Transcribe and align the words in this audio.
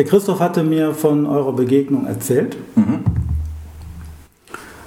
Der 0.00 0.06
Christoph 0.06 0.40
hatte 0.40 0.62
mir 0.62 0.94
von 0.94 1.26
eurer 1.26 1.52
Begegnung 1.52 2.06
erzählt. 2.06 2.56
Mhm. 2.74 3.00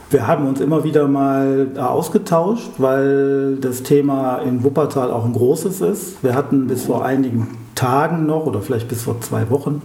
Wir 0.10 0.26
haben 0.26 0.48
uns 0.48 0.60
immer 0.60 0.84
wieder 0.84 1.08
mal 1.08 1.68
ausgetauscht, 1.78 2.72
weil 2.80 3.58
das 3.58 3.84
Thema 3.84 4.38
in 4.38 4.64
Wuppertal 4.64 5.12
auch 5.12 5.24
ein 5.24 5.34
großes 5.34 5.82
ist. 5.82 6.24
Wir 6.24 6.34
hatten 6.34 6.66
bis 6.66 6.86
vor 6.86 7.06
einigen 7.06 7.60
Tagen 7.76 8.26
noch 8.26 8.48
oder 8.48 8.62
vielleicht 8.62 8.88
bis 8.88 9.04
vor 9.04 9.22
zwei 9.22 9.52
Wochen 9.52 9.84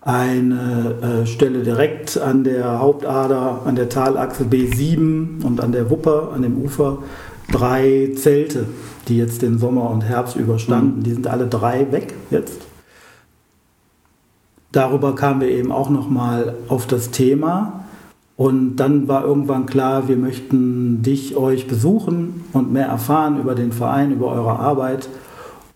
eine 0.00 1.22
äh, 1.22 1.26
Stelle 1.28 1.62
direkt 1.62 2.18
an 2.20 2.42
der 2.42 2.80
Hauptader, 2.80 3.60
an 3.64 3.76
der 3.76 3.88
Talachse 3.88 4.42
B7 4.42 5.44
und 5.44 5.60
an 5.60 5.70
der 5.70 5.88
Wupper, 5.88 6.32
an 6.34 6.42
dem 6.42 6.60
Ufer, 6.60 6.98
drei 7.52 8.10
Zelte, 8.16 8.66
die 9.06 9.18
jetzt 9.18 9.40
den 9.42 9.60
Sommer 9.60 9.88
und 9.88 10.00
Herbst 10.00 10.34
überstanden. 10.34 10.98
Mhm. 10.98 11.02
Die 11.04 11.12
sind 11.12 11.28
alle 11.28 11.46
drei 11.46 11.92
weg 11.92 12.14
jetzt. 12.32 12.67
Darüber 14.72 15.14
kamen 15.14 15.40
wir 15.40 15.48
eben 15.48 15.72
auch 15.72 15.90
nochmal 15.90 16.54
auf 16.68 16.86
das 16.86 17.10
Thema 17.10 17.84
und 18.38 18.76
dann 18.76 19.08
war 19.08 19.24
irgendwann 19.24 19.66
klar, 19.66 20.06
wir 20.06 20.16
möchten 20.16 21.02
dich, 21.02 21.34
euch 21.36 21.66
besuchen 21.66 22.44
und 22.52 22.72
mehr 22.72 22.86
erfahren 22.86 23.40
über 23.40 23.56
den 23.56 23.72
Verein, 23.72 24.12
über 24.12 24.26
eure 24.26 24.60
Arbeit. 24.60 25.08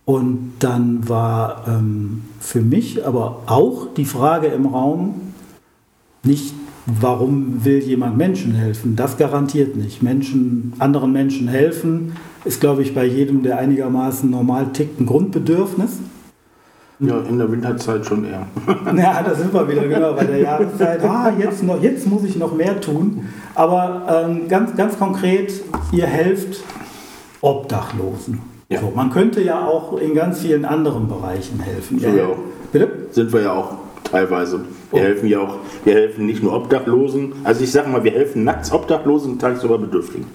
Und 0.04 0.52
dann 0.60 1.08
war 1.08 1.64
ähm, 1.66 2.22
für 2.38 2.60
mich 2.60 3.04
aber 3.04 3.42
auch 3.46 3.88
die 3.94 4.04
Frage 4.04 4.46
im 4.46 4.66
Raum, 4.66 5.20
nicht 6.22 6.54
warum 6.86 7.64
will 7.64 7.80
jemand 7.80 8.16
Menschen 8.16 8.54
helfen? 8.54 8.94
Das 8.94 9.16
garantiert 9.16 9.74
nicht. 9.74 10.00
Menschen, 10.00 10.72
anderen 10.78 11.10
Menschen 11.10 11.48
helfen 11.48 12.12
ist, 12.44 12.60
glaube 12.60 12.82
ich, 12.82 12.94
bei 12.94 13.04
jedem, 13.04 13.42
der 13.42 13.58
einigermaßen 13.58 14.30
normal 14.30 14.72
tickt, 14.72 15.00
ein 15.00 15.06
Grundbedürfnis. 15.06 15.98
Ja, 17.02 17.18
in 17.28 17.36
der 17.36 17.50
Winterzeit 17.50 18.06
schon 18.06 18.24
eher. 18.24 18.46
ja, 18.96 19.22
da 19.22 19.34
sind 19.34 19.52
wir 19.52 19.68
wieder, 19.68 19.88
genau, 19.88 20.12
bei 20.12 20.24
der 20.24 20.38
Jahreszeit. 20.38 21.02
Ah, 21.02 21.32
jetzt, 21.36 21.62
noch, 21.64 21.82
jetzt 21.82 22.06
muss 22.06 22.22
ich 22.22 22.36
noch 22.36 22.54
mehr 22.54 22.80
tun. 22.80 23.28
Aber 23.56 24.24
ähm, 24.26 24.46
ganz, 24.48 24.76
ganz 24.76 24.96
konkret, 24.96 25.52
ihr 25.90 26.06
helft 26.06 26.62
Obdachlosen. 27.40 28.40
Ja. 28.68 28.80
So, 28.80 28.92
man 28.94 29.10
könnte 29.10 29.42
ja 29.42 29.66
auch 29.66 29.98
in 29.98 30.14
ganz 30.14 30.40
vielen 30.40 30.64
anderen 30.64 31.08
Bereichen 31.08 31.58
helfen. 31.58 31.98
So 31.98 32.06
ja 32.06 32.26
auch. 32.26 32.38
Bitte? 32.70 32.88
Sind 33.10 33.32
wir 33.32 33.42
ja 33.42 33.52
auch 33.52 33.72
teilweise. 34.04 34.60
Wir 34.92 35.00
oh. 35.00 35.04
helfen 35.04 35.28
ja 35.28 35.40
auch, 35.40 35.56
wir 35.84 35.94
helfen 35.94 36.26
nicht 36.26 36.42
nur 36.42 36.54
Obdachlosen, 36.54 37.32
also 37.42 37.64
ich 37.64 37.72
sage 37.72 37.88
mal, 37.88 38.04
wir 38.04 38.12
helfen 38.12 38.44
nachts 38.44 38.72
Obdachlosen 38.72 39.32
und 39.32 39.38
tagsüber 39.40 39.78
Bedürftigen. 39.78 40.26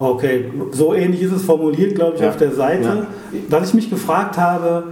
Okay, 0.00 0.44
so 0.70 0.94
ähnlich 0.94 1.22
ist 1.22 1.32
es 1.32 1.42
formuliert, 1.44 1.94
glaube 1.94 2.16
ich, 2.16 2.22
ja. 2.22 2.28
auf 2.28 2.36
der 2.36 2.52
Seite. 2.52 3.06
Ja. 3.32 3.38
Was 3.48 3.68
ich 3.68 3.74
mich 3.74 3.90
gefragt 3.90 4.38
habe, 4.38 4.84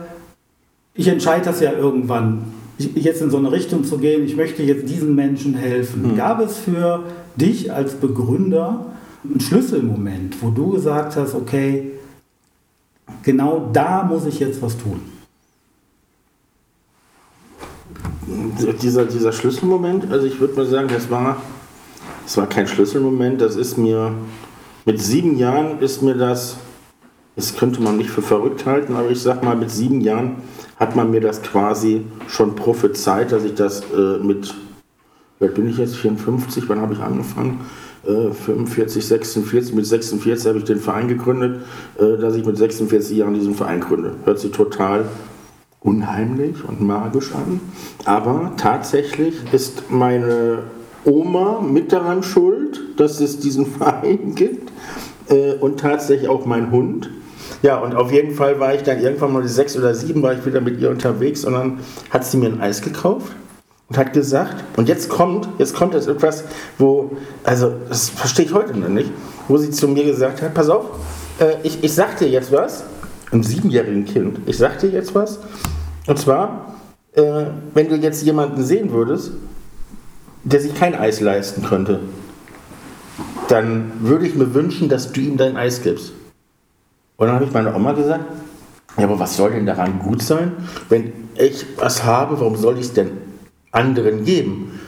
ich 0.96 1.08
entscheide 1.08 1.44
das 1.44 1.60
ja 1.60 1.72
irgendwann, 1.72 2.44
jetzt 2.78 3.22
in 3.22 3.30
so 3.30 3.36
eine 3.38 3.52
Richtung 3.52 3.84
zu 3.84 3.98
gehen, 3.98 4.24
ich 4.24 4.36
möchte 4.36 4.62
jetzt 4.62 4.88
diesen 4.88 5.14
Menschen 5.14 5.54
helfen. 5.54 6.12
Mhm. 6.12 6.16
Gab 6.16 6.40
es 6.40 6.58
für 6.58 7.04
dich 7.36 7.72
als 7.72 7.94
Begründer 7.94 8.86
einen 9.24 9.40
Schlüsselmoment, 9.40 10.42
wo 10.42 10.50
du 10.50 10.72
gesagt 10.72 11.16
hast, 11.16 11.34
okay, 11.34 11.92
genau 13.22 13.70
da 13.72 14.04
muss 14.04 14.26
ich 14.26 14.40
jetzt 14.40 14.60
was 14.62 14.76
tun? 14.76 15.00
Dieser, 18.82 19.04
dieser 19.04 19.32
Schlüsselmoment, 19.32 20.10
also 20.10 20.26
ich 20.26 20.40
würde 20.40 20.54
mal 20.54 20.66
sagen, 20.66 20.88
das 20.88 21.10
war, 21.10 21.36
das 22.24 22.36
war 22.36 22.48
kein 22.48 22.66
Schlüsselmoment, 22.66 23.40
das 23.40 23.56
ist 23.56 23.78
mir, 23.78 24.12
mit 24.84 25.00
sieben 25.00 25.36
Jahren 25.36 25.80
ist 25.80 26.02
mir 26.02 26.14
das, 26.14 26.56
das 27.36 27.56
könnte 27.56 27.80
man 27.82 27.96
nicht 27.96 28.10
für 28.10 28.22
verrückt 28.22 28.66
halten, 28.66 28.94
aber 28.96 29.10
ich 29.10 29.20
sag 29.20 29.44
mal, 29.44 29.56
mit 29.56 29.70
sieben 29.70 30.00
Jahren 30.00 30.36
hat 30.78 30.96
man 30.96 31.10
mir 31.10 31.20
das 31.20 31.42
quasi 31.42 32.02
schon 32.28 32.54
prophezeit, 32.54 33.32
dass 33.32 33.44
ich 33.44 33.54
das 33.54 33.82
äh, 33.92 34.18
mit, 34.22 34.54
wer 35.38 35.48
bin 35.48 35.68
ich 35.68 35.78
jetzt, 35.78 35.96
54, 35.96 36.68
wann 36.68 36.80
habe 36.80 36.94
ich 36.94 37.00
angefangen? 37.00 37.60
Äh, 38.06 38.32
45, 38.32 39.04
46, 39.04 39.74
mit 39.74 39.86
46 39.86 40.46
habe 40.46 40.58
ich 40.58 40.64
den 40.64 40.78
Verein 40.78 41.08
gegründet, 41.08 41.62
äh, 41.98 42.20
dass 42.20 42.36
ich 42.36 42.44
mit 42.44 42.56
46 42.56 43.16
Jahren 43.16 43.34
diesen 43.34 43.54
Verein 43.54 43.80
gründe. 43.80 44.14
Hört 44.24 44.38
sich 44.38 44.52
total 44.52 45.06
unheimlich 45.80 46.56
und 46.66 46.80
magisch 46.80 47.32
an, 47.32 47.60
aber 48.04 48.52
tatsächlich 48.56 49.34
ist 49.52 49.90
meine 49.90 50.58
Oma 51.04 51.60
mit 51.60 51.92
daran 51.92 52.22
schuld, 52.22 52.80
dass 52.96 53.20
es 53.20 53.38
diesen 53.38 53.66
Verein 53.78 54.34
gibt 54.34 54.72
äh, 55.28 55.54
und 55.54 55.80
tatsächlich 55.80 56.28
auch 56.28 56.44
mein 56.44 56.70
Hund. 56.70 57.10
Ja, 57.62 57.78
und 57.78 57.94
auf 57.94 58.12
jeden 58.12 58.34
Fall 58.34 58.60
war 58.60 58.74
ich 58.74 58.82
dann 58.82 59.00
irgendwann 59.00 59.32
mal 59.32 59.46
sechs 59.48 59.76
oder 59.76 59.94
sieben, 59.94 60.22
war 60.22 60.34
ich 60.34 60.44
wieder 60.44 60.60
mit 60.60 60.80
ihr 60.80 60.90
unterwegs 60.90 61.44
und 61.44 61.54
dann 61.54 61.80
hat 62.10 62.24
sie 62.24 62.36
mir 62.36 62.46
ein 62.46 62.60
Eis 62.60 62.82
gekauft 62.82 63.32
und 63.88 63.98
hat 63.98 64.12
gesagt, 64.12 64.64
und 64.76 64.88
jetzt 64.88 65.08
kommt, 65.08 65.48
jetzt 65.58 65.74
kommt 65.74 65.94
das 65.94 66.06
etwas, 66.06 66.44
wo, 66.78 67.16
also 67.44 67.72
das 67.88 68.10
verstehe 68.10 68.44
ich 68.44 68.54
heute 68.54 68.76
noch 68.76 68.88
nicht, 68.88 69.10
wo 69.48 69.56
sie 69.56 69.70
zu 69.70 69.88
mir 69.88 70.04
gesagt 70.04 70.42
hat, 70.42 70.54
pass 70.54 70.68
auf, 70.68 70.84
äh, 71.38 71.54
ich, 71.62 71.82
ich 71.82 71.94
sag 71.94 72.18
dir 72.18 72.28
jetzt 72.28 72.52
was, 72.52 72.84
einem 73.30 73.42
siebenjährigen 73.42 74.04
Kind, 74.04 74.40
ich 74.46 74.58
sag 74.58 74.78
dir 74.78 74.90
jetzt 74.90 75.14
was, 75.14 75.38
und 76.06 76.18
zwar, 76.18 76.74
äh, 77.14 77.46
wenn 77.74 77.88
du 77.88 77.96
jetzt 77.96 78.22
jemanden 78.22 78.62
sehen 78.62 78.92
würdest, 78.92 79.32
der 80.44 80.60
sich 80.60 80.74
kein 80.74 80.94
Eis 80.94 81.20
leisten 81.20 81.62
könnte, 81.64 82.00
dann 83.48 83.92
würde 84.00 84.26
ich 84.26 84.34
mir 84.34 84.54
wünschen, 84.54 84.88
dass 84.88 85.12
du 85.12 85.20
ihm 85.20 85.36
dein 85.36 85.56
Eis 85.56 85.82
gibst. 85.82 86.12
Und 87.16 87.26
dann 87.26 87.36
habe 87.36 87.44
ich 87.44 87.52
meiner 87.52 87.74
Oma 87.74 87.92
gesagt, 87.92 88.24
ja, 88.98 89.04
aber 89.04 89.18
was 89.18 89.36
soll 89.36 89.52
denn 89.52 89.66
daran 89.66 89.98
gut 89.98 90.22
sein? 90.22 90.52
Wenn 90.88 91.12
ich 91.34 91.66
was 91.76 92.04
habe, 92.04 92.38
warum 92.40 92.56
soll 92.56 92.78
ich 92.78 92.86
es 92.86 92.92
denn 92.92 93.10
anderen 93.70 94.24
geben? 94.24 94.78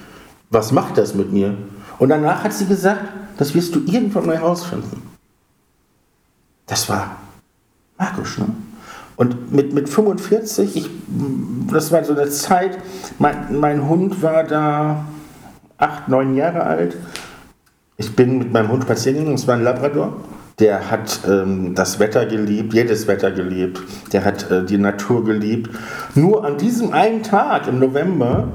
Was 0.51 0.73
macht 0.73 0.97
das 0.97 1.15
mit 1.15 1.33
mir? 1.33 1.57
Und 1.99 2.09
danach 2.11 2.45
hat 2.45 2.53
sie 2.53 2.67
gesagt, 2.67 3.03
das 3.37 3.55
wirst 3.55 3.75
du 3.75 3.81
irgendwann 3.81 4.27
mal 4.27 4.37
herausfinden. 4.37 5.03
Das 6.67 6.89
war 6.89 7.17
magisch, 7.99 8.39
ne? 8.39 8.47
Und 9.17 9.53
mit, 9.53 9.75
mit 9.75 9.89
45, 9.89 10.77
ich, 10.77 10.91
das 11.73 11.91
war 11.91 12.05
so 12.05 12.13
eine 12.13 12.31
Zeit, 12.31 12.79
mein, 13.19 13.59
mein 13.59 13.89
Hund 13.89 14.23
war 14.23 14.45
da 14.45 15.07
acht, 15.77 16.09
neun 16.09 16.37
Jahre 16.37 16.63
alt. 16.63 16.97
Ich 17.97 18.15
bin 18.15 18.39
mit 18.39 18.53
meinem 18.53 18.69
Hund 18.69 18.85
spazieren 18.85 19.19
gegangen, 19.19 19.35
es 19.35 19.49
war 19.49 19.57
ein 19.57 19.65
Labrador 19.65 20.19
der 20.59 20.91
hat 20.91 21.21
ähm, 21.29 21.75
das 21.75 22.01
Wetter 22.01 22.27
geliebt, 22.27 22.75
jedes 22.75 23.07
Wetter 23.07 23.31
geliebt, 23.31 23.81
der 24.13 24.25
hat 24.25 24.51
äh, 24.51 24.65
die 24.65 24.79
Natur 24.79 25.25
geliebt. 25.25 25.71
Nur 26.15 26.45
an 26.45 26.59
diesem 26.59 26.93
einen 26.93 27.23
Tag 27.23 27.69
im 27.69 27.79
November, 27.79 28.49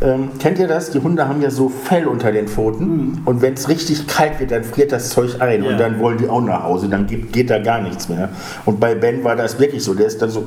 ähm, 0.00 0.30
kennt 0.38 0.58
ihr 0.58 0.68
das? 0.68 0.90
Die 0.90 1.00
Hunde 1.00 1.26
haben 1.26 1.40
ja 1.40 1.50
so 1.50 1.68
Fell 1.68 2.06
unter 2.06 2.30
den 2.30 2.48
Pfoten 2.48 2.84
mhm. 2.84 3.22
und 3.24 3.42
wenn 3.42 3.54
es 3.54 3.68
richtig 3.68 4.06
kalt 4.06 4.38
wird, 4.38 4.50
dann 4.50 4.62
friert 4.62 4.92
das 4.92 5.10
Zeug 5.10 5.40
ein 5.40 5.64
ja. 5.64 5.70
und 5.70 5.80
dann 5.80 5.98
wollen 5.98 6.18
die 6.18 6.28
auch 6.28 6.42
nach 6.42 6.62
Hause, 6.62 6.88
dann 6.88 7.06
geht, 7.06 7.32
geht 7.32 7.50
da 7.50 7.58
gar 7.58 7.80
nichts 7.80 8.08
mehr. 8.08 8.28
Und 8.64 8.78
bei 8.78 8.94
Ben 8.94 9.24
war 9.24 9.34
das 9.34 9.58
wirklich 9.58 9.82
so, 9.82 9.94
der 9.94 10.06
ist 10.06 10.20
dann 10.20 10.30
so 10.30 10.44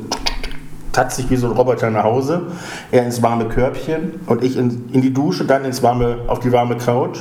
tatzig 0.94 1.29
wie 1.29 1.35
so 1.35 1.47
ein 1.47 1.53
Roboter 1.53 1.89
nach 1.89 2.03
Hause, 2.03 2.44
er 2.91 3.06
ins 3.06 3.22
warme 3.22 3.45
Körbchen 3.45 4.19
und 4.28 4.44
ich 4.44 4.57
in, 4.57 4.89
in 4.91 5.01
die 5.01 5.13
Dusche, 5.13 5.45
dann 5.45 5.66
ins 5.66 5.81
warme, 5.81 6.19
auf 6.28 6.39
die 6.39 6.51
warme 6.51 6.78
Couch. 6.78 7.19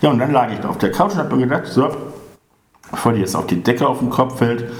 Ja, 0.00 0.10
und 0.10 0.18
dann 0.18 0.32
lag 0.32 0.50
ich 0.52 0.58
da 0.58 0.68
auf 0.68 0.78
der 0.78 0.90
Couch 0.90 1.12
und 1.12 1.18
habe 1.18 1.36
mir 1.36 1.42
gedacht, 1.42 1.66
so, 1.66 1.90
dir 3.04 3.18
jetzt 3.18 3.36
auf 3.36 3.46
die 3.46 3.62
Decke 3.62 3.88
auf 3.88 3.98
den 3.98 4.10
Kopf 4.10 4.38
fällt, 4.38 4.70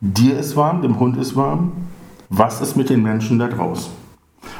dir 0.00 0.38
ist 0.38 0.56
warm, 0.56 0.82
dem 0.82 0.98
Hund 0.98 1.16
ist 1.16 1.36
warm, 1.36 1.72
was 2.28 2.60
ist 2.60 2.76
mit 2.76 2.90
den 2.90 3.02
Menschen 3.02 3.38
da 3.38 3.48
draußen? 3.48 3.92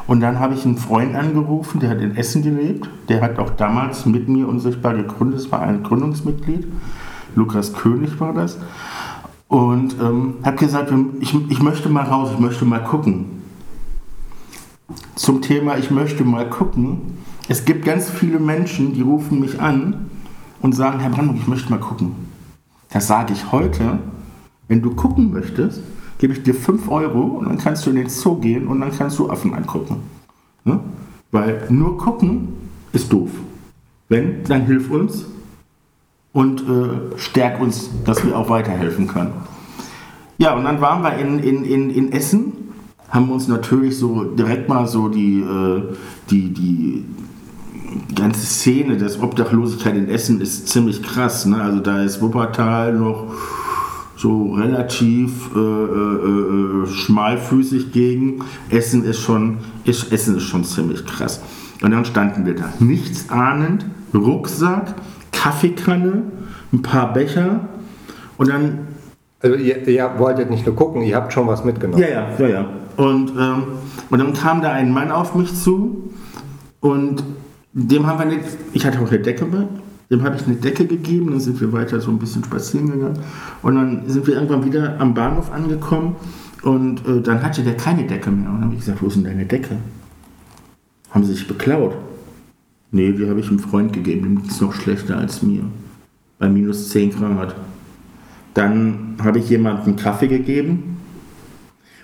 Und 0.07 0.21
dann 0.21 0.39
habe 0.39 0.55
ich 0.55 0.65
einen 0.65 0.79
Freund 0.79 1.15
angerufen, 1.15 1.81
der 1.81 1.91
hat 1.91 2.01
in 2.01 2.17
Essen 2.17 2.43
gelebt, 2.43 2.89
der 3.09 3.23
hat 3.23 3.39
auch 3.39 3.51
damals 3.51 4.07
mit 4.07 4.29
mir 4.29 4.49
unsichtbar 4.49 4.95
gegründet, 4.95 5.41
das 5.41 5.53
war 5.53 5.63
ein 5.63 5.83
Gründungsmitglied, 5.83 6.67
Lukas 7.35 7.73
König 7.73 8.19
war 8.21 8.33
das, 8.33 8.59
und 9.49 9.97
ähm, 10.01 10.35
habe 10.45 10.57
gesagt, 10.57 10.93
ich, 11.21 11.35
ich 11.49 11.63
möchte 11.63 11.89
mal 11.89 12.05
raus, 12.05 12.31
ich 12.33 12.39
möchte 12.39 12.65
mal 12.65 12.83
gucken. 12.83 13.43
Zum 15.15 15.41
Thema, 15.41 15.79
ich 15.79 15.91
möchte 15.91 16.25
mal 16.25 16.49
gucken. 16.49 17.19
Es 17.49 17.65
gibt 17.65 17.85
ganz 17.85 18.11
viele 18.11 18.41
Menschen, 18.41 18.93
die 18.93 19.03
rufen 19.03 19.41
mich 19.41 19.61
an 19.61 20.11
und 20.63 20.75
sagen, 20.75 20.99
Herr 21.01 21.11
Brandenburg, 21.11 21.43
ich 21.43 21.49
möchte 21.49 21.71
mal 21.71 21.79
gucken. 21.79 22.13
Das 22.97 23.09
sage 23.09 23.35
ich 23.35 23.53
heute. 23.53 23.99
Wenn 24.69 24.81
du 24.81 24.95
gucken 24.95 25.31
möchtest, 25.31 25.83
gebe 26.17 26.33
ich 26.33 26.43
dir 26.43 26.55
5 26.55 26.91
Euro 26.91 27.21
und 27.21 27.47
dann 27.47 27.59
kannst 27.59 27.85
du 27.85 27.91
in 27.91 27.97
den 27.97 28.09
Zoo 28.09 28.37
gehen 28.37 28.67
und 28.67 28.81
dann 28.81 28.91
kannst 28.91 29.19
du 29.19 29.29
Affen 29.29 29.53
angucken. 29.53 29.97
Ne? 30.65 30.81
Weil 31.31 31.67
nur 31.69 31.99
gucken 31.99 32.55
ist 32.95 33.13
doof. 33.13 33.29
Wenn, 34.09 34.45
dann 34.45 34.63
hilf 34.63 34.91
uns 34.91 35.27
und 36.33 36.63
äh, 36.63 37.19
stärk 37.19 37.61
uns, 37.61 37.91
dass 38.07 38.25
wir 38.25 38.35
auch 38.35 38.49
weiterhelfen 38.49 39.07
können. 39.09 39.35
Ja, 40.39 40.55
und 40.55 40.65
dann 40.65 40.81
waren 40.81 41.03
wir 41.03 41.19
in, 41.19 41.39
in, 41.41 41.67
in, 41.67 41.91
in 41.91 42.13
Essen, 42.13 42.55
haben 43.11 43.31
uns 43.31 43.47
natürlich 43.47 43.99
so 43.99 44.25
direkt 44.25 44.71
mal 44.71 44.87
so 44.87 45.11
die, 45.11 45.41
äh, 45.41 45.83
die, 46.31 46.49
die, 46.49 47.05
die 48.11 48.15
ganze 48.15 48.45
Szene 48.47 48.97
des 48.97 49.21
Obdachlosigkeit 49.21 49.97
in 49.97 50.09
Essen 50.09 50.41
ist 50.41 50.69
ziemlich 50.69 51.03
krass. 51.03 51.47
Ne? 51.47 51.61
Also 51.61 51.81
da 51.81 52.03
ist 52.03 52.21
Wuppertal 52.21 52.95
noch 52.95 53.33
so 54.17 54.55
relativ 54.55 55.51
äh, 55.55 55.59
äh, 55.59 56.83
äh, 56.83 56.87
schmalfüßig 56.87 57.93
gegen. 57.93 58.41
Essen 58.71 59.05
ist 59.05 59.21
schon, 59.21 59.59
ist, 59.85 60.13
Essen 60.13 60.37
ist 60.37 60.45
schon 60.45 60.65
ziemlich 60.65 61.05
krass. 61.05 61.41
Und 61.83 61.91
dann 61.91 62.05
standen 62.05 62.47
wir 62.47 62.55
da, 62.55 62.73
nichts 62.81 63.29
ahnend, 63.29 63.85
Rucksack, 64.15 64.95
Kaffeekanne, 65.33 66.23
ein 66.73 66.83
paar 66.83 67.13
Becher 67.13 67.61
und 68.39 68.49
dann. 68.49 68.79
Also 69.43 69.57
ihr, 69.57 69.87
ihr 69.87 70.11
wolltet 70.17 70.51
nicht 70.51 70.65
nur 70.65 70.75
gucken, 70.75 71.03
ihr 71.03 71.15
habt 71.15 71.33
schon 71.33 71.47
was 71.47 71.63
mitgenommen. 71.63 72.03
Ja, 72.03 72.09
ja, 72.09 72.29
ja, 72.39 72.49
ja. 72.49 72.67
Und, 72.97 73.33
ähm, 73.39 73.63
und 74.09 74.19
dann 74.19 74.33
kam 74.33 74.63
da 74.63 74.73
ein 74.73 74.91
Mann 74.91 75.11
auf 75.11 75.35
mich 75.35 75.55
zu 75.55 76.11
und 76.81 77.23
dem 77.85 78.07
haben 78.07 78.19
wir 78.19 78.37
nicht, 78.37 78.49
ich 78.73 78.87
hatte 78.87 79.01
auch 79.01 79.11
eine 79.11 79.19
Decke 79.19 79.45
mit, 79.45 79.69
dem 80.11 80.23
habe 80.23 80.37
ich 80.37 80.47
eine 80.47 80.57
Decke 80.57 80.87
gegeben, 80.87 81.31
dann 81.31 81.41
sind 81.41 81.61
wir 81.61 81.73
weiter 81.73 82.01
so 82.01 82.11
ein 82.11 82.19
bisschen 82.19 82.43
spazieren 82.43 82.91
gegangen 82.91 83.19
und 83.63 83.75
dann 83.75 84.09
sind 84.09 84.27
wir 84.27 84.35
irgendwann 84.35 84.65
wieder 84.65 84.99
am 84.99 85.13
Bahnhof 85.13 85.53
angekommen 85.53 86.17
und 86.63 87.07
äh, 87.07 87.21
dann 87.21 87.43
hatte 87.43 87.63
der 87.63 87.77
keine 87.77 88.07
Decke 88.07 88.31
mehr. 88.31 88.49
Und 88.49 88.57
dann 88.57 88.65
habe 88.65 88.75
ich 88.75 88.81
gesagt, 88.81 89.03
wo 89.03 89.07
ist 89.09 89.17
denn 89.17 89.25
deine 89.25 89.45
Decke? 89.45 89.77
Haben 91.11 91.25
sie 91.25 91.35
sich 91.35 91.47
beklaut? 91.47 91.95
Nee, 92.91 93.13
die 93.13 93.29
habe 93.29 93.41
ich 93.41 93.49
einem 93.49 93.59
Freund 93.59 93.93
gegeben, 93.93 94.23
dem 94.23 94.43
geht 94.43 94.51
es 94.51 94.61
noch 94.61 94.73
schlechter 94.73 95.19
als 95.19 95.43
mir. 95.43 95.65
Bei 96.39 96.49
minus 96.49 96.89
10 96.91 97.11
Grad. 97.11 97.55
Dann 98.55 99.17
habe 99.23 99.39
ich 99.39 99.51
jemandem 99.51 99.97
Kaffee 99.97 100.29
gegeben. 100.29 100.97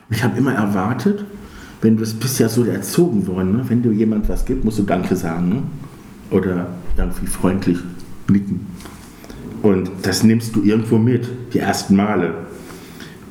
Und 0.08 0.16
ich 0.16 0.22
habe 0.22 0.36
immer 0.36 0.52
erwartet, 0.52 1.24
wenn 1.82 1.96
du, 1.96 2.04
es 2.04 2.14
bist 2.14 2.38
ja 2.38 2.48
so 2.48 2.64
erzogen 2.64 3.26
worden, 3.26 3.56
ne? 3.56 3.64
wenn 3.68 3.82
du 3.82 3.90
jemand 3.90 4.28
was 4.28 4.44
gibst, 4.44 4.64
musst 4.64 4.78
du 4.78 4.84
Danke 4.84 5.16
sagen. 5.16 5.48
Ne? 5.48 5.62
Oder 6.30 6.68
irgendwie 6.96 7.26
freundlich 7.26 7.78
nicken. 8.30 8.66
Und 9.62 9.90
das 10.02 10.22
nimmst 10.22 10.54
du 10.54 10.62
irgendwo 10.62 10.96
mit, 10.96 11.28
die 11.52 11.58
ersten 11.58 11.96
Male. 11.96 12.34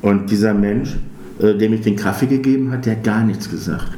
Und 0.02 0.30
dieser 0.30 0.52
Mensch, 0.52 0.96
äh, 1.40 1.54
dem 1.54 1.72
ich 1.72 1.80
den 1.80 1.96
Kaffee 1.96 2.26
gegeben 2.26 2.70
hat, 2.70 2.84
der 2.84 2.96
hat 2.96 3.04
gar 3.04 3.24
nichts 3.24 3.50
gesagt. 3.50 3.96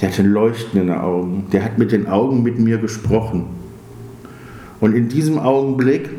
Der 0.00 0.10
hatte 0.10 0.22
Leuchten 0.22 0.78
in 0.78 0.88
den 0.88 0.96
Augen. 0.96 1.46
Der 1.52 1.64
hat 1.64 1.78
mit 1.78 1.92
den 1.92 2.08
Augen 2.08 2.42
mit 2.42 2.58
mir 2.58 2.78
gesprochen. 2.78 3.46
Und 4.80 4.94
in 4.94 5.08
diesem 5.08 5.38
Augenblick, 5.38 6.10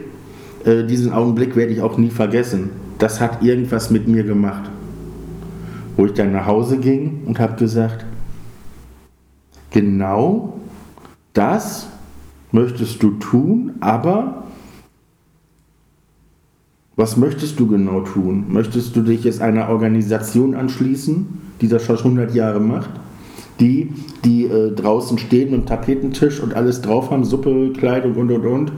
äh, 0.65 0.83
diesen 0.85 1.11
Augenblick 1.11 1.55
werde 1.55 1.71
ich 1.71 1.81
auch 1.81 1.97
nie 1.97 2.09
vergessen. 2.09 2.71
Das 2.97 3.21
hat 3.21 3.43
irgendwas 3.43 3.91
mit 3.91 4.07
mir 4.07 4.23
gemacht. 4.23 4.70
Wo 6.01 6.07
ich 6.07 6.13
dann 6.13 6.31
nach 6.31 6.47
Hause 6.47 6.79
ging 6.79 7.21
und 7.27 7.39
habe 7.39 7.57
gesagt, 7.57 8.07
genau 9.69 10.59
das 11.33 11.89
möchtest 12.51 13.03
du 13.03 13.11
tun, 13.19 13.73
aber 13.81 14.45
was 16.95 17.17
möchtest 17.17 17.59
du 17.59 17.67
genau 17.67 18.01
tun? 18.01 18.45
Möchtest 18.47 18.95
du 18.95 19.03
dich 19.03 19.25
jetzt 19.25 19.41
einer 19.41 19.69
Organisation 19.69 20.55
anschließen, 20.55 21.27
die 21.61 21.67
das 21.67 21.85
schon 21.85 21.97
100 21.97 22.33
Jahre 22.33 22.59
macht? 22.59 22.89
Die, 23.59 23.93
die 24.25 24.45
äh, 24.45 24.71
draußen 24.71 25.19
stehen 25.19 25.53
und 25.53 25.67
Tapetentisch 25.67 26.39
und 26.39 26.55
alles 26.55 26.81
drauf 26.81 27.11
haben, 27.11 27.25
Suppe, 27.25 27.73
Kleidung 27.77 28.15
und 28.15 28.31
und 28.31 28.45
und, 28.47 28.71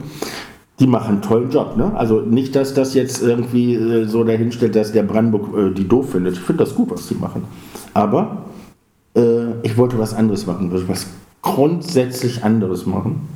die 0.80 0.86
machen 0.86 1.14
einen 1.14 1.22
tollen 1.22 1.50
Job. 1.50 1.76
Ne? 1.76 1.92
Also 1.94 2.20
nicht, 2.20 2.56
dass 2.56 2.74
das 2.74 2.94
jetzt 2.94 3.22
irgendwie 3.22 3.74
äh, 3.74 4.06
so 4.06 4.24
dahinstellt, 4.24 4.74
dass 4.74 4.92
der 4.92 5.04
Brandenburg 5.04 5.56
äh, 5.56 5.74
die 5.74 5.86
doof 5.86 6.10
findet. 6.10 6.34
Ich 6.34 6.40
finde 6.40 6.64
das 6.64 6.74
gut, 6.74 6.90
was 6.90 7.06
die 7.06 7.14
machen. 7.14 7.44
Aber 7.92 8.44
äh, 9.16 9.60
ich 9.62 9.76
wollte 9.76 9.98
was 9.98 10.14
anderes 10.14 10.46
machen, 10.46 10.70
was 10.88 11.06
grundsätzlich 11.42 12.42
anderes 12.42 12.86
machen 12.86 13.28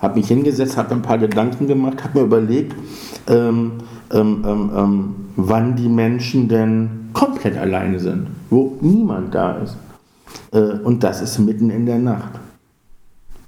habe 0.00 0.18
mich 0.18 0.28
hingesetzt, 0.28 0.76
habe 0.76 0.94
ein 0.94 1.02
paar 1.02 1.18
Gedanken 1.18 1.66
gemacht, 1.66 2.04
habe 2.04 2.20
mir 2.20 2.24
überlegt, 2.26 2.74
ähm, 3.26 3.72
ähm, 4.12 4.44
ähm, 4.46 4.70
ähm, 4.74 5.14
wann 5.36 5.76
die 5.76 5.88
Menschen 5.88 6.48
denn 6.48 7.10
komplett 7.12 7.56
alleine 7.56 7.98
sind, 7.98 8.28
wo 8.50 8.76
niemand 8.80 9.34
da 9.34 9.56
ist. 9.58 9.76
Äh, 10.52 10.78
und 10.84 11.02
das 11.02 11.20
ist 11.20 11.38
mitten 11.38 11.70
in 11.70 11.86
der 11.86 11.98
Nacht. 11.98 12.32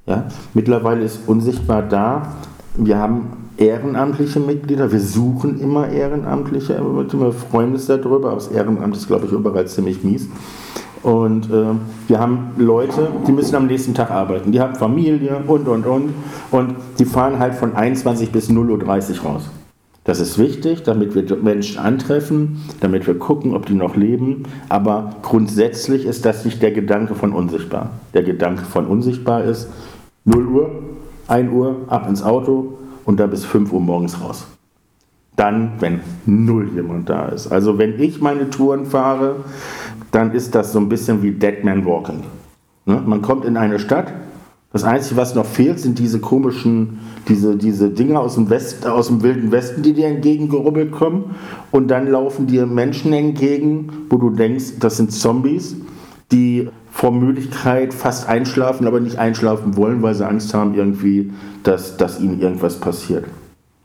Ja? 0.06 0.26
Mittlerweile 0.54 1.04
ist 1.04 1.20
unsichtbar 1.26 1.82
da. 1.82 2.34
Wir 2.76 2.98
haben 2.98 3.28
ehrenamtliche 3.56 4.40
Mitglieder, 4.40 4.90
wir 4.90 5.00
suchen 5.00 5.60
immer 5.60 5.88
Ehrenamtliche, 5.88 6.80
wir 6.80 7.32
freuen 7.32 7.72
uns 7.72 7.86
darüber, 7.86 8.28
aber 8.28 8.34
das 8.36 8.48
Ehrenamt 8.48 8.96
ist, 8.96 9.06
glaube 9.06 9.26
ich, 9.26 9.32
überall 9.32 9.66
ziemlich 9.66 10.02
mies. 10.02 10.28
Und 11.02 11.50
äh, 11.50 11.74
wir 12.08 12.18
haben 12.18 12.52
Leute, 12.58 13.08
die 13.26 13.32
müssen 13.32 13.54
am 13.56 13.66
nächsten 13.66 13.94
Tag 13.94 14.10
arbeiten. 14.10 14.52
Die 14.52 14.60
haben 14.60 14.74
Familie 14.74 15.42
und, 15.46 15.66
und, 15.66 15.86
und. 15.86 16.10
Und 16.50 16.74
die 16.98 17.06
fahren 17.06 17.38
halt 17.38 17.54
von 17.54 17.74
21 17.74 18.30
bis 18.30 18.50
0.30 18.50 19.22
Uhr 19.22 19.30
raus. 19.30 19.50
Das 20.04 20.20
ist 20.20 20.38
wichtig, 20.38 20.82
damit 20.82 21.14
wir 21.14 21.36
Menschen 21.36 21.78
antreffen, 21.78 22.62
damit 22.80 23.06
wir 23.06 23.18
gucken, 23.18 23.54
ob 23.54 23.66
die 23.66 23.74
noch 23.74 23.96
leben. 23.96 24.44
Aber 24.68 25.16
grundsätzlich 25.22 26.04
ist 26.04 26.24
das 26.24 26.44
nicht 26.44 26.62
der 26.62 26.72
Gedanke 26.72 27.14
von 27.14 27.32
unsichtbar. 27.32 27.90
Der 28.12 28.22
Gedanke 28.22 28.64
von 28.64 28.86
unsichtbar 28.86 29.44
ist 29.44 29.68
0 30.24 30.46
Uhr, 30.46 30.70
1 31.30 31.52
Uhr, 31.52 31.76
ab 31.88 32.08
ins 32.08 32.22
Auto 32.22 32.78
und 33.04 33.20
dann 33.20 33.30
bis 33.30 33.44
5 33.44 33.72
Uhr 33.72 33.80
morgens 33.80 34.20
raus. 34.20 34.46
Dann, 35.36 35.72
wenn 35.80 36.00
null 36.26 36.70
jemand 36.74 37.08
da 37.08 37.28
ist. 37.28 37.46
Also 37.46 37.78
wenn 37.78 38.00
ich 38.00 38.20
meine 38.20 38.50
Touren 38.50 38.84
fahre, 38.84 39.36
dann 40.10 40.32
ist 40.32 40.54
das 40.54 40.72
so 40.72 40.80
ein 40.80 40.88
bisschen 40.88 41.22
wie 41.22 41.30
Dead 41.30 41.64
Man 41.64 41.86
Walking. 41.86 42.24
Ne? 42.84 43.02
Man 43.06 43.22
kommt 43.22 43.44
in 43.44 43.56
eine 43.56 43.78
Stadt, 43.78 44.12
das 44.72 44.84
Einzige, 44.84 45.16
was 45.16 45.34
noch 45.34 45.46
fehlt, 45.46 45.80
sind 45.80 45.98
diese 45.98 46.20
komischen, 46.20 47.00
diese, 47.28 47.56
diese 47.56 47.90
Dinger 47.90 48.20
aus 48.20 48.36
dem, 48.36 48.50
West, 48.50 48.86
aus 48.86 49.08
dem 49.08 49.22
wilden 49.22 49.50
Westen, 49.50 49.82
die 49.82 49.94
dir 49.94 50.06
entgegengerubbelt 50.06 50.92
kommen. 50.92 51.34
Und 51.72 51.88
dann 51.88 52.06
laufen 52.06 52.46
dir 52.46 52.66
Menschen 52.66 53.12
entgegen, 53.12 54.06
wo 54.10 54.16
du 54.16 54.30
denkst, 54.30 54.78
das 54.78 54.96
sind 54.96 55.10
Zombies, 55.10 55.74
die 56.30 56.68
vor 56.90 57.12
Müdigkeit 57.12 57.94
fast 57.94 58.28
einschlafen, 58.28 58.86
aber 58.86 59.00
nicht 59.00 59.18
einschlafen 59.18 59.76
wollen, 59.76 60.02
weil 60.02 60.14
sie 60.14 60.26
Angst 60.26 60.54
haben, 60.54 60.74
irgendwie, 60.74 61.32
dass, 61.62 61.96
dass 61.96 62.20
ihnen 62.20 62.40
irgendwas 62.40 62.80
passiert. 62.80 63.24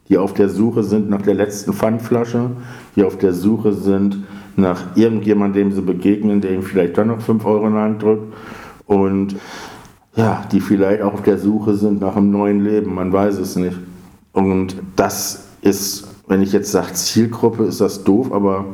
Die 0.09 0.17
auf 0.17 0.33
der 0.33 0.49
Suche 0.49 0.83
sind 0.83 1.09
nach 1.09 1.21
der 1.21 1.33
letzten 1.33 1.73
Pfandflasche, 1.73 2.51
die 2.95 3.03
auf 3.03 3.17
der 3.17 3.33
Suche 3.33 3.73
sind 3.73 4.23
nach 4.55 4.95
irgendjemandem, 4.95 5.69
dem 5.69 5.71
sie 5.75 5.81
begegnen, 5.81 6.41
der 6.41 6.51
ihm 6.51 6.63
vielleicht 6.63 6.97
dann 6.97 7.07
noch 7.07 7.21
5 7.21 7.45
Euro 7.45 7.67
in 7.67 7.73
die 7.73 7.79
Hand 7.79 8.01
drückt 8.01 8.33
und 8.85 9.35
ja, 10.15 10.45
die 10.51 10.61
vielleicht 10.61 11.01
auch 11.01 11.13
auf 11.13 11.23
der 11.23 11.37
Suche 11.37 11.73
sind 11.73 11.99
nach 12.01 12.15
einem 12.15 12.31
neuen 12.31 12.63
Leben, 12.63 12.93
man 12.93 13.11
weiß 13.11 13.37
es 13.37 13.55
nicht. 13.55 13.77
Und 14.31 14.75
das 14.95 15.47
ist, 15.61 16.07
wenn 16.27 16.41
ich 16.41 16.53
jetzt 16.53 16.71
sage 16.71 16.93
Zielgruppe, 16.93 17.63
ist 17.63 17.81
das 17.81 18.03
doof, 18.03 18.31
aber 18.31 18.65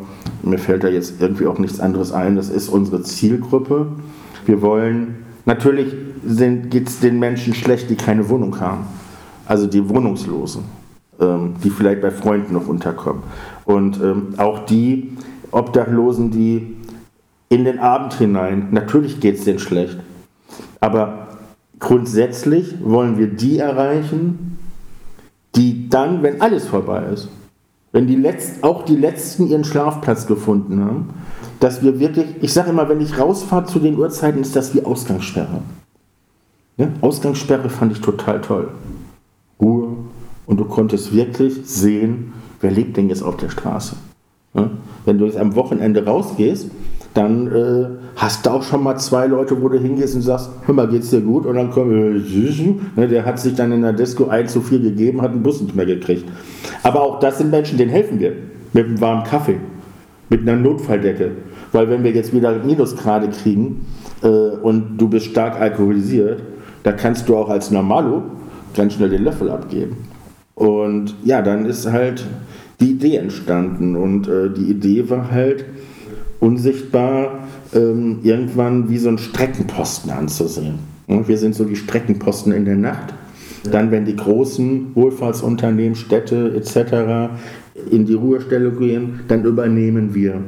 mir 0.43 0.59
fällt 0.59 0.83
da 0.83 0.87
jetzt 0.87 1.19
irgendwie 1.19 1.47
auch 1.47 1.57
nichts 1.57 1.79
anderes 1.79 2.11
ein. 2.11 2.35
Das 2.35 2.49
ist 2.49 2.69
unsere 2.69 3.01
Zielgruppe. 3.01 3.87
Wir 4.51 4.61
wollen, 4.61 5.23
natürlich 5.45 5.95
geht 6.69 6.89
es 6.89 6.99
den 6.99 7.19
Menschen 7.19 7.53
schlecht, 7.53 7.89
die 7.89 7.95
keine 7.95 8.27
Wohnung 8.27 8.59
haben. 8.59 8.85
Also 9.45 9.65
die 9.65 9.87
Wohnungslosen, 9.87 10.63
ähm, 11.21 11.53
die 11.63 11.69
vielleicht 11.69 12.01
bei 12.01 12.11
Freunden 12.11 12.55
noch 12.55 12.67
unterkommen. 12.67 13.23
Und 13.63 14.01
ähm, 14.01 14.33
auch 14.35 14.65
die, 14.65 15.15
Obdachlosen, 15.51 16.31
die 16.31 16.75
in 17.47 17.63
den 17.63 17.79
Abend 17.79 18.15
hinein, 18.15 18.67
natürlich 18.71 19.21
geht 19.21 19.35
es 19.37 19.45
denen 19.45 19.59
schlecht, 19.59 19.99
aber 20.81 21.29
grundsätzlich 21.79 22.75
wollen 22.83 23.17
wir 23.17 23.27
die 23.27 23.57
erreichen, 23.57 24.59
die 25.55 25.87
dann, 25.87 26.23
wenn 26.23 26.41
alles 26.41 26.67
vorbei 26.67 27.05
ist, 27.13 27.29
wenn 27.93 28.05
die 28.05 28.17
Letz-, 28.17 28.63
auch 28.63 28.83
die 28.83 28.97
Letzten 28.97 29.47
ihren 29.47 29.63
Schlafplatz 29.63 30.27
gefunden 30.27 30.83
haben, 30.83 31.13
dass 31.61 31.83
wir 31.83 31.99
wirklich, 31.99 32.25
ich 32.41 32.51
sage 32.51 32.71
immer, 32.71 32.89
wenn 32.89 32.99
ich 32.99 33.17
rausfahre 33.19 33.65
zu 33.65 33.79
den 33.79 33.97
Uhrzeiten, 33.97 34.41
ist 34.41 34.55
das 34.55 34.73
wie 34.73 34.83
Ausgangssperre. 34.83 35.61
Ja? 36.77 36.87
Ausgangssperre 37.01 37.69
fand 37.69 37.91
ich 37.91 38.01
total 38.01 38.41
toll. 38.41 38.69
Ruhe 39.61 39.89
und 40.47 40.59
du 40.59 40.65
konntest 40.65 41.13
wirklich 41.13 41.61
sehen, 41.63 42.33
wer 42.61 42.71
lebt 42.71 42.97
denn 42.97 43.09
jetzt 43.09 43.21
auf 43.21 43.37
der 43.37 43.49
Straße. 43.49 43.95
Ja? 44.55 44.71
Wenn 45.05 45.19
du 45.19 45.25
jetzt 45.25 45.37
am 45.37 45.55
Wochenende 45.55 46.03
rausgehst, 46.03 46.71
dann 47.13 47.47
äh, 47.53 47.85
hast 48.15 48.45
du 48.45 48.49
auch 48.49 48.63
schon 48.63 48.81
mal 48.81 48.97
zwei 48.97 49.27
Leute, 49.27 49.61
wo 49.61 49.69
du 49.69 49.77
hingehst 49.77 50.15
und 50.15 50.23
sagst, 50.23 50.49
hör 50.65 50.73
mal, 50.73 50.87
geht's 50.87 51.11
dir 51.11 51.21
gut? 51.21 51.45
Und 51.45 51.57
dann 51.57 51.69
kommt, 51.69 51.91
äh, 51.91 52.75
ne, 52.95 53.07
der 53.07 53.23
hat 53.23 53.39
sich 53.39 53.53
dann 53.53 53.71
in 53.71 53.83
der 53.83 53.93
Disco 53.93 54.29
ein 54.29 54.47
zu 54.47 54.61
viel 54.61 54.81
gegeben, 54.81 55.21
hat 55.21 55.31
einen 55.31 55.43
Bus 55.43 55.61
nicht 55.61 55.75
mehr 55.75 55.85
gekriegt. 55.85 56.25
Aber 56.81 57.01
auch 57.01 57.19
das 57.19 57.37
sind 57.37 57.51
Menschen, 57.51 57.77
denen 57.77 57.91
helfen 57.91 58.19
wir. 58.19 58.33
Mit 58.73 58.85
einem 58.85 59.01
warmen 59.01 59.25
Kaffee, 59.25 59.59
mit 60.31 60.41
einer 60.41 60.55
Notfalldecke. 60.55 61.31
Weil 61.71 61.87
wenn 61.91 62.03
wir 62.03 62.11
jetzt 62.11 62.33
wieder 62.33 62.57
Minusgrade 62.63 63.29
kriegen 63.29 63.85
äh, 64.23 64.27
und 64.27 64.97
du 64.97 65.07
bist 65.07 65.27
stark 65.27 65.61
alkoholisiert, 65.61 66.41
da 66.81 66.91
kannst 66.91 67.29
du 67.29 67.37
auch 67.37 67.49
als 67.49 67.69
Normalo 67.69 68.23
ganz 68.75 68.93
schnell 68.93 69.09
den 69.09 69.23
Löffel 69.23 69.51
abgeben. 69.51 69.97
Und 70.55 71.13
ja, 71.23 71.43
dann 71.43 71.67
ist 71.67 71.91
halt 71.91 72.25
die 72.79 72.91
Idee 72.91 73.17
entstanden. 73.17 73.95
Und 73.95 74.27
äh, 74.27 74.49
die 74.49 74.71
Idee 74.71 75.07
war 75.09 75.29
halt, 75.29 75.65
unsichtbar 76.41 77.47
ähm, 77.73 78.19
irgendwann 78.23 78.89
wie 78.89 78.97
so 78.97 79.07
ein 79.07 79.17
Streckenposten 79.17 80.11
anzusehen. 80.11 80.79
Und 81.07 81.27
wir 81.27 81.37
sind 81.37 81.55
so 81.55 81.63
die 81.63 81.75
Streckenposten 81.75 82.51
in 82.51 82.65
der 82.65 82.75
Nacht. 82.75 83.13
Dann, 83.71 83.91
wenn 83.91 84.05
die 84.05 84.15
großen 84.15 84.95
Wohlfahrtsunternehmen, 84.95 85.95
Städte 85.95 86.53
etc. 86.55 87.31
in 87.89 88.05
die 88.05 88.13
Ruhestelle 88.13 88.71
gehen, 88.71 89.21
dann 89.27 89.43
übernehmen 89.45 90.13
wir. 90.13 90.41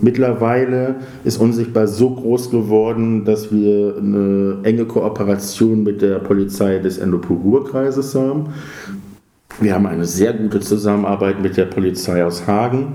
Mittlerweile 0.00 0.96
ist 1.24 1.38
Unsichtbar 1.38 1.86
so 1.86 2.10
groß 2.10 2.50
geworden, 2.50 3.24
dass 3.24 3.52
wir 3.52 3.96
eine 3.96 4.58
enge 4.64 4.84
Kooperation 4.84 5.84
mit 5.84 6.02
der 6.02 6.18
Polizei 6.18 6.78
des 6.78 6.98
Endopur-Ruhr-Kreises 6.98 8.14
haben. 8.16 8.46
Wir 9.60 9.74
haben 9.74 9.86
eine 9.86 10.04
sehr 10.04 10.32
gute 10.32 10.60
Zusammenarbeit 10.60 11.40
mit 11.40 11.56
der 11.56 11.66
Polizei 11.66 12.24
aus 12.24 12.46
Hagen. 12.46 12.94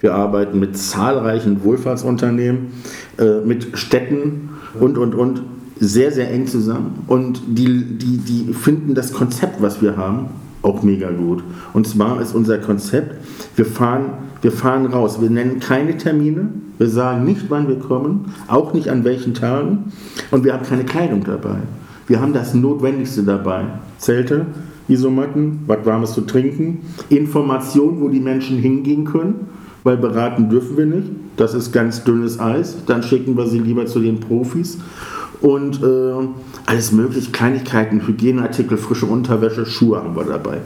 Wir 0.00 0.14
arbeiten 0.14 0.60
mit 0.60 0.76
zahlreichen 0.76 1.64
Wohlfahrtsunternehmen, 1.64 2.68
äh, 3.18 3.40
mit 3.40 3.78
Städten 3.78 4.50
und, 4.78 4.98
und, 4.98 5.14
und 5.14 5.42
sehr, 5.80 6.12
sehr 6.12 6.30
eng 6.30 6.46
zusammen. 6.46 7.02
Und 7.06 7.40
die, 7.48 7.98
die, 7.98 8.18
die 8.18 8.52
finden 8.52 8.94
das 8.94 9.12
Konzept, 9.12 9.62
was 9.62 9.80
wir 9.80 9.96
haben, 9.96 10.28
auch 10.66 10.82
mega 10.82 11.10
gut. 11.10 11.42
Und 11.72 11.86
zwar 11.86 12.20
ist 12.20 12.34
unser 12.34 12.58
Konzept, 12.58 13.16
wir 13.54 13.64
fahren, 13.64 14.04
wir 14.42 14.52
fahren 14.52 14.86
raus. 14.86 15.20
Wir 15.20 15.30
nennen 15.30 15.60
keine 15.60 15.96
Termine, 15.96 16.48
wir 16.78 16.88
sagen 16.88 17.24
nicht, 17.24 17.46
wann 17.48 17.68
wir 17.68 17.78
kommen, 17.78 18.34
auch 18.48 18.74
nicht 18.74 18.90
an 18.90 19.04
welchen 19.04 19.32
Tagen. 19.32 19.92
Und 20.30 20.44
wir 20.44 20.52
haben 20.52 20.66
keine 20.66 20.84
Kleidung 20.84 21.24
dabei. 21.24 21.58
Wir 22.06 22.20
haben 22.20 22.32
das 22.32 22.54
Notwendigste 22.54 23.22
dabei. 23.22 23.64
Zelte, 23.98 24.46
Isomatten, 24.88 25.60
was 25.66 25.84
Warmes 25.84 26.12
zu 26.12 26.20
trinken, 26.20 26.80
Informationen, 27.08 28.00
wo 28.00 28.08
die 28.08 28.20
Menschen 28.20 28.58
hingehen 28.58 29.04
können, 29.04 29.48
weil 29.82 29.96
beraten 29.96 30.48
dürfen 30.48 30.76
wir 30.76 30.86
nicht. 30.86 31.08
Das 31.36 31.54
ist 31.54 31.72
ganz 31.72 32.04
dünnes 32.04 32.38
Eis. 32.38 32.76
Dann 32.86 33.02
schicken 33.02 33.36
wir 33.36 33.46
sie 33.46 33.58
lieber 33.58 33.86
zu 33.86 34.00
den 34.00 34.20
Profis 34.20 34.78
und 35.40 35.82
äh, 35.82 36.28
alles 36.66 36.92
mögliche, 36.92 37.30
Kleinigkeiten, 37.30 38.06
Hygieneartikel, 38.06 38.76
frische 38.78 39.06
Unterwäsche, 39.06 39.66
Schuhe 39.66 39.98
haben 39.98 40.16
wir 40.16 40.24
dabei. 40.24 40.60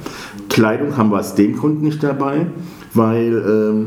Kleidung 0.49 0.97
haben 0.97 1.11
wir 1.11 1.19
aus 1.19 1.35
dem 1.35 1.57
Grund 1.57 1.83
nicht 1.83 2.03
dabei, 2.03 2.47
weil 2.95 3.45
ähm, 3.47 3.87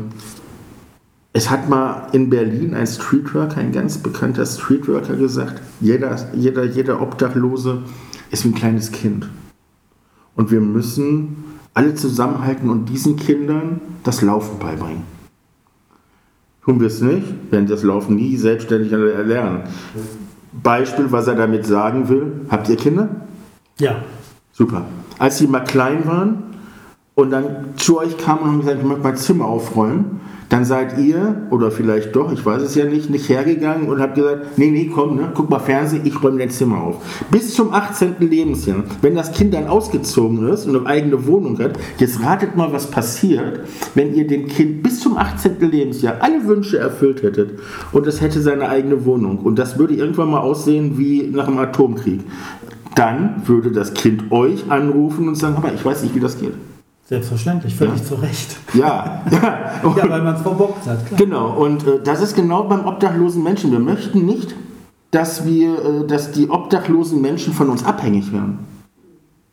es 1.32 1.50
hat 1.50 1.68
mal 1.68 2.08
in 2.12 2.30
Berlin 2.30 2.74
ein 2.74 2.86
Streetworker, 2.86 3.58
ein 3.58 3.72
ganz 3.72 3.98
bekannter 3.98 4.46
Streetworker 4.46 5.16
gesagt, 5.16 5.60
jeder, 5.80 6.16
jeder, 6.34 6.64
jeder 6.64 7.02
Obdachlose 7.02 7.82
ist 8.30 8.44
wie 8.44 8.50
ein 8.50 8.54
kleines 8.54 8.92
Kind. 8.92 9.28
Und 10.36 10.50
wir 10.50 10.60
müssen 10.60 11.44
alle 11.74 11.94
zusammenhalten 11.94 12.70
und 12.70 12.88
diesen 12.88 13.16
Kindern 13.16 13.80
das 14.04 14.22
Laufen 14.22 14.58
beibringen. 14.60 15.02
Tun 16.64 16.80
wir 16.80 16.86
es 16.86 17.00
nicht, 17.00 17.50
werden 17.50 17.66
das 17.66 17.82
Laufen 17.82 18.16
nie 18.16 18.36
selbstständig 18.36 18.92
erlernen. 18.92 19.64
Beispiel, 20.62 21.10
was 21.12 21.26
er 21.26 21.34
damit 21.34 21.66
sagen 21.66 22.08
will. 22.08 22.46
Habt 22.48 22.68
ihr 22.68 22.76
Kinder? 22.76 23.08
Ja. 23.78 23.96
Super. 24.52 24.82
Als 25.18 25.38
sie 25.38 25.46
mal 25.46 25.60
klein 25.60 26.06
waren 26.06 26.43
und 27.14 27.30
dann 27.30 27.74
zu 27.76 27.98
euch 27.98 28.16
kamen 28.18 28.40
und 28.40 28.48
haben 28.48 28.60
gesagt, 28.60 28.78
ich 28.80 28.86
möchte 28.86 29.02
mein 29.02 29.16
Zimmer 29.16 29.44
aufräumen, 29.46 30.20
dann 30.48 30.64
seid 30.64 30.98
ihr, 30.98 31.46
oder 31.50 31.70
vielleicht 31.70 32.14
doch, 32.14 32.30
ich 32.30 32.44
weiß 32.44 32.62
es 32.62 32.74
ja 32.74 32.84
nicht, 32.84 33.08
nicht 33.08 33.28
hergegangen 33.28 33.88
und 33.88 34.00
habt 34.00 34.14
gesagt, 34.14 34.58
nee, 34.58 34.70
nee, 34.70 34.90
komm, 34.92 35.16
ne, 35.16 35.32
guck 35.34 35.48
mal 35.48 35.58
Fernsehen, 35.58 36.02
ich 36.04 36.22
räume 36.22 36.38
dein 36.38 36.50
Zimmer 36.50 36.82
auf. 36.82 37.24
Bis 37.30 37.54
zum 37.54 37.72
18. 37.72 38.16
Lebensjahr, 38.20 38.84
wenn 39.00 39.14
das 39.14 39.32
Kind 39.32 39.54
dann 39.54 39.68
ausgezogen 39.68 40.48
ist 40.48 40.66
und 40.66 40.76
eine 40.76 40.86
eigene 40.86 41.26
Wohnung 41.26 41.58
hat, 41.58 41.78
jetzt 41.98 42.22
ratet 42.22 42.56
mal, 42.56 42.72
was 42.72 42.90
passiert, 42.90 43.60
wenn 43.94 44.14
ihr 44.14 44.26
dem 44.26 44.46
Kind 44.46 44.82
bis 44.82 45.00
zum 45.00 45.16
18. 45.16 45.58
Lebensjahr 45.60 46.16
alle 46.20 46.46
Wünsche 46.46 46.78
erfüllt 46.78 47.22
hättet 47.22 47.58
und 47.92 48.06
es 48.06 48.20
hätte 48.20 48.40
seine 48.40 48.68
eigene 48.68 49.04
Wohnung 49.04 49.38
und 49.38 49.58
das 49.58 49.78
würde 49.78 49.94
irgendwann 49.94 50.30
mal 50.30 50.40
aussehen 50.40 50.98
wie 50.98 51.30
nach 51.32 51.48
einem 51.48 51.58
Atomkrieg. 51.58 52.20
Dann 52.94 53.42
würde 53.46 53.72
das 53.72 53.94
Kind 53.94 54.30
euch 54.30 54.70
anrufen 54.70 55.26
und 55.26 55.34
sagen, 55.34 55.56
aber 55.56 55.72
ich 55.72 55.84
weiß 55.84 56.02
nicht, 56.04 56.14
wie 56.14 56.20
das 56.20 56.38
geht. 56.38 56.54
Selbstverständlich, 57.06 57.74
völlig 57.74 57.98
ja. 57.98 58.04
zu 58.04 58.14
Recht. 58.14 58.56
Ja, 58.72 59.22
ja. 59.30 59.70
ja 59.96 60.10
weil 60.10 60.22
man 60.22 60.36
es 60.36 60.42
verbockt 60.42 60.86
hat. 60.86 61.06
Klar. 61.06 61.18
Genau, 61.18 61.50
und 61.52 61.86
äh, 61.86 62.00
das 62.02 62.22
ist 62.22 62.34
genau 62.34 62.64
beim 62.64 62.86
obdachlosen 62.86 63.42
Menschen. 63.42 63.72
Wir 63.72 63.78
möchten 63.78 64.24
nicht, 64.24 64.54
dass, 65.10 65.44
wir, 65.44 65.84
äh, 65.84 66.06
dass 66.06 66.32
die 66.32 66.48
obdachlosen 66.48 67.20
Menschen 67.20 67.52
von 67.52 67.68
uns 67.68 67.84
abhängig 67.84 68.32
werden. 68.32 68.60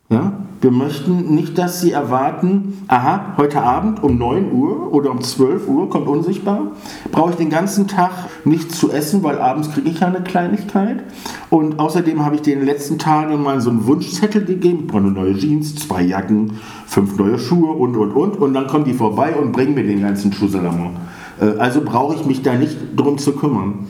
Ja? 0.08 0.32
Wir 0.62 0.70
möchten 0.70 1.34
nicht, 1.34 1.58
dass 1.58 1.80
sie 1.80 1.90
erwarten, 1.90 2.84
aha, 2.86 3.34
heute 3.36 3.64
Abend 3.64 4.00
um 4.00 4.16
9 4.16 4.52
Uhr 4.52 4.92
oder 4.92 5.10
um 5.10 5.20
12 5.20 5.66
Uhr 5.66 5.90
kommt 5.90 6.06
unsichtbar, 6.06 6.70
brauche 7.10 7.30
ich 7.30 7.36
den 7.36 7.50
ganzen 7.50 7.88
Tag 7.88 8.12
nichts 8.44 8.78
zu 8.78 8.92
essen, 8.92 9.24
weil 9.24 9.40
abends 9.40 9.72
kriege 9.72 9.90
ich 9.90 9.98
ja 9.98 10.06
eine 10.06 10.20
Kleinigkeit. 10.20 11.02
Und 11.50 11.80
außerdem 11.80 12.24
habe 12.24 12.36
ich 12.36 12.42
den 12.42 12.64
letzten 12.64 13.00
Tagen 13.00 13.42
mal 13.42 13.60
so 13.60 13.70
einen 13.70 13.88
Wunschzettel 13.88 14.44
gegeben, 14.44 14.82
ich 14.82 14.86
brauche 14.86 15.02
neue 15.02 15.36
Jeans, 15.36 15.74
zwei 15.74 16.02
Jacken, 16.02 16.52
fünf 16.86 17.18
neue 17.18 17.40
Schuhe 17.40 17.72
und, 17.72 17.96
und, 17.96 18.12
und. 18.12 18.36
Und 18.36 18.54
dann 18.54 18.68
kommen 18.68 18.84
die 18.84 18.94
vorbei 18.94 19.34
und 19.34 19.50
bringen 19.50 19.74
mir 19.74 19.84
den 19.84 20.00
ganzen 20.00 20.32
Schuhsalamon. 20.32 20.92
Äh, 21.40 21.58
also 21.58 21.80
brauche 21.80 22.14
ich 22.14 22.24
mich 22.24 22.42
da 22.42 22.54
nicht 22.54 22.78
drum 22.94 23.18
zu 23.18 23.32
kümmern. 23.32 23.88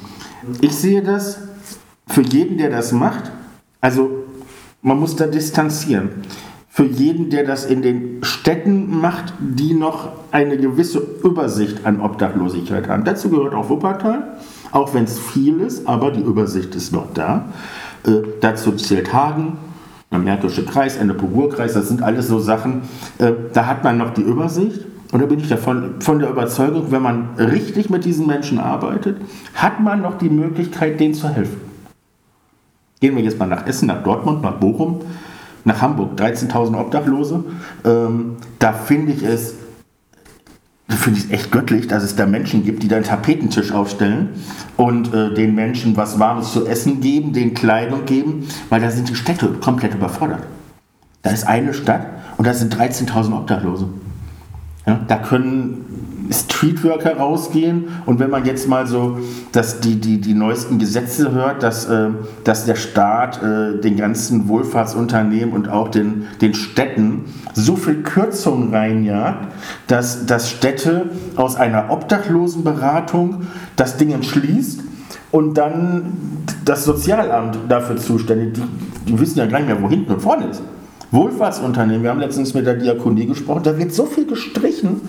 Ich 0.62 0.74
sehe 0.74 1.02
das 1.02 1.38
für 2.06 2.22
jeden, 2.22 2.56
der 2.56 2.70
das 2.70 2.92
macht, 2.92 3.30
also 3.82 4.08
man 4.80 4.98
muss 4.98 5.16
da 5.16 5.26
distanzieren 5.26 6.08
für 6.74 6.86
jeden, 6.86 7.28
der 7.28 7.44
das 7.44 7.66
in 7.66 7.82
den 7.82 8.20
Städten 8.22 8.98
macht, 8.98 9.34
die 9.38 9.74
noch 9.74 10.08
eine 10.30 10.56
gewisse 10.56 11.06
Übersicht 11.22 11.84
an 11.84 12.00
Obdachlosigkeit 12.00 12.88
haben. 12.88 13.04
Dazu 13.04 13.28
gehört 13.28 13.52
auch 13.52 13.68
Wuppertal, 13.68 14.38
auch 14.70 14.94
wenn 14.94 15.04
es 15.04 15.18
viel 15.18 15.60
ist, 15.60 15.86
aber 15.86 16.12
die 16.12 16.22
Übersicht 16.22 16.74
ist 16.74 16.90
noch 16.90 17.12
da. 17.12 17.44
Äh, 18.06 18.22
dazu 18.40 18.72
zählt 18.72 19.12
Hagen, 19.12 19.58
der 20.10 20.20
Märkische 20.20 20.64
Kreis, 20.64 20.96
Ennepe-Ruhr-Kreis, 20.96 21.74
das 21.74 21.88
sind 21.88 22.02
alles 22.02 22.28
so 22.28 22.38
Sachen, 22.38 22.80
äh, 23.18 23.32
da 23.52 23.66
hat 23.66 23.84
man 23.84 23.98
noch 23.98 24.14
die 24.14 24.22
Übersicht. 24.22 24.80
Und 25.12 25.20
da 25.20 25.26
bin 25.26 25.40
ich 25.40 25.50
davon 25.50 26.00
von 26.00 26.20
der 26.20 26.30
Überzeugung, 26.30 26.86
wenn 26.90 27.02
man 27.02 27.34
richtig 27.36 27.90
mit 27.90 28.06
diesen 28.06 28.26
Menschen 28.26 28.58
arbeitet, 28.58 29.18
hat 29.52 29.78
man 29.80 30.00
noch 30.00 30.16
die 30.16 30.30
Möglichkeit, 30.30 30.98
denen 30.98 31.12
zu 31.12 31.28
helfen. 31.28 31.60
Gehen 33.00 33.14
wir 33.14 33.22
jetzt 33.22 33.38
mal 33.38 33.44
nach 33.44 33.66
Essen, 33.66 33.88
nach 33.88 34.02
Dortmund, 34.02 34.40
nach 34.40 34.54
Bochum 34.54 35.02
nach 35.64 35.80
Hamburg, 35.80 36.18
13.000 36.18 36.78
Obdachlose. 36.78 37.44
Ähm, 37.84 38.36
da 38.58 38.72
finde 38.72 39.12
ich 39.12 39.22
es 39.22 39.54
finde 40.88 41.20
ich 41.20 41.32
echt 41.32 41.50
göttlich, 41.50 41.88
dass 41.88 42.02
es 42.02 42.16
da 42.16 42.26
Menschen 42.26 42.64
gibt, 42.64 42.82
die 42.82 42.88
da 42.88 42.96
einen 42.96 43.04
Tapetentisch 43.04 43.72
aufstellen 43.72 44.30
und 44.76 45.12
äh, 45.14 45.32
den 45.32 45.54
Menschen 45.54 45.96
was 45.96 46.18
Warmes 46.18 46.52
zu 46.52 46.66
essen 46.66 47.00
geben, 47.00 47.32
den 47.32 47.54
Kleidung 47.54 48.04
geben, 48.04 48.46
weil 48.68 48.80
da 48.80 48.90
sind 48.90 49.08
die 49.08 49.14
Städte 49.14 49.48
komplett 49.60 49.94
überfordert. 49.94 50.42
Da 51.22 51.30
ist 51.30 51.46
eine 51.46 51.72
Stadt 51.72 52.06
und 52.36 52.46
da 52.46 52.54
sind 52.54 52.76
13.000 52.76 53.34
Obdachlose. 53.34 53.88
Ja, 54.86 55.00
da 55.06 55.16
können 55.16 55.84
Streetworker 56.32 57.16
rausgehen 57.16 57.88
und 58.06 58.18
wenn 58.18 58.30
man 58.30 58.44
jetzt 58.44 58.68
mal 58.68 58.86
so 58.86 59.18
dass 59.52 59.80
die, 59.80 59.96
die, 59.96 60.20
die 60.20 60.34
neuesten 60.34 60.78
Gesetze 60.78 61.32
hört, 61.32 61.62
dass, 61.62 61.86
äh, 61.86 62.08
dass 62.44 62.64
der 62.64 62.76
Staat 62.76 63.42
äh, 63.42 63.80
den 63.80 63.96
ganzen 63.96 64.48
Wohlfahrtsunternehmen 64.48 65.54
und 65.54 65.68
auch 65.68 65.88
den, 65.88 66.26
den 66.40 66.54
Städten 66.54 67.24
so 67.54 67.76
viel 67.76 68.02
Kürzungen 68.02 68.74
reinjagt, 68.74 69.52
dass, 69.86 70.26
dass 70.26 70.50
Städte 70.50 71.10
aus 71.36 71.56
einer 71.56 71.90
Obdachlosenberatung 71.90 73.46
das 73.76 73.96
Ding 73.96 74.12
entschließt 74.12 74.80
und 75.30 75.54
dann 75.54 76.12
das 76.64 76.84
Sozialamt 76.84 77.58
dafür 77.68 77.96
zuständig, 77.96 78.54
die, 78.54 78.62
die 79.08 79.20
wissen 79.20 79.38
ja 79.38 79.46
gar 79.46 79.58
nicht 79.58 79.68
mehr, 79.68 79.82
wo 79.82 79.88
hinten 79.88 80.12
und 80.12 80.20
vorne 80.20 80.46
ist. 80.46 80.62
Wohlfahrtsunternehmen, 81.10 82.02
wir 82.02 82.10
haben 82.10 82.20
letztens 82.20 82.54
mit 82.54 82.66
der 82.66 82.74
Diakonie 82.74 83.26
gesprochen, 83.26 83.62
da 83.64 83.76
wird 83.76 83.92
so 83.92 84.06
viel 84.06 84.26
gestrichen, 84.26 85.02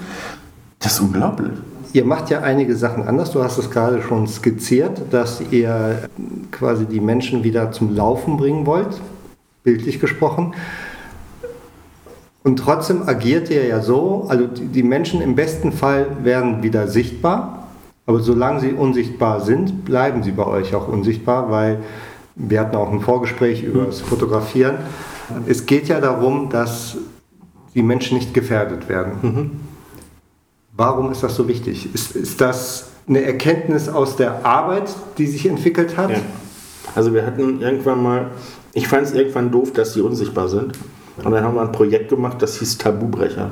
das 0.84 0.94
ist 0.94 1.00
unglaublich. 1.00 1.52
Ihr 1.94 2.06
macht 2.06 2.30
ja 2.30 2.42
einige 2.42 2.76
Sachen 2.76 3.08
anders. 3.08 3.32
Du 3.32 3.44
hast 3.44 3.58
es 3.58 3.70
gerade 3.70 4.02
schon 4.02 4.28
skizziert, 4.28 5.02
dass 5.12 5.42
ihr 5.52 6.10
quasi 6.52 6.86
die 6.86 7.00
Menschen 7.00 7.44
wieder 7.44 7.72
zum 7.72 7.96
Laufen 7.96 8.38
bringen 8.38 8.66
wollt, 8.66 9.00
bildlich 9.64 10.00
gesprochen. 10.00 10.54
Und 12.44 12.58
trotzdem 12.58 13.08
agiert 13.08 13.50
ihr 13.50 13.66
ja 13.66 13.82
so, 13.82 14.26
also 14.28 14.48
die 14.48 14.84
Menschen 14.84 15.22
im 15.22 15.36
besten 15.36 15.72
Fall 15.72 16.08
werden 16.24 16.62
wieder 16.64 16.88
sichtbar, 16.88 17.68
aber 18.06 18.20
solange 18.20 18.60
sie 18.60 18.74
unsichtbar 18.74 19.40
sind, 19.40 19.86
bleiben 19.86 20.24
sie 20.24 20.32
bei 20.32 20.46
euch 20.46 20.76
auch 20.76 20.90
unsichtbar, 20.90 21.50
weil 21.50 21.80
wir 22.36 22.60
hatten 22.60 22.76
auch 22.76 22.92
ein 22.92 23.00
Vorgespräch 23.00 23.64
über 23.64 23.86
das 23.86 24.02
Fotografieren. 24.02 24.78
Es 25.48 25.66
geht 25.66 25.88
ja 25.88 26.02
darum, 26.02 26.50
dass 26.50 26.98
die 27.76 27.84
Menschen 27.84 28.18
nicht 28.18 28.34
gefährdet 28.34 28.90
werden. 28.90 29.14
Mhm. 29.22 29.52
Warum 30.76 31.12
ist 31.12 31.22
das 31.22 31.36
so 31.36 31.48
wichtig? 31.48 31.94
Ist, 31.94 32.16
ist 32.16 32.42
das 32.42 32.90
eine 33.08 33.22
Erkenntnis 33.22 33.90
aus 33.90 34.16
der 34.16 34.44
Arbeit, 34.46 34.90
die 35.18 35.28
sich 35.28 35.46
entwickelt 35.46 35.98
hat? 35.98 36.10
Ja. 36.10 36.18
Also 36.96 37.14
wir 37.14 37.26
hatten 37.26 37.62
irgendwann 37.62 38.02
mal, 38.02 38.32
ich 38.74 38.88
fand 38.88 39.04
es 39.04 39.14
irgendwann 39.14 39.52
doof, 39.52 39.72
dass 39.74 39.94
sie 39.94 40.02
unsichtbar 40.02 40.48
sind. 40.48 40.74
Und 41.24 41.32
dann 41.32 41.44
haben 41.44 41.56
wir 41.56 41.62
ein 41.62 41.72
Projekt 41.72 42.10
gemacht, 42.10 42.42
das 42.42 42.58
hieß 42.58 42.80
Tabubrecher. 42.80 43.52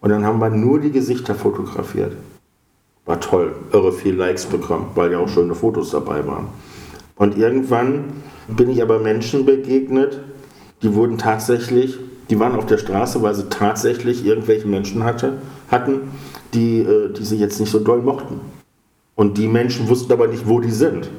Und 0.00 0.10
dann 0.10 0.24
haben 0.24 0.38
wir 0.38 0.50
nur 0.50 0.80
die 0.80 0.90
Gesichter 0.90 1.34
fotografiert. 1.34 2.12
War 3.06 3.20
toll, 3.20 3.54
irre 3.72 3.92
viel 3.92 4.14
Likes 4.14 4.44
bekommen, 4.44 4.90
weil 4.94 5.10
ja 5.10 5.18
auch 5.18 5.28
schöne 5.28 5.54
Fotos 5.54 5.90
dabei 5.92 6.26
waren. 6.26 6.48
Und 7.16 7.38
irgendwann 7.38 8.12
bin 8.48 8.68
ich 8.68 8.82
aber 8.82 8.98
Menschen 8.98 9.46
begegnet, 9.46 10.20
die 10.82 10.94
wurden 10.94 11.16
tatsächlich 11.16 11.98
die 12.30 12.38
waren 12.38 12.54
auf 12.54 12.66
der 12.66 12.78
Straße, 12.78 13.22
weil 13.22 13.34
sie 13.34 13.48
tatsächlich 13.48 14.24
irgendwelche 14.24 14.68
Menschen 14.68 15.04
hatte, 15.04 15.38
hatten, 15.70 16.10
die, 16.54 16.80
äh, 16.80 17.12
die 17.12 17.24
sie 17.24 17.36
jetzt 17.36 17.60
nicht 17.60 17.70
so 17.70 17.78
doll 17.80 18.02
mochten. 18.02 18.40
Und 19.14 19.36
die 19.38 19.48
Menschen 19.48 19.88
wussten 19.88 20.12
aber 20.12 20.28
nicht, 20.28 20.46
wo 20.46 20.60
die 20.60 20.70
sind. 20.70 21.10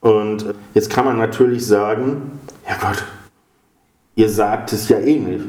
Und 0.00 0.54
jetzt 0.74 0.90
kann 0.90 1.04
man 1.04 1.18
natürlich 1.18 1.66
sagen, 1.66 2.32
ja 2.68 2.76
Gott, 2.80 3.04
ihr 4.14 4.28
sagt 4.28 4.72
es 4.72 4.88
ja 4.88 4.98
eh 4.98 5.18
nicht. 5.18 5.44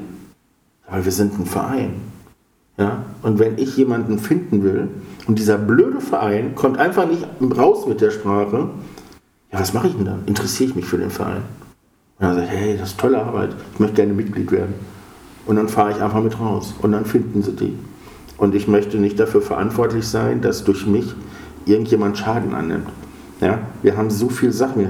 Aber 0.88 1.04
wir 1.04 1.12
sind 1.12 1.38
ein 1.38 1.46
Verein. 1.46 1.96
Ja? 2.78 3.04
Und 3.22 3.40
wenn 3.40 3.58
ich 3.58 3.76
jemanden 3.76 4.20
finden 4.20 4.64
will 4.64 4.88
und 5.28 5.38
dieser 5.38 5.58
blöde 5.58 6.00
Verein 6.00 6.56
kommt 6.56 6.78
einfach 6.78 7.08
nicht 7.08 7.26
raus 7.58 7.86
mit 7.88 8.02
der 8.02 8.12
Sprache, 8.12 8.70
ja, 9.52 9.60
was 9.60 9.74
mache 9.74 9.88
ich 9.88 9.96
denn 9.96 10.06
dann? 10.06 10.24
Interessiere 10.26 10.70
ich 10.70 10.76
mich 10.76 10.86
für 10.86 10.98
den 10.98 11.10
Verein? 11.10 11.44
Und 12.20 12.26
dann 12.26 12.36
sage 12.36 12.48
ich, 12.48 12.52
hey, 12.52 12.78
das 12.78 12.90
ist 12.90 13.00
tolle 13.00 13.22
Arbeit, 13.22 13.56
ich 13.74 13.80
möchte 13.80 13.96
gerne 13.96 14.14
Mitglied 14.14 14.52
werden. 14.52 14.74
Und 15.46 15.56
dann 15.56 15.70
fahre 15.70 15.92
ich 15.92 16.02
einfach 16.02 16.22
mit 16.22 16.40
raus 16.40 16.74
und 16.82 16.92
dann 16.92 17.06
finden 17.06 17.42
sie 17.42 17.54
die. 17.54 17.78
Und 18.38 18.56
ich 18.56 18.68
möchte 18.68 18.98
nicht 18.98 19.20
dafür 19.20 19.42
verantwortlich 19.42 20.08
sein, 20.08 20.42
dass 20.42 20.64
durch 20.64 20.86
mich 20.86 21.14
irgendjemand 21.66 22.18
Schaden 22.18 22.54
annimmt. 22.54 22.88
Ja, 23.42 23.60
wir 23.82 23.98
haben 23.98 24.10
so 24.10 24.30
viele 24.30 24.52
Sachen. 24.52 24.88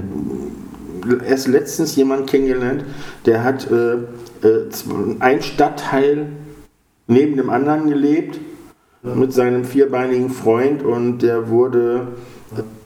Erst 1.26 1.48
letztens 1.48 1.96
jemand 1.96 2.28
kennengelernt, 2.28 2.84
der 3.26 3.44
hat 3.44 3.70
äh, 3.72 3.94
äh, 4.46 4.68
ein 5.20 5.42
Stadtteil 5.42 6.28
neben 7.08 7.38
dem 7.38 7.50
anderen 7.50 7.90
gelebt 7.90 8.40
mit 9.02 9.32
seinem 9.32 9.64
vierbeinigen 9.64 10.30
Freund 10.30 10.84
und 10.84 11.20
der 11.20 11.50
wurde 11.50 12.08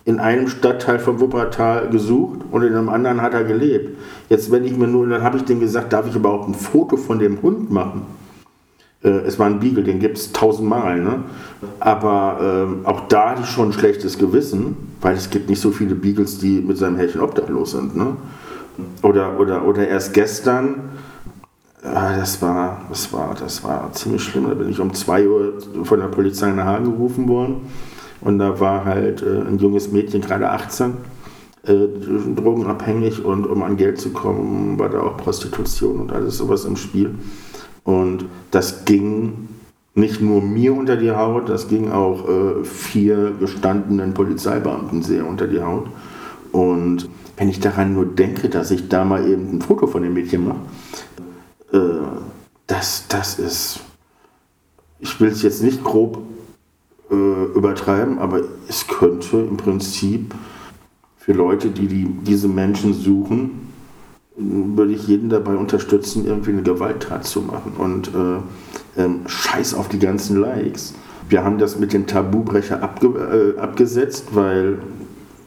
in 0.05 0.19
einem 0.19 0.47
Stadtteil 0.47 0.99
von 0.99 1.19
Wuppertal 1.19 1.89
gesucht 1.89 2.41
und 2.51 2.63
in 2.63 2.75
einem 2.75 2.89
anderen 2.89 3.21
hat 3.21 3.33
er 3.33 3.43
gelebt. 3.43 3.97
Jetzt, 4.29 4.51
wenn 4.51 4.63
ich 4.65 4.75
mir 4.75 4.87
nur, 4.87 5.07
dann 5.07 5.23
habe 5.23 5.37
ich 5.37 5.43
dem 5.43 5.59
gesagt, 5.59 5.93
darf 5.93 6.07
ich 6.07 6.15
überhaupt 6.15 6.49
ein 6.49 6.55
Foto 6.55 6.97
von 6.97 7.19
dem 7.19 7.41
Hund 7.41 7.71
machen? 7.71 8.03
Äh, 9.03 9.09
es 9.09 9.39
war 9.39 9.47
ein 9.47 9.59
Beagle, 9.59 9.83
den 9.83 9.99
gibt 9.99 10.17
es 10.17 10.31
tausendmal. 10.31 10.99
Ne? 10.99 11.23
Aber 11.79 12.77
äh, 12.85 12.87
auch 12.87 13.07
da 13.07 13.31
hatte 13.31 13.41
ich 13.43 13.49
schon 13.49 13.69
ein 13.69 13.73
schlechtes 13.73 14.17
Gewissen, 14.17 14.75
weil 15.01 15.15
es 15.15 15.29
gibt 15.29 15.49
nicht 15.49 15.61
so 15.61 15.71
viele 15.71 15.95
Beagles, 15.95 16.39
die 16.39 16.61
mit 16.61 16.77
seinem 16.77 16.97
Herrchen 16.97 17.21
obdachlos 17.21 17.71
sind. 17.71 17.95
Ne? 17.95 18.15
Oder, 19.01 19.39
oder, 19.39 19.65
oder 19.65 19.87
erst 19.87 20.13
gestern, 20.13 20.91
äh, 21.83 22.17
das, 22.17 22.41
war, 22.41 22.81
das, 22.89 23.11
war, 23.11 23.35
das 23.39 23.63
war 23.63 23.91
ziemlich 23.93 24.23
schlimm, 24.23 24.47
da 24.47 24.53
bin 24.53 24.69
ich 24.69 24.79
um 24.79 24.93
2 24.93 25.27
Uhr 25.27 25.53
von 25.83 25.99
der 25.99 26.07
Polizei 26.07 26.51
nach 26.51 26.77
Hause 26.79 26.91
gerufen 26.91 27.27
worden. 27.27 27.61
Und 28.21 28.37
da 28.37 28.59
war 28.59 28.85
halt 28.85 29.23
äh, 29.23 29.41
ein 29.47 29.57
junges 29.57 29.91
Mädchen, 29.91 30.21
gerade 30.21 30.49
18, 30.51 30.93
äh, 31.63 31.73
drogenabhängig 32.35 33.25
und 33.25 33.45
um 33.47 33.63
an 33.63 33.77
Geld 33.77 33.99
zu 33.99 34.11
kommen, 34.11 34.77
war 34.77 34.89
da 34.89 35.01
auch 35.01 35.17
Prostitution 35.17 35.99
und 35.99 36.11
alles 36.11 36.37
sowas 36.37 36.65
im 36.65 36.75
Spiel. 36.75 37.15
Und 37.83 38.25
das 38.51 38.85
ging 38.85 39.47
nicht 39.93 40.21
nur 40.21 40.41
mir 40.41 40.73
unter 40.73 40.95
die 40.95 41.11
Haut, 41.11 41.49
das 41.49 41.67
ging 41.67 41.91
auch 41.91 42.27
äh, 42.27 42.63
vier 42.63 43.31
gestandenen 43.39 44.13
Polizeibeamten 44.13 45.03
sehr 45.03 45.25
unter 45.25 45.47
die 45.47 45.61
Haut. 45.61 45.87
Und 46.51 47.09
wenn 47.37 47.49
ich 47.49 47.59
daran 47.59 47.93
nur 47.93 48.05
denke, 48.05 48.49
dass 48.49 48.71
ich 48.71 48.87
da 48.87 49.03
mal 49.03 49.27
eben 49.27 49.57
ein 49.57 49.61
Foto 49.61 49.87
von 49.87 50.03
dem 50.03 50.13
Mädchen 50.13 50.47
mache, 50.47 50.59
äh, 51.73 52.01
das, 52.67 53.05
das 53.09 53.39
ist, 53.39 53.79
ich 54.99 55.19
will 55.19 55.29
es 55.29 55.41
jetzt 55.41 55.61
nicht 55.61 55.83
grob 55.83 56.19
äh, 57.09 57.15
übertreiben, 57.55 58.19
aber 58.19 58.41
es 58.69 58.87
könnte 58.87 59.39
im 59.39 59.57
Prinzip 59.57 60.33
für 61.17 61.33
Leute, 61.33 61.69
die, 61.69 61.87
die 61.87 62.05
diese 62.05 62.47
Menschen 62.47 62.93
suchen, 62.93 63.73
würde 64.35 64.93
ich 64.93 65.07
jeden 65.07 65.29
dabei 65.29 65.55
unterstützen, 65.55 66.25
irgendwie 66.25 66.51
eine 66.51 66.63
Gewalttat 66.63 67.25
zu 67.25 67.41
machen. 67.41 67.73
Und 67.77 68.09
äh, 68.09 69.01
ähm, 69.01 69.21
scheiß 69.25 69.73
auf 69.73 69.89
die 69.89 69.99
ganzen 69.99 70.39
Likes. 70.39 70.93
Wir 71.29 71.43
haben 71.43 71.57
das 71.57 71.79
mit 71.79 71.93
dem 71.93 72.07
Tabubrecher 72.07 72.81
abge 72.81 73.55
äh, 73.57 73.59
abgesetzt, 73.59 74.27
weil 74.33 74.79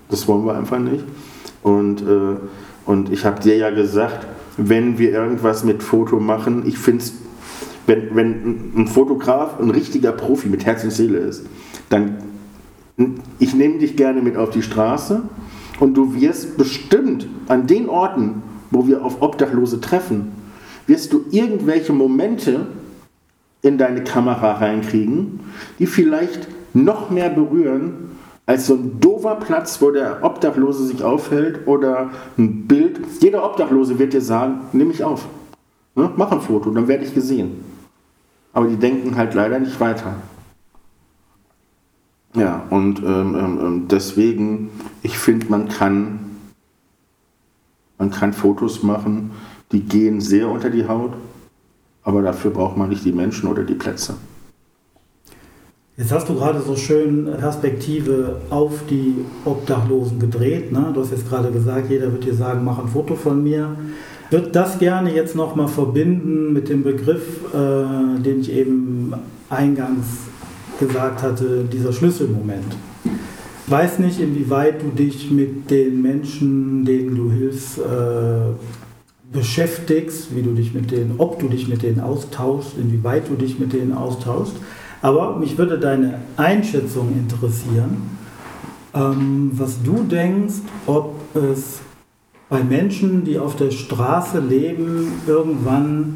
das 0.08 0.28
wollen 0.28 0.46
wir 0.46 0.54
einfach 0.54 0.78
nicht. 0.78 1.04
Und, 1.62 2.02
äh, 2.02 2.36
und 2.86 3.10
ich 3.10 3.24
habe 3.24 3.40
dir 3.40 3.56
ja 3.56 3.70
gesagt, 3.70 4.26
wenn 4.56 4.98
wir 4.98 5.10
irgendwas 5.10 5.64
mit 5.64 5.82
Foto 5.82 6.20
machen, 6.20 6.62
ich 6.66 6.78
finde 6.78 7.04
es, 7.04 7.14
wenn, 7.86 8.14
wenn 8.14 8.72
ein 8.76 8.86
Fotograf 8.86 9.60
ein 9.60 9.70
richtiger 9.70 10.12
Profi 10.12 10.48
mit 10.48 10.64
Herz 10.64 10.84
und 10.84 10.90
Seele 10.90 11.18
ist, 11.18 11.44
dann 11.88 12.18
ich 13.38 13.54
nehme 13.54 13.78
dich 13.78 13.96
gerne 13.96 14.22
mit 14.22 14.36
auf 14.36 14.50
die 14.50 14.62
Straße 14.62 15.22
und 15.80 15.94
du 15.94 16.14
wirst 16.14 16.56
bestimmt 16.56 17.26
an 17.48 17.66
den 17.66 17.88
Orten, 17.88 18.42
wo 18.74 18.86
wir 18.86 19.04
auf 19.04 19.22
Obdachlose 19.22 19.80
treffen, 19.80 20.32
wirst 20.86 21.12
du 21.12 21.24
irgendwelche 21.30 21.92
Momente 21.92 22.66
in 23.62 23.78
deine 23.78 24.04
Kamera 24.04 24.54
reinkriegen, 24.54 25.40
die 25.78 25.86
vielleicht 25.86 26.48
noch 26.74 27.08
mehr 27.08 27.30
berühren 27.30 28.10
als 28.46 28.66
so 28.66 28.74
ein 28.74 29.00
doofer 29.00 29.36
Platz, 29.36 29.80
wo 29.80 29.90
der 29.90 30.22
Obdachlose 30.22 30.84
sich 30.86 31.02
aufhält 31.02 31.66
oder 31.66 32.10
ein 32.36 32.66
Bild. 32.66 33.00
Jeder 33.20 33.44
Obdachlose 33.44 33.98
wird 33.98 34.12
dir 34.12 34.20
sagen, 34.20 34.60
nimm 34.72 34.88
mich 34.88 35.02
auf. 35.02 35.26
Ne? 35.94 36.10
Mach 36.16 36.30
ein 36.30 36.42
Foto, 36.42 36.70
dann 36.70 36.88
werde 36.88 37.04
ich 37.04 37.14
gesehen. 37.14 37.64
Aber 38.52 38.66
die 38.66 38.76
denken 38.76 39.16
halt 39.16 39.32
leider 39.32 39.58
nicht 39.58 39.80
weiter. 39.80 40.16
Ja, 42.36 42.64
und 42.68 42.98
ähm, 42.98 43.36
ähm, 43.38 43.58
ähm 43.62 43.88
deswegen, 43.88 44.70
ich 45.02 45.16
finde, 45.16 45.46
man 45.48 45.68
kann 45.68 46.23
man 47.98 48.10
kann 48.10 48.32
Fotos 48.32 48.82
machen, 48.82 49.30
die 49.72 49.80
gehen 49.80 50.20
sehr 50.20 50.48
unter 50.48 50.70
die 50.70 50.86
Haut, 50.86 51.12
aber 52.02 52.22
dafür 52.22 52.50
braucht 52.50 52.76
man 52.76 52.88
nicht 52.88 53.04
die 53.04 53.12
Menschen 53.12 53.48
oder 53.48 53.62
die 53.62 53.74
Plätze. 53.74 54.14
Jetzt 55.96 56.10
hast 56.10 56.28
du 56.28 56.34
gerade 56.34 56.60
so 56.60 56.74
schön 56.74 57.30
Perspektive 57.38 58.40
auf 58.50 58.80
die 58.90 59.14
Obdachlosen 59.44 60.18
gedreht. 60.18 60.72
Ne? 60.72 60.90
Du 60.92 61.00
hast 61.00 61.12
jetzt 61.12 61.28
gerade 61.28 61.52
gesagt, 61.52 61.88
jeder 61.88 62.10
wird 62.10 62.24
dir 62.24 62.34
sagen, 62.34 62.64
mach 62.64 62.80
ein 62.80 62.88
Foto 62.88 63.14
von 63.14 63.44
mir. 63.44 63.76
Ich 64.26 64.32
würde 64.32 64.50
das 64.50 64.80
gerne 64.80 65.14
jetzt 65.14 65.36
nochmal 65.36 65.68
verbinden 65.68 66.52
mit 66.52 66.68
dem 66.68 66.82
Begriff, 66.82 67.44
äh, 67.54 68.20
den 68.20 68.40
ich 68.40 68.50
eben 68.50 69.12
eingangs 69.48 70.06
gesagt 70.80 71.22
hatte, 71.22 71.64
dieser 71.72 71.92
Schlüsselmoment 71.92 72.74
weiß 73.66 73.98
nicht, 73.98 74.20
inwieweit 74.20 74.82
du 74.82 74.88
dich 74.88 75.30
mit 75.30 75.70
den 75.70 76.02
Menschen, 76.02 76.84
denen 76.84 77.16
du 77.16 77.30
hilfst, 77.30 77.78
äh, 77.78 78.52
beschäftigst, 79.32 80.34
wie 80.34 80.42
du 80.42 80.52
dich 80.52 80.74
mit 80.74 80.90
denen, 80.90 81.14
ob 81.18 81.38
du 81.40 81.48
dich 81.48 81.68
mit 81.68 81.82
denen 81.82 82.00
austauschst, 82.00 82.78
inwieweit 82.78 83.28
du 83.28 83.34
dich 83.34 83.58
mit 83.58 83.72
denen 83.72 83.92
austauschst. 83.92 84.54
Aber 85.02 85.36
mich 85.36 85.58
würde 85.58 85.78
deine 85.78 86.20
Einschätzung 86.36 87.12
interessieren, 87.12 88.10
ähm, 88.94 89.50
was 89.54 89.82
du 89.82 90.04
denkst, 90.04 90.54
ob 90.86 91.16
es 91.34 91.80
bei 92.48 92.62
Menschen, 92.62 93.24
die 93.24 93.38
auf 93.38 93.56
der 93.56 93.70
Straße 93.70 94.38
leben, 94.38 95.12
irgendwann 95.26 96.14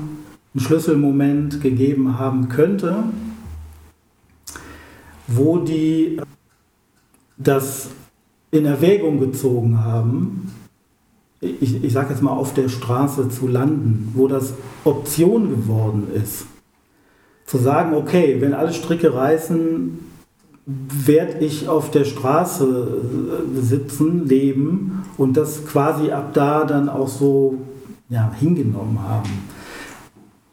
einen 0.55 0.61
Schlüsselmoment 0.61 1.61
gegeben 1.61 2.19
haben 2.19 2.49
könnte, 2.49 3.05
wo 5.27 5.59
die 5.59 6.21
das 7.39 7.89
in 8.51 8.67
Erwägung 8.67 9.21
gezogen 9.21 9.85
haben, 9.85 10.53
ich, 11.41 11.85
ich 11.85 11.93
sage 11.93 12.11
jetzt 12.11 12.23
mal 12.23 12.33
auf 12.33 12.53
der 12.55 12.69
Straße 12.69 13.29
zu 13.29 13.47
landen, 13.47 14.13
wo 14.15 14.27
das 14.27 14.55
Option 14.85 15.51
geworden 15.51 16.09
ist. 16.13 16.47
Zu 17.47 17.59
sagen, 17.59 17.95
okay, 17.95 18.37
wenn 18.41 18.55
alle 18.55 18.73
Stricke 18.73 19.15
reißen, 19.15 19.99
werde 20.67 21.39
ich 21.39 21.69
auf 21.69 21.91
der 21.91 22.05
Straße 22.05 22.67
äh, 22.67 23.61
sitzen, 23.61 24.27
leben 24.27 25.03
und 25.17 25.37
das 25.37 25.65
quasi 25.65 26.11
ab 26.11 26.35
da 26.35 26.65
dann 26.65 26.89
auch 26.91 27.09
so 27.09 27.59
ja, 28.11 28.31
hingenommen 28.39 28.99
haben. 29.03 29.31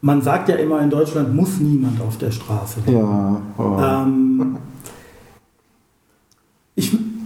Man 0.00 0.22
sagt 0.22 0.48
ja 0.48 0.56
immer, 0.56 0.80
in 0.80 0.88
Deutschland 0.88 1.34
muss 1.34 1.58
niemand 1.58 2.00
auf 2.00 2.16
der 2.16 2.30
Straße 2.30 2.80
leben. 2.86 2.98
Ja, 2.98 3.42
oh. 3.58 3.78
ähm, 3.78 4.56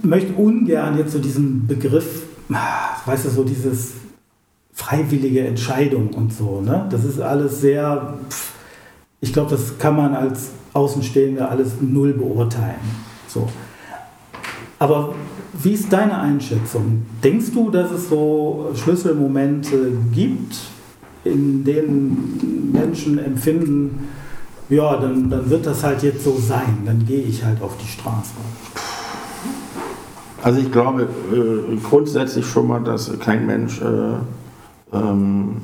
möchte 0.03 0.33
ungern 0.33 0.97
jetzt 0.97 1.13
so 1.13 1.19
diesen 1.19 1.67
Begriff, 1.67 2.23
weißt 3.05 3.25
du, 3.25 3.29
so 3.29 3.43
dieses 3.43 3.93
freiwillige 4.73 5.41
Entscheidung 5.41 6.09
und 6.09 6.33
so, 6.33 6.61
ne? 6.61 6.87
Das 6.89 7.03
ist 7.03 7.19
alles 7.19 7.61
sehr, 7.61 8.15
ich 9.19 9.31
glaube, 9.33 9.51
das 9.51 9.77
kann 9.77 9.95
man 9.95 10.15
als 10.15 10.49
Außenstehender 10.73 11.49
alles 11.49 11.73
null 11.81 12.13
beurteilen. 12.13 12.79
So. 13.27 13.47
Aber 14.79 15.13
wie 15.53 15.73
ist 15.73 15.91
deine 15.91 16.17
Einschätzung? 16.19 17.03
Denkst 17.23 17.51
du, 17.53 17.69
dass 17.69 17.91
es 17.91 18.09
so 18.09 18.71
Schlüsselmomente 18.73 19.91
gibt, 20.11 20.55
in 21.23 21.63
denen 21.63 22.71
Menschen 22.73 23.19
empfinden, 23.19 24.07
ja, 24.69 24.97
dann, 24.97 25.29
dann 25.29 25.49
wird 25.49 25.65
das 25.65 25.83
halt 25.83 26.01
jetzt 26.01 26.23
so 26.23 26.37
sein, 26.37 26.79
dann 26.85 27.05
gehe 27.05 27.21
ich 27.21 27.43
halt 27.43 27.61
auf 27.61 27.77
die 27.77 27.87
Straße? 27.87 28.31
Also 30.43 30.59
ich 30.59 30.71
glaube 30.71 31.03
äh, 31.03 31.75
grundsätzlich 31.77 32.45
schon 32.45 32.67
mal, 32.67 32.81
dass 32.81 33.17
kein 33.19 33.45
Mensch 33.45 33.79
äh, 33.81 34.15
ähm, 34.91 35.61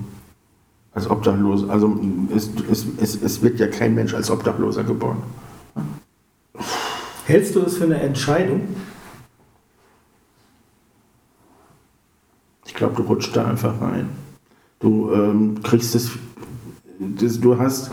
als 0.94 1.10
Obdachloser. 1.10 1.70
Also 1.70 2.00
es, 2.36 2.50
es, 2.72 2.86
es, 3.00 3.22
es 3.22 3.42
wird 3.42 3.60
ja 3.60 3.68
kein 3.68 3.96
Mensch 3.96 4.14
als 4.14 4.30
Obdachloser 4.30 4.84
geboren. 4.84 5.18
Hältst 7.26 7.56
du 7.56 7.62
es 7.62 7.78
für 7.78 7.86
eine 7.86 8.00
Entscheidung? 8.00 8.62
Ich 12.66 12.74
glaube, 12.74 12.96
du 12.96 13.04
rutschst 13.04 13.36
da 13.36 13.46
einfach 13.46 13.82
rein. 13.82 14.10
Du 14.80 15.12
ähm, 15.12 15.62
kriegst 15.64 15.96
es, 15.96 16.12
das, 17.00 17.40
du 17.40 17.58
hast, 17.58 17.90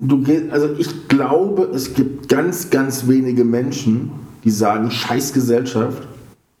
du 0.00 0.22
gehst, 0.22 0.50
also 0.50 0.70
ich 0.78 1.08
glaube, 1.08 1.64
es 1.74 1.92
gibt 1.92 2.28
ganz, 2.30 2.70
ganz 2.70 3.06
wenige 3.06 3.44
Menschen, 3.44 4.10
die 4.44 4.50
sagen, 4.50 4.90
scheiß 4.90 5.32
Gesellschaft, 5.32 6.06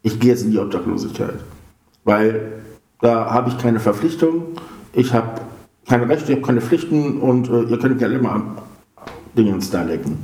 ich 0.02 0.18
gehe 0.20 0.30
jetzt 0.30 0.44
in 0.44 0.50
die 0.50 0.58
Obdachlosigkeit. 0.58 1.38
Weil 2.04 2.62
da 3.00 3.30
habe 3.30 3.50
ich 3.50 3.58
keine 3.58 3.80
Verpflichtung, 3.80 4.42
ich 4.92 5.12
habe 5.12 5.40
keine 5.88 6.08
Rechte, 6.08 6.32
ich 6.32 6.38
habe 6.38 6.46
keine 6.46 6.60
Pflichten 6.60 7.20
und 7.20 7.48
äh, 7.48 7.62
ihr 7.62 7.78
könnt 7.78 7.98
gerne 7.98 8.14
immer 8.14 8.42
Dinge 9.36 9.50
ins 9.50 9.70
da 9.70 9.82
lecken. 9.82 10.18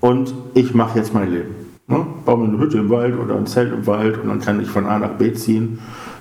Und 0.00 0.34
ich 0.54 0.74
mache 0.74 0.98
jetzt 0.98 1.14
mein 1.14 1.30
Leben. 1.30 1.54
Ne? 1.86 2.04
Baue 2.24 2.38
mir 2.38 2.48
eine 2.48 2.58
Hütte 2.58 2.78
im 2.78 2.90
Wald 2.90 3.18
oder 3.18 3.36
ein 3.36 3.46
Zelt 3.46 3.72
im 3.72 3.86
Wald 3.86 4.18
und 4.18 4.28
dann 4.28 4.40
kann 4.40 4.60
ich 4.60 4.68
von 4.68 4.86
A 4.86 4.98
nach 4.98 5.12
B 5.12 5.32
ziehen. 5.32 5.78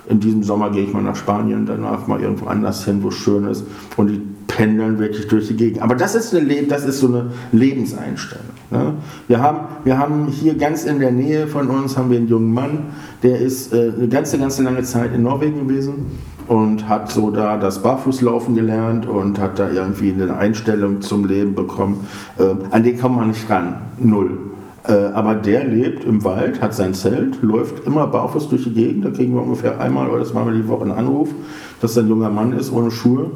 In 0.08 0.20
diesem 0.20 0.44
Sommer 0.44 0.70
gehe 0.70 0.84
ich 0.84 0.94
mal 0.94 1.02
nach 1.02 1.16
Spanien, 1.16 1.66
danach 1.66 2.08
mal 2.08 2.22
irgendwo 2.22 2.48
anders 2.48 2.84
hin, 2.84 3.04
wo 3.04 3.10
es 3.10 3.16
schön 3.16 3.46
ist. 3.46 3.66
Und 3.96 4.08
die 4.08 4.22
pendeln 4.56 5.00
wirklich 5.00 5.28
durch 5.28 5.48
die 5.48 5.56
Gegend. 5.56 5.82
Aber 5.82 5.96
das 5.96 6.16
ist, 6.16 6.34
eine, 6.34 6.64
das 6.64 6.86
ist 6.86 7.00
so 7.00 7.08
eine 7.08 7.32
Lebenseinstellung. 7.52 8.46
Ne? 8.70 8.94
Wir, 9.28 9.42
haben, 9.42 9.60
wir 9.84 9.98
haben 9.98 10.28
hier 10.28 10.56
ganz 10.56 10.84
in 10.84 11.00
der 11.00 11.12
Nähe 11.12 11.48
von 11.48 11.68
uns 11.68 11.98
haben 11.98 12.12
wir 12.12 12.18
einen 12.18 12.28
jungen 12.28 12.54
Mann, 12.54 12.80
der 13.24 13.40
ist 13.40 13.74
äh, 13.74 13.92
eine 13.98 14.08
ganze, 14.08 14.38
ganze 14.38 14.64
lange 14.64 14.84
Zeit 14.84 15.14
in 15.14 15.24
Norwegen 15.24 15.68
gewesen 15.68 16.06
und 16.48 16.88
hat 16.88 17.12
so 17.12 17.32
da 17.32 17.58
das 17.58 17.82
Barfußlaufen 17.82 18.54
gelernt 18.54 19.08
und 19.08 19.40
hat 19.40 19.58
da 19.58 19.70
irgendwie 19.70 20.14
eine 20.14 20.38
Einstellung 20.38 21.02
zum 21.02 21.26
Leben 21.26 21.56
bekommen. 21.56 22.08
Äh, 22.38 22.56
an 22.70 22.84
den 22.84 23.00
kommt 23.00 23.16
man 23.16 23.30
nicht 23.30 23.50
ran. 23.50 23.78
Null. 23.98 24.38
Äh, 24.86 24.94
aber 25.14 25.36
der 25.36 25.64
lebt 25.64 26.04
im 26.04 26.24
Wald, 26.24 26.62
hat 26.62 26.76
sein 26.76 26.94
Zelt, 26.94 27.42
läuft 27.42 27.88
immer 27.88 28.06
barfuß 28.06 28.50
durch 28.50 28.66
die 28.66 28.74
Gegend. 28.74 29.06
Da 29.06 29.12
kriegen 29.12 29.34
wir 29.34 29.42
ungefähr 29.42 29.80
einmal 29.80 30.10
oder 30.10 30.26
zweimal 30.26 30.54
die 30.54 30.68
Woche 30.68 30.84
einen 30.84 30.92
Anruf, 30.92 31.30
dass 31.82 31.98
ein 31.98 32.10
junger 32.10 32.30
Mann 32.30 32.54
ist 32.54 32.72
ohne 32.72 32.92
Schuhe. 32.92 33.32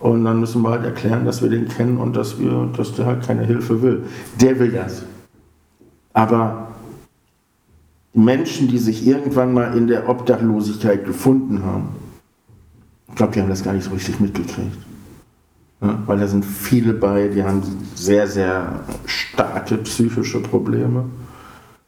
Und 0.00 0.24
dann 0.24 0.40
müssen 0.40 0.62
wir 0.62 0.70
halt 0.70 0.84
erklären, 0.84 1.24
dass 1.24 1.42
wir 1.42 1.50
den 1.50 1.68
kennen 1.68 1.98
und 1.98 2.14
dass, 2.16 2.38
wir, 2.38 2.70
dass 2.76 2.94
der 2.94 3.06
halt 3.06 3.26
keine 3.26 3.44
Hilfe 3.44 3.82
will. 3.82 4.04
Der 4.40 4.58
will 4.58 4.70
das. 4.70 5.02
Aber 6.12 6.68
Menschen, 8.14 8.68
die 8.68 8.78
sich 8.78 9.06
irgendwann 9.06 9.52
mal 9.52 9.76
in 9.76 9.86
der 9.86 10.08
Obdachlosigkeit 10.08 11.04
gefunden 11.04 11.64
haben, 11.64 11.88
ich 13.08 13.14
glaube, 13.16 13.32
die 13.32 13.40
haben 13.40 13.48
das 13.48 13.64
gar 13.64 13.72
nicht 13.72 13.84
so 13.84 13.90
richtig 13.90 14.20
mitgekriegt. 14.20 14.76
Ja, 15.80 16.02
weil 16.06 16.18
da 16.18 16.26
sind 16.26 16.44
viele 16.44 16.92
bei, 16.92 17.28
die 17.28 17.42
haben 17.42 17.62
sehr, 17.94 18.26
sehr 18.26 18.80
starke 19.06 19.76
psychische 19.78 20.40
Probleme. 20.40 21.04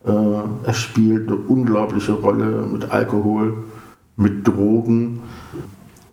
Äh, 0.05 0.11
er 0.65 0.75
spielt 0.75 1.29
eine 1.29 1.37
unglaubliche 1.37 2.13
Rolle 2.13 2.67
mit 2.73 2.91
Alkohol, 2.91 3.65
mit 4.17 4.47
Drogen. 4.47 5.21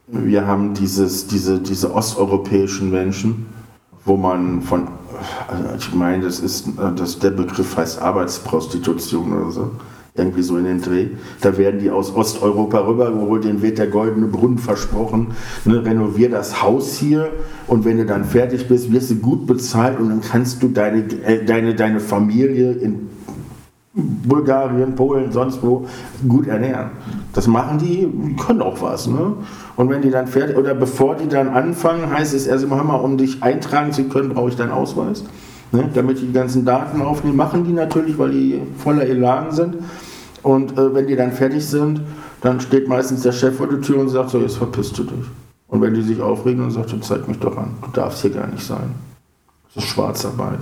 Wir 0.08 0.48
haben 0.48 0.74
dieses, 0.74 1.28
diese, 1.28 1.60
diese 1.60 1.94
osteuropäischen 1.94 2.92
Menschen, 2.92 3.48
wo 4.06 4.16
man 4.16 4.62
von, 4.62 4.88
also 5.50 5.76
ich 5.78 5.94
meine, 5.94 6.24
das 6.24 6.40
ist, 6.40 6.70
das, 6.96 7.20
der 7.20 7.32
Begriff 7.32 7.76
heißt 7.76 8.02
Arbeitsprostitution 8.02 9.34
oder 9.34 9.52
so 9.52 9.72
irgendwie 10.18 10.42
so 10.42 10.58
in 10.58 10.66
den 10.66 10.82
Dreh. 10.82 11.10
Da 11.42 11.58
werden 11.58 11.80
die 11.80 11.92
aus 11.92 12.16
Osteuropa 12.16 12.80
rübergeholt, 12.80 13.44
denen 13.44 13.62
wird 13.62 13.78
der 13.78 13.88
goldene 13.88 14.28
Brunnen 14.28 14.58
versprochen. 14.58 15.36
Ne, 15.66 15.86
renovier 15.86 16.30
das 16.30 16.62
Haus 16.64 16.98
hier 16.98 17.30
und 17.68 17.86
wenn 17.86 17.98
du 17.98 18.06
dann 18.06 18.26
fertig 18.26 18.68
bist, 18.68 18.92
wirst 18.92 19.12
du 19.12 19.16
gut 19.16 19.46
bezahlt 19.46 20.00
und 20.00 20.10
dann 20.10 20.22
kannst 20.22 20.64
du 20.64 20.70
deine, 20.70 21.00
äh, 21.24 21.46
deine, 21.46 21.76
deine 21.76 22.00
Familie 22.00 22.72
in 22.72 23.10
Bulgarien, 23.98 24.96
Polen, 24.96 25.32
sonst 25.32 25.62
wo 25.64 25.88
gut 26.28 26.48
ernähren. 26.48 26.92
Das 27.34 27.48
machen 27.48 27.80
die, 27.80 28.08
können 28.46 28.62
auch 28.62 28.82
was. 28.82 29.08
Ne? 29.08 29.34
Und 29.76 29.90
wenn 29.90 30.02
die 30.02 30.12
dann 30.12 30.28
fertig, 30.28 30.56
oder 30.56 30.76
bevor 30.76 31.16
die 31.16 31.28
dann 31.28 31.50
anfangen, 31.50 32.12
heißt 32.12 32.34
es 32.34 32.48
erst 32.48 32.64
immer, 32.64 33.04
um 33.04 33.18
dich 33.18 33.42
eintragen 33.42 33.92
zu 33.92 34.04
können, 34.06 34.30
brauche 34.30 34.50
ich 34.50 34.56
deinen 34.56 34.72
Ausweis. 34.72 35.24
Ne? 35.72 35.90
Damit 35.94 36.22
die 36.22 36.32
ganzen 36.32 36.64
Daten 36.64 37.02
aufnehmen, 37.02 37.36
machen 37.36 37.66
die 37.66 37.74
natürlich, 37.74 38.18
weil 38.18 38.32
die 38.32 38.62
voller 38.78 39.04
Elan 39.04 39.52
sind. 39.52 39.78
Und 40.44 40.78
äh, 40.78 40.94
wenn 40.94 41.08
die 41.08 41.16
dann 41.16 41.32
fertig 41.32 41.66
sind, 41.66 42.02
dann 42.42 42.60
steht 42.62 42.88
meistens 42.88 43.24
der 43.24 43.32
Chef 43.32 43.58
vor 43.58 43.68
der 43.68 43.82
Tür 43.82 44.00
und 44.00 44.10
sagt 44.10 44.30
so, 44.30 44.40
jetzt 44.40 44.58
verpisst 44.58 44.98
du 45.00 45.04
dich. 45.04 45.26
Und 45.68 45.82
wenn 45.82 45.94
die 45.94 46.04
sich 46.04 46.22
aufregen, 46.22 46.62
dann 46.62 46.72
sagt 46.72 46.94
er, 46.94 47.02
zeig 47.02 47.28
mich 47.28 47.40
doch 47.40 47.58
an, 47.58 47.72
du 47.82 47.90
darfst 47.92 48.22
hier 48.22 48.30
gar 48.30 48.48
nicht 48.48 48.64
sein. 48.64 48.94
Das 49.74 49.84
ist 49.84 49.90
Schwarzarbeit. 49.90 50.60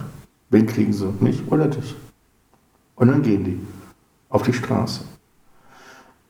Wen 0.50 0.65
kriegen 0.65 0.93
sie? 0.93 1.13
Mich 1.19 1.43
oder 1.52 1.67
dich? 1.67 1.95
Und 2.96 3.10
dann 3.10 3.22
gehen 3.22 3.44
die 3.44 3.60
auf 4.30 4.44
die 4.44 4.54
Straße. 4.54 5.02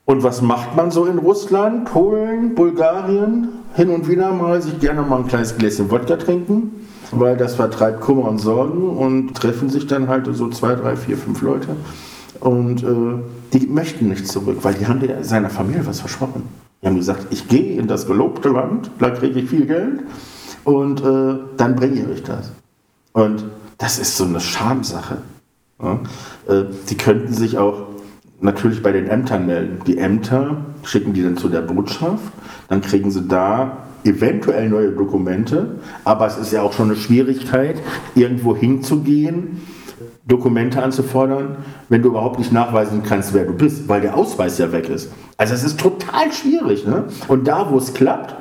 Und 0.06 0.22
was 0.22 0.42
macht 0.42 0.76
man 0.76 0.92
so 0.92 1.06
in 1.06 1.18
Russland, 1.18 1.86
Polen, 1.86 2.54
Bulgarien? 2.54 3.50
Hin 3.74 3.90
und 3.90 4.08
wieder 4.08 4.32
mal 4.32 4.62
sich 4.62 4.80
gerne 4.80 5.02
mal 5.02 5.18
ein 5.18 5.28
kleines 5.28 5.58
Gläschen 5.58 5.90
Wodka 5.92 6.16
trinken, 6.16 6.88
weil 7.12 7.36
das 7.36 7.56
vertreibt 7.56 8.02
Kummer 8.02 8.30
und 8.30 8.38
Sorgen 8.38 8.88
und 8.88 9.34
treffen 9.34 9.70
sich 9.70 9.88
dann 9.88 10.08
halt 10.08 10.28
so 10.32 10.50
zwei, 10.50 10.76
drei, 10.76 10.96
vier, 10.96 11.18
fünf 11.18 11.42
Leute 11.42 11.76
und 12.40 12.84
äh, 12.84 13.20
die 13.54 13.68
möchten 13.68 14.10
nicht 14.10 14.28
zurück, 14.28 14.60
weil 14.62 14.76
die 14.76 14.88
haben 14.88 15.02
seiner 15.24 15.50
Familie 15.50 15.86
was 15.86 16.00
versprochen. 16.00 16.44
Die 16.82 16.88
haben 16.88 16.96
gesagt, 16.96 17.28
ich 17.32 17.48
gehe 17.48 17.80
in 17.80 17.88
das 17.88 18.06
gelobte 18.06 18.50
Land, 18.50 18.92
da 19.00 19.10
kriege 19.10 19.40
ich 19.40 19.50
viel 19.50 19.66
Geld 19.66 20.04
und 20.64 21.02
äh, 21.02 21.40
dann 21.58 21.76
bringe 21.76 22.06
ich 22.14 22.24
das. 22.24 22.52
Und 23.14 23.46
das 23.78 23.98
ist 24.00 24.16
so 24.16 24.26
eine 24.26 24.40
Schamsache. 24.40 25.18
Ja? 25.82 26.00
Äh, 26.48 26.66
die 26.90 26.98
könnten 26.98 27.34
sich 27.34 27.58
auch 27.58 27.88
natürlich 28.42 28.84
bei 28.84 28.92
den 28.92 29.08
Ämtern 29.08 29.46
melden. 29.46 29.80
Die 29.88 29.98
Ämter 29.98 30.58
schicken 30.84 31.14
die 31.14 31.24
dann 31.24 31.38
zu 31.38 31.50
der 31.50 31.62
Botschaft, 31.62 32.24
dann 32.68 32.82
kriegen 32.82 33.12
sie 33.12 33.28
da 33.28 33.78
eventuell 34.04 34.70
neue 34.70 34.92
Dokumente, 34.92 35.80
aber 36.04 36.28
es 36.28 36.38
ist 36.38 36.52
ja 36.52 36.62
auch 36.62 36.74
schon 36.74 36.90
eine 36.90 36.96
Schwierigkeit, 36.96 37.82
irgendwo 38.14 38.56
hinzugehen 38.56 39.62
Dokumente 40.28 40.82
anzufordern, 40.82 41.58
wenn 41.90 42.02
du 42.02 42.10
überhaupt 42.10 42.40
nicht 42.40 42.52
nachweisen 42.52 43.04
kannst, 43.04 43.34
wer 43.34 43.46
du 43.46 43.54
bist, 43.54 43.88
weil 43.88 44.02
der 44.02 44.16
Ausweis 44.18 44.58
ja 44.58 44.72
weg 44.72 44.90
ist. 44.90 45.12
Also 45.38 45.54
es 45.54 45.64
ist 45.64 45.80
total 45.80 46.32
schwierig. 46.32 46.86
Ne? 46.86 47.06
Und 47.28 47.48
da, 47.48 47.70
wo 47.70 47.78
es 47.78 47.94
klappt, 47.94 48.36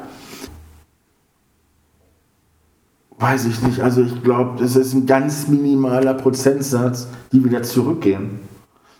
weiß 3.24 3.46
ich 3.46 3.62
nicht. 3.62 3.80
Also 3.80 4.02
ich 4.02 4.22
glaube, 4.22 4.60
das 4.60 4.76
ist 4.76 4.92
ein 4.92 5.06
ganz 5.06 5.48
minimaler 5.48 6.12
Prozentsatz, 6.12 7.08
die 7.32 7.42
wieder 7.42 7.62
zurückgehen. 7.62 8.40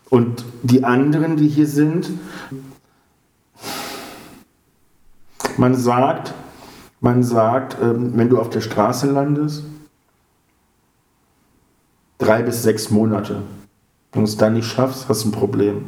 Und 0.09 0.47
die 0.63 0.83
anderen, 0.83 1.37
die 1.37 1.47
hier 1.47 1.67
sind, 1.67 2.09
man 5.59 5.75
sagt, 5.75 6.33
man 7.01 7.23
sagt, 7.23 7.77
ähm, 7.83 8.13
wenn 8.15 8.31
du 8.31 8.39
auf 8.39 8.49
der 8.49 8.63
Straße 8.63 9.11
landest, 9.11 9.65
drei 12.17 12.43
bis 12.43 12.63
sechs 12.63 12.91
Monate. 12.91 13.43
Wenn 14.13 14.23
du 14.23 14.29
es 14.31 14.39
dann 14.39 14.55
nicht 14.55 14.69
schaffst, 14.69 15.07
hast 15.07 15.25
du 15.25 15.29
ein 15.29 15.33
Problem. 15.33 15.85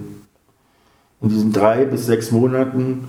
In 1.23 1.31
diesen 1.31 1.53
drei 1.55 1.87
bis 1.87 2.05
sechs 2.05 2.33
Monaten 2.33 3.09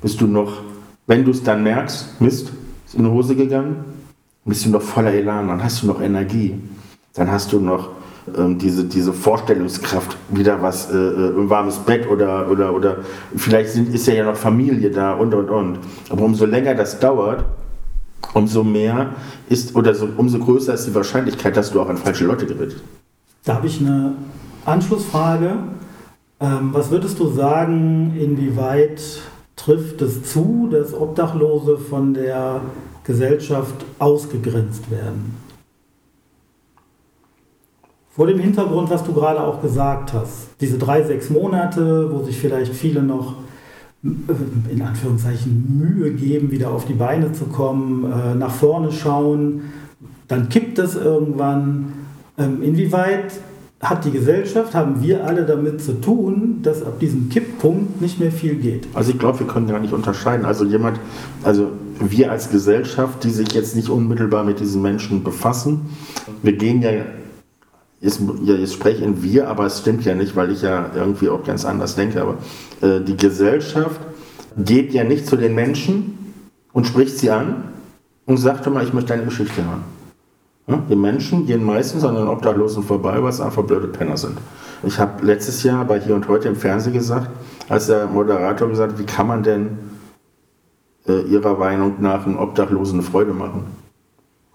bist 0.00 0.18
du 0.22 0.26
noch, 0.26 0.62
wenn 1.06 1.26
du 1.26 1.30
es 1.30 1.42
dann 1.42 1.62
merkst, 1.62 2.22
Mist, 2.22 2.52
ist 2.86 2.94
in 2.94 3.04
die 3.04 3.10
Hose 3.10 3.36
gegangen, 3.36 4.01
bist 4.44 4.64
du 4.64 4.70
noch 4.70 4.82
voller 4.82 5.12
Elan, 5.12 5.48
dann 5.48 5.62
hast 5.62 5.82
du 5.82 5.86
noch 5.86 6.00
Energie. 6.00 6.54
Dann 7.14 7.30
hast 7.30 7.52
du 7.52 7.60
noch 7.60 7.90
ähm, 8.36 8.58
diese, 8.58 8.84
diese 8.84 9.12
Vorstellungskraft, 9.12 10.16
wieder 10.30 10.62
was, 10.62 10.90
äh, 10.90 10.96
äh 10.96 11.28
ein 11.38 11.50
warmes 11.50 11.78
Bett 11.78 12.08
oder, 12.08 12.50
oder, 12.50 12.74
oder 12.74 12.96
vielleicht 13.36 13.70
sind, 13.70 13.94
ist 13.94 14.06
ja 14.06 14.24
noch 14.24 14.36
Familie 14.36 14.90
da 14.90 15.14
und 15.14 15.34
und 15.34 15.50
und. 15.50 15.78
Aber 16.08 16.22
umso 16.22 16.46
länger 16.46 16.74
das 16.74 16.98
dauert, 16.98 17.44
umso 18.34 18.64
mehr 18.64 19.10
ist 19.48 19.74
oder 19.76 19.94
so, 19.94 20.08
umso 20.16 20.38
größer 20.38 20.74
ist 20.74 20.86
die 20.86 20.94
Wahrscheinlichkeit, 20.94 21.56
dass 21.56 21.72
du 21.72 21.80
auch 21.80 21.88
an 21.88 21.96
falsche 21.96 22.24
Leute 22.24 22.46
gerätst. 22.46 22.78
Da 23.44 23.54
habe 23.56 23.66
ich 23.66 23.80
eine 23.80 24.14
Anschlussfrage. 24.64 25.54
Ähm, 26.40 26.70
was 26.72 26.90
würdest 26.90 27.18
du 27.18 27.28
sagen, 27.28 28.16
inwieweit 28.18 29.02
trifft 29.56 30.00
es 30.02 30.24
zu, 30.24 30.68
dass 30.70 30.94
Obdachlose 30.94 31.76
von 31.76 32.14
der 32.14 32.60
Gesellschaft 33.04 33.84
ausgegrenzt 33.98 34.90
werden? 34.90 35.36
Vor 38.10 38.26
dem 38.26 38.38
Hintergrund, 38.38 38.90
was 38.90 39.02
du 39.04 39.14
gerade 39.14 39.40
auch 39.40 39.62
gesagt 39.62 40.12
hast, 40.12 40.48
diese 40.60 40.76
drei, 40.76 41.02
sechs 41.02 41.30
Monate, 41.30 42.12
wo 42.12 42.22
sich 42.22 42.36
vielleicht 42.38 42.74
viele 42.74 43.02
noch 43.02 43.36
in 44.02 44.82
Anführungszeichen 44.82 45.78
Mühe 45.78 46.12
geben, 46.12 46.50
wieder 46.50 46.72
auf 46.72 46.84
die 46.84 46.94
Beine 46.94 47.32
zu 47.32 47.44
kommen, 47.44 48.04
äh, 48.04 48.34
nach 48.34 48.50
vorne 48.50 48.90
schauen, 48.90 49.62
dann 50.28 50.48
kippt 50.48 50.78
es 50.78 50.96
irgendwann. 50.96 51.92
Ähm, 52.36 52.62
inwieweit 52.62 53.32
hat 53.80 54.04
die 54.04 54.10
Gesellschaft, 54.10 54.74
haben 54.74 55.02
wir 55.02 55.26
alle 55.26 55.44
damit 55.44 55.82
zu 55.82 56.00
tun, 56.00 56.60
dass 56.62 56.82
ab 56.82 56.98
diesem 57.00 57.28
Kipppunkt 57.28 58.00
nicht 58.00 58.20
mehr 58.20 58.30
viel 58.30 58.56
geht. 58.56 58.86
Also 58.94 59.12
ich 59.12 59.18
glaube, 59.18 59.40
wir 59.40 59.46
können 59.46 59.66
gar 59.66 59.80
nicht 59.80 59.92
unterscheiden. 59.92 60.46
Also 60.46 60.64
jemand, 60.64 61.00
also 61.42 61.68
wir 62.10 62.30
als 62.30 62.50
Gesellschaft, 62.50 63.24
die 63.24 63.30
sich 63.30 63.52
jetzt 63.52 63.76
nicht 63.76 63.88
unmittelbar 63.88 64.44
mit 64.44 64.60
diesen 64.60 64.82
Menschen 64.82 65.22
befassen, 65.22 65.90
wir 66.42 66.54
gehen 66.54 66.82
ja, 66.82 66.90
jetzt, 68.00 68.20
ja, 68.42 68.54
jetzt 68.54 68.74
sprechen 68.74 69.22
wir, 69.22 69.48
aber 69.48 69.66
es 69.66 69.78
stimmt 69.78 70.04
ja 70.04 70.14
nicht, 70.14 70.34
weil 70.36 70.50
ich 70.50 70.62
ja 70.62 70.90
irgendwie 70.94 71.28
auch 71.28 71.44
ganz 71.44 71.64
anders 71.64 71.94
denke, 71.94 72.20
aber 72.20 72.38
äh, 72.80 73.00
die 73.00 73.16
Gesellschaft 73.16 74.00
geht 74.56 74.92
ja 74.92 75.04
nicht 75.04 75.26
zu 75.26 75.36
den 75.36 75.54
Menschen 75.54 76.34
und 76.72 76.86
spricht 76.86 77.18
sie 77.18 77.30
an 77.30 77.64
und 78.26 78.36
sagt 78.38 78.68
mal, 78.70 78.84
ich 78.84 78.92
möchte 78.92 79.10
deine 79.10 79.24
Geschichte 79.24 79.64
hören. 79.64 79.84
Die 80.88 80.96
Menschen 80.96 81.46
gehen 81.46 81.64
meistens 81.64 82.04
an 82.04 82.14
den 82.14 82.28
Obdachlosen 82.28 82.84
vorbei, 82.84 83.20
weil 83.20 83.30
es 83.30 83.40
einfach 83.40 83.64
blöde 83.64 83.88
Penner 83.88 84.16
sind. 84.16 84.38
Ich 84.84 84.98
habe 84.98 85.24
letztes 85.24 85.62
Jahr 85.64 85.84
bei 85.84 86.00
Hier 86.00 86.14
und 86.14 86.28
Heute 86.28 86.48
im 86.48 86.56
Fernsehen 86.56 86.92
gesagt, 86.92 87.28
als 87.68 87.88
der 87.88 88.06
Moderator 88.06 88.68
gesagt 88.68 88.92
hat, 88.92 88.98
wie 88.98 89.04
kann 89.04 89.26
man 89.26 89.42
denn 89.42 89.78
äh, 91.06 91.22
Ihrer 91.22 91.56
Meinung 91.56 91.96
nach 92.00 92.26
einen 92.26 92.36
Obdachlosen 92.36 93.00
eine 93.00 93.08
Freude 93.08 93.32
machen? 93.32 93.64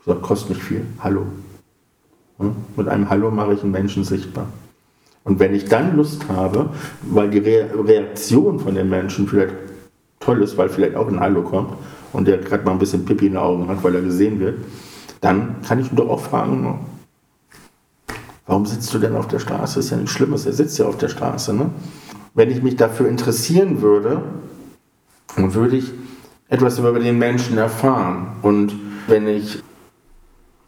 Gesagt, 0.04 0.22
kostet 0.22 0.50
nicht 0.52 0.64
viel. 0.64 0.86
Hallo. 1.00 1.26
Mit 2.76 2.88
einem 2.88 3.10
Hallo 3.10 3.32
mache 3.32 3.54
ich 3.54 3.64
einen 3.64 3.72
Menschen 3.72 4.04
sichtbar. 4.04 4.48
Und 5.24 5.40
wenn 5.40 5.54
ich 5.54 5.66
dann 5.66 5.98
Lust 5.98 6.30
habe, 6.30 6.70
weil 7.02 7.30
die 7.30 7.40
Re 7.40 7.70
Reaktion 7.86 8.60
von 8.60 8.76
den 8.76 8.90
Menschen 8.90 9.28
vielleicht 9.28 9.56
toll 10.20 10.42
ist, 10.42 10.58
weil 10.58 10.70
vielleicht 10.70 10.96
auch 10.96 11.08
ein 11.08 11.20
Hallo 11.20 11.42
kommt 11.42 11.74
und 12.14 12.28
der 12.28 12.38
gerade 12.38 12.64
mal 12.64 12.72
ein 12.72 12.80
bisschen 12.80 13.04
Pipi 13.04 13.26
in 13.26 13.34
den 13.34 13.42
Augen 13.42 13.68
hat, 13.68 13.84
weil 13.84 13.96
er 13.96 14.02
gesehen 14.02 14.40
wird, 14.40 14.60
dann 15.20 15.62
kann 15.68 15.80
ich 15.80 15.92
ihn 15.92 15.98
doch 15.98 16.10
auch 16.10 16.22
fragen, 16.22 16.80
warum 18.46 18.66
sitzt 18.66 18.94
du 18.94 19.00
denn 19.00 19.16
auf 19.16 19.28
der 19.28 19.40
Straße? 19.40 19.76
Das 19.76 19.86
ist 19.86 19.92
ja 19.92 19.98
nichts 19.98 20.14
Schlimmes, 20.14 20.46
er 20.46 20.54
sitzt 20.54 20.78
ja 20.78 20.86
auf 20.86 20.98
der 20.98 21.10
Straße. 21.10 21.54
Ne? 21.54 21.72
Wenn 22.34 22.50
ich 22.50 22.64
mich 22.64 22.76
dafür 22.78 23.10
interessieren 23.10 23.82
würde, 23.82 24.22
dann 25.36 25.54
würde 25.54 25.76
ich 25.76 25.92
etwas 26.50 26.80
über 26.80 26.98
den 27.00 27.18
Menschen 27.18 27.58
erfahren. 27.58 28.38
Und 28.42 28.74
wenn 29.08 29.28
ich 29.28 29.60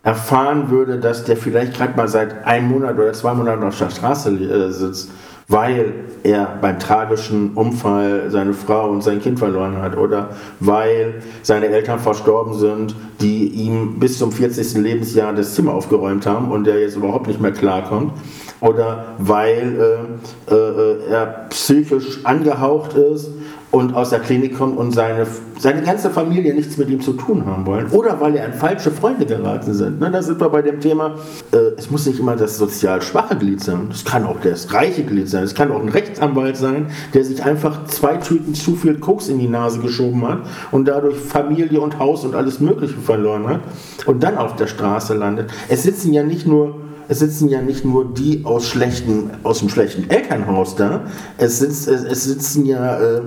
erfahren 0.03 0.69
würde, 0.69 0.97
dass 0.99 1.25
der 1.25 1.37
vielleicht 1.37 1.75
gerade 1.75 1.95
mal 1.95 2.07
seit 2.07 2.45
einem 2.45 2.69
Monat 2.69 2.95
oder 2.95 3.13
zwei 3.13 3.33
Monaten 3.33 3.63
auf 3.63 3.77
der 3.77 3.89
Straße 3.89 4.31
äh, 4.31 4.71
sitzt, 4.71 5.11
weil 5.49 5.93
er 6.23 6.57
beim 6.61 6.77
tragischen 6.77 7.53
Unfall 7.55 8.29
seine 8.29 8.53
Frau 8.53 8.89
und 8.91 9.03
sein 9.03 9.19
Kind 9.19 9.39
verloren 9.39 9.81
hat 9.81 9.97
oder 9.97 10.29
weil 10.59 11.23
seine 11.41 11.67
Eltern 11.67 11.99
verstorben 11.99 12.53
sind, 12.53 12.95
die 13.19 13.47
ihm 13.47 13.99
bis 13.99 14.19
zum 14.19 14.31
40. 14.31 14.75
Lebensjahr 14.75 15.33
das 15.33 15.55
Zimmer 15.55 15.73
aufgeräumt 15.73 16.27
haben 16.27 16.51
und 16.51 16.67
er 16.67 16.79
jetzt 16.79 16.95
überhaupt 16.95 17.27
nicht 17.27 17.41
mehr 17.41 17.51
klarkommt 17.51 18.13
oder 18.61 19.15
weil 19.17 20.07
äh, 20.49 20.53
äh, 20.53 21.09
er 21.09 21.25
psychisch 21.49 22.25
angehaucht 22.25 22.93
ist 22.93 23.29
und 23.71 23.93
aus 23.93 24.09
der 24.09 24.19
Klinik 24.19 24.57
kommt 24.57 24.77
und 24.77 24.91
seine, 24.93 25.27
seine 25.59 25.83
ganze 25.83 26.09
Familie 26.09 26.53
nichts 26.55 26.77
mit 26.77 26.89
ihm 26.89 27.01
zu 27.01 27.13
tun 27.13 27.45
haben 27.45 27.67
wollen. 27.67 27.87
Oder 27.91 28.19
weil 28.19 28.35
er 28.35 28.45
an 28.45 28.53
falsche 28.53 28.89
Freunde 28.89 29.27
geraten 29.27 29.73
sind. 29.73 29.99
Ne, 29.99 30.09
da 30.09 30.23
sind 30.23 30.41
wir 30.41 30.49
bei 30.49 30.63
dem 30.63 30.79
Thema, 30.79 31.15
äh, 31.51 31.75
es 31.77 31.91
muss 31.91 32.07
nicht 32.07 32.19
immer 32.19 32.35
das 32.35 32.57
sozial 32.57 33.01
schwache 33.01 33.35
Glied 33.35 33.63
sein. 33.63 33.89
Es 33.91 34.03
kann 34.03 34.25
auch 34.25 34.37
das 34.41 34.73
reiche 34.73 35.03
Glied 35.03 35.29
sein. 35.29 35.43
Es 35.43 35.53
kann 35.53 35.71
auch 35.71 35.81
ein 35.81 35.89
Rechtsanwalt 35.89 36.57
sein, 36.57 36.87
der 37.13 37.23
sich 37.23 37.43
einfach 37.43 37.85
zwei 37.85 38.17
Tüten 38.17 38.55
zu 38.55 38.75
viel 38.75 38.95
Koks 38.95 39.29
in 39.29 39.37
die 39.37 39.47
Nase 39.47 39.79
geschoben 39.79 40.27
hat 40.27 40.39
und 40.71 40.87
dadurch 40.87 41.17
Familie 41.17 41.79
und 41.79 41.99
Haus 41.99 42.25
und 42.25 42.33
alles 42.33 42.59
Mögliche 42.59 42.97
verloren 42.97 43.47
hat 43.47 43.61
und 44.07 44.23
dann 44.23 44.37
auf 44.37 44.55
der 44.55 44.67
Straße 44.67 45.13
landet. 45.13 45.51
Es 45.67 45.83
sitzen 45.83 46.11
ja 46.13 46.23
nicht 46.23 46.47
nur 46.47 46.75
es 47.09 47.19
sitzen 47.19 47.49
ja 47.49 47.59
nicht 47.59 47.83
nur 47.83 48.13
die 48.13 48.45
aus, 48.45 48.67
schlechten, 48.67 49.31
aus 49.41 49.59
dem 49.59 49.69
schlechten 49.69 50.07
Elternhaus 50.11 50.75
da, 50.75 51.01
es, 51.39 51.57
sitzt, 51.57 51.87
es, 51.87 52.03
es 52.03 52.23
sitzen 52.23 52.67
ja 52.67 52.99
äh, 52.99 53.21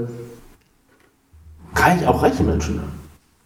reich, 1.75 2.07
auch 2.07 2.23
reiche 2.23 2.43
Menschen. 2.43 2.81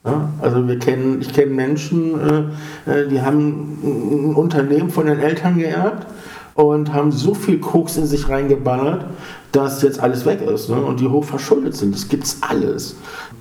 Ja, 0.05 0.29
also 0.41 0.69
wir 0.69 0.79
kennen, 0.79 1.21
ich 1.21 1.33
kenne 1.33 1.53
Menschen, 1.53 2.55
äh, 2.87 2.91
äh, 2.91 3.09
die 3.09 3.23
haben 3.23 3.79
ein 3.83 4.35
Unternehmen 4.37 4.91
von 4.91 5.07
den 5.07 5.19
Eltern 5.19 5.59
geerbt 5.59 6.07
und 6.55 6.93
haben 6.93 7.11
so 7.11 7.35
viel 7.35 7.59
Koks 7.59 7.97
in 7.97 8.07
sich 8.07 8.29
reingeballert, 8.29 9.05
dass 9.51 9.83
jetzt 9.83 10.01
alles 10.01 10.25
weg 10.25 10.43
ist 10.43 10.71
ne? 10.71 10.77
und 10.77 11.01
die 11.01 11.09
hoch 11.09 11.25
verschuldet 11.25 11.75
sind. 11.75 11.95
Das 11.95 12.09
gibt's 12.09 12.39
alles. 12.41 12.97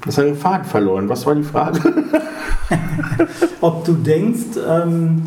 Das 0.05 0.17
hat 0.17 0.25
den 0.25 0.35
Faden 0.35 0.65
verloren. 0.65 1.07
Was 1.07 1.25
war 1.25 1.35
die 1.35 1.43
Frage? 1.43 1.79
Ob 3.61 3.85
du 3.85 3.93
denkst, 3.93 4.57
ähm, 4.67 5.23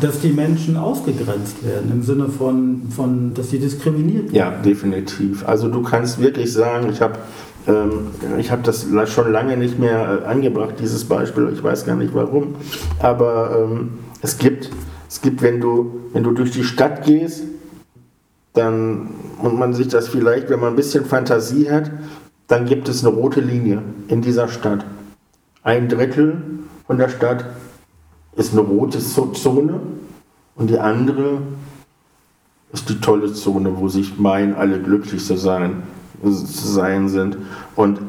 dass 0.00 0.20
die 0.20 0.30
Menschen 0.30 0.76
ausgegrenzt 0.76 1.64
werden, 1.64 1.90
im 1.90 2.02
Sinne 2.02 2.28
von, 2.28 2.82
von 2.94 3.34
dass 3.34 3.50
sie 3.50 3.58
diskriminiert 3.58 4.32
werden? 4.32 4.34
Ja, 4.34 4.50
definitiv. 4.50 5.46
Also 5.46 5.68
du 5.68 5.82
kannst 5.82 6.20
wirklich 6.20 6.52
sagen, 6.52 6.90
ich 6.90 7.00
habe 7.00 7.18
ich 8.38 8.50
habe 8.52 8.62
das 8.62 8.86
schon 9.12 9.32
lange 9.32 9.56
nicht 9.56 9.78
mehr 9.78 10.22
äh, 10.22 10.26
angebracht, 10.26 10.74
dieses 10.78 11.04
Beispiel. 11.04 11.50
Ich 11.52 11.62
weiß 11.62 11.84
gar 11.84 11.96
nicht 11.96 12.14
warum. 12.14 12.54
Aber 13.00 13.58
ähm, 13.64 13.98
es 14.22 14.38
gibt, 14.38 14.70
es 15.08 15.20
gibt 15.20 15.42
wenn, 15.42 15.60
du, 15.60 16.00
wenn 16.12 16.22
du 16.22 16.30
durch 16.30 16.52
die 16.52 16.62
Stadt 16.62 17.04
gehst, 17.04 17.42
dann, 18.52 19.08
und 19.42 19.58
man 19.58 19.74
sich 19.74 19.88
das 19.88 20.08
vielleicht, 20.08 20.48
wenn 20.48 20.60
man 20.60 20.70
ein 20.70 20.76
bisschen 20.76 21.04
Fantasie 21.04 21.70
hat, 21.70 21.90
dann 22.46 22.66
gibt 22.66 22.88
es 22.88 23.04
eine 23.04 23.14
rote 23.14 23.40
Linie 23.40 23.82
in 24.06 24.22
dieser 24.22 24.46
Stadt. 24.46 24.84
Ein 25.64 25.88
Drittel 25.88 26.40
von 26.86 26.98
der 26.98 27.08
Stadt 27.08 27.44
ist 28.36 28.52
eine 28.52 28.62
rote 28.62 29.00
Zone 29.00 29.80
und 30.54 30.70
die 30.70 30.78
andere 30.78 31.38
ist 32.72 32.88
die 32.88 33.00
tolle 33.00 33.32
Zone, 33.32 33.72
wo 33.76 33.88
sich 33.88 34.18
meinen, 34.18 34.54
alle 34.54 34.80
glücklich 34.80 35.24
zu 35.24 35.36
sein 35.36 35.82
sein 36.22 37.08
sind. 37.08 37.36
Und 37.74 38.00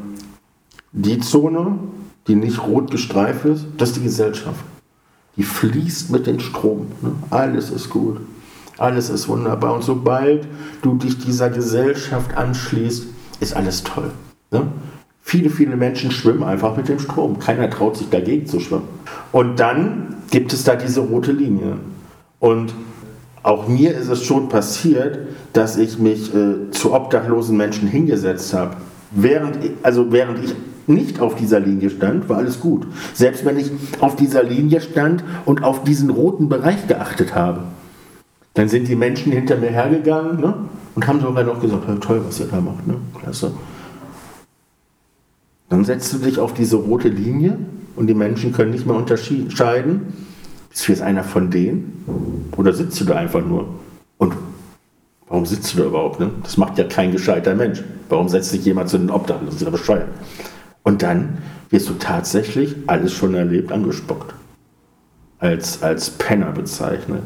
die 0.91 1.20
Zone, 1.20 1.78
die 2.28 2.36
nicht 2.36 2.63
rot 2.63 2.91
gestreift 2.91 3.46
ist, 3.46 3.65
das 3.78 3.89
ist 3.89 3.98
die 3.98 4.04
Gesellschaft. 4.04 4.60
Die 5.36 5.43
fließt 5.43 6.12
mit 6.12 6.28
dem 6.28 6.39
Strom. 6.39 6.88
Ne? 7.02 7.12
Alles 7.30 7.70
ist 7.70 7.89
gut. 7.89 8.20
Alles 8.78 9.10
ist 9.10 9.28
wunderbar. 9.28 9.74
Und 9.76 9.84
sobald 9.84 10.48
du 10.82 10.96
dich 10.96 11.17
dieser 11.20 11.50
Gesellschaft 11.50 12.36
anschließt, 12.36 13.06
ist 13.39 13.56
alles 13.56 13.84
toll. 13.84 14.12
Ne? 14.52 14.67
Viele, 15.22 15.50
viele 15.50 15.76
Menschen 15.76 16.12
schwimmen 16.12 16.43
einfach 16.43 16.78
mit 16.78 16.88
dem 16.88 17.00
Strom. 17.00 17.38
Keiner 17.39 17.70
traut 17.70 17.98
sich 17.98 18.10
dagegen 18.10 18.48
zu 18.48 18.60
schwimmen. 18.60 18.88
Und 19.32 19.60
dann 19.60 20.15
gibt 20.32 20.54
es 20.54 20.63
da 20.63 20.76
diese 20.76 21.02
rote 21.02 21.32
Linie. 21.32 21.78
Und 22.39 22.74
auch 23.48 23.68
mir 23.70 23.96
ist 23.96 24.10
es 24.10 24.24
schon 24.24 24.50
passiert, 24.50 25.20
dass 25.54 25.78
ich 25.78 25.98
mich 25.98 26.36
äh, 26.36 26.70
zu 26.72 26.94
obdachlosen 26.94 27.56
Menschen 27.56 27.88
hingesetzt 27.88 28.54
habe. 28.54 28.76
Während, 29.12 29.58
also 29.84 30.12
während 30.12 30.44
ich 30.44 30.54
nicht 30.86 31.22
auf 31.22 31.36
dieser 31.36 31.62
Linie 31.62 31.90
stand, 31.90 32.28
war 32.28 32.38
alles 32.38 32.60
gut. 32.60 32.86
Selbst 33.14 33.46
wenn 33.46 33.58
ich 33.58 33.72
auf 34.02 34.18
dieser 34.18 34.44
Linie 34.44 34.82
stand 34.82 35.24
und 35.46 35.64
auf 35.64 35.86
diesen 35.86 36.10
roten 36.10 36.50
Bereich 36.50 36.88
geachtet 36.88 37.36
habe, 37.36 37.62
dann 38.54 38.68
sind 38.68 38.90
die 38.90 38.96
Menschen 38.98 39.32
hinter 39.32 39.56
mir 39.56 39.70
hergegangen 39.70 40.42
ne, 40.42 40.54
und 40.96 41.08
haben 41.08 41.22
sogar 41.22 41.46
noch 41.46 41.62
gesagt, 41.62 41.86
toll, 42.04 42.22
was 42.28 42.42
ihr 42.42 42.48
da 42.48 42.60
macht, 42.60 42.86
ne? 42.86 42.96
klasse. 43.22 43.54
Dann 45.70 45.86
setzt 45.86 46.14
du 46.14 46.18
dich 46.18 46.38
auf 46.40 46.54
diese 46.54 46.76
rote 46.76 47.08
Linie 47.08 47.58
und 47.96 48.08
die 48.08 48.14
Menschen 48.14 48.52
können 48.52 48.72
nicht 48.72 48.86
mehr 48.86 48.96
unterscheiden, 48.96 50.27
bist 50.78 50.88
du 50.88 50.92
jetzt 50.92 51.02
einer 51.02 51.24
von 51.24 51.50
denen? 51.50 52.52
Oder 52.56 52.72
sitzt 52.72 53.02
du 53.02 53.06
da 53.06 53.16
einfach 53.16 53.44
nur? 53.44 53.68
Und 54.20 54.36
warum 55.28 55.44
sitzt 55.44 55.74
du 55.74 55.80
da 55.80 55.86
überhaupt? 55.86 56.20
Ne? 56.20 56.30
Das 56.44 56.56
macht 56.58 56.78
ja 56.78 56.84
kein 56.84 57.12
gescheiter 57.12 57.56
Mensch. 57.56 57.84
Warum 58.10 58.30
setzt 58.30 58.52
sich 58.52 58.63
jemand 58.63 58.88
zu 58.88 59.00
den 59.00 59.10
Obdachlosen? 59.10 59.48
Das 59.48 59.56
ist 59.56 59.62
ja 59.63 59.72
bescheuert. 59.72 60.08
Und 60.84 61.02
dann 61.02 61.40
wirst 61.72 61.90
du 61.90 61.96
tatsächlich, 61.96 62.76
alles 62.86 63.12
schon 63.12 63.34
erlebt, 63.34 63.72
angespuckt. 63.72 64.36
Als, 65.40 65.82
als 65.82 66.12
Penner 66.12 66.52
bezeichnet. 66.52 67.24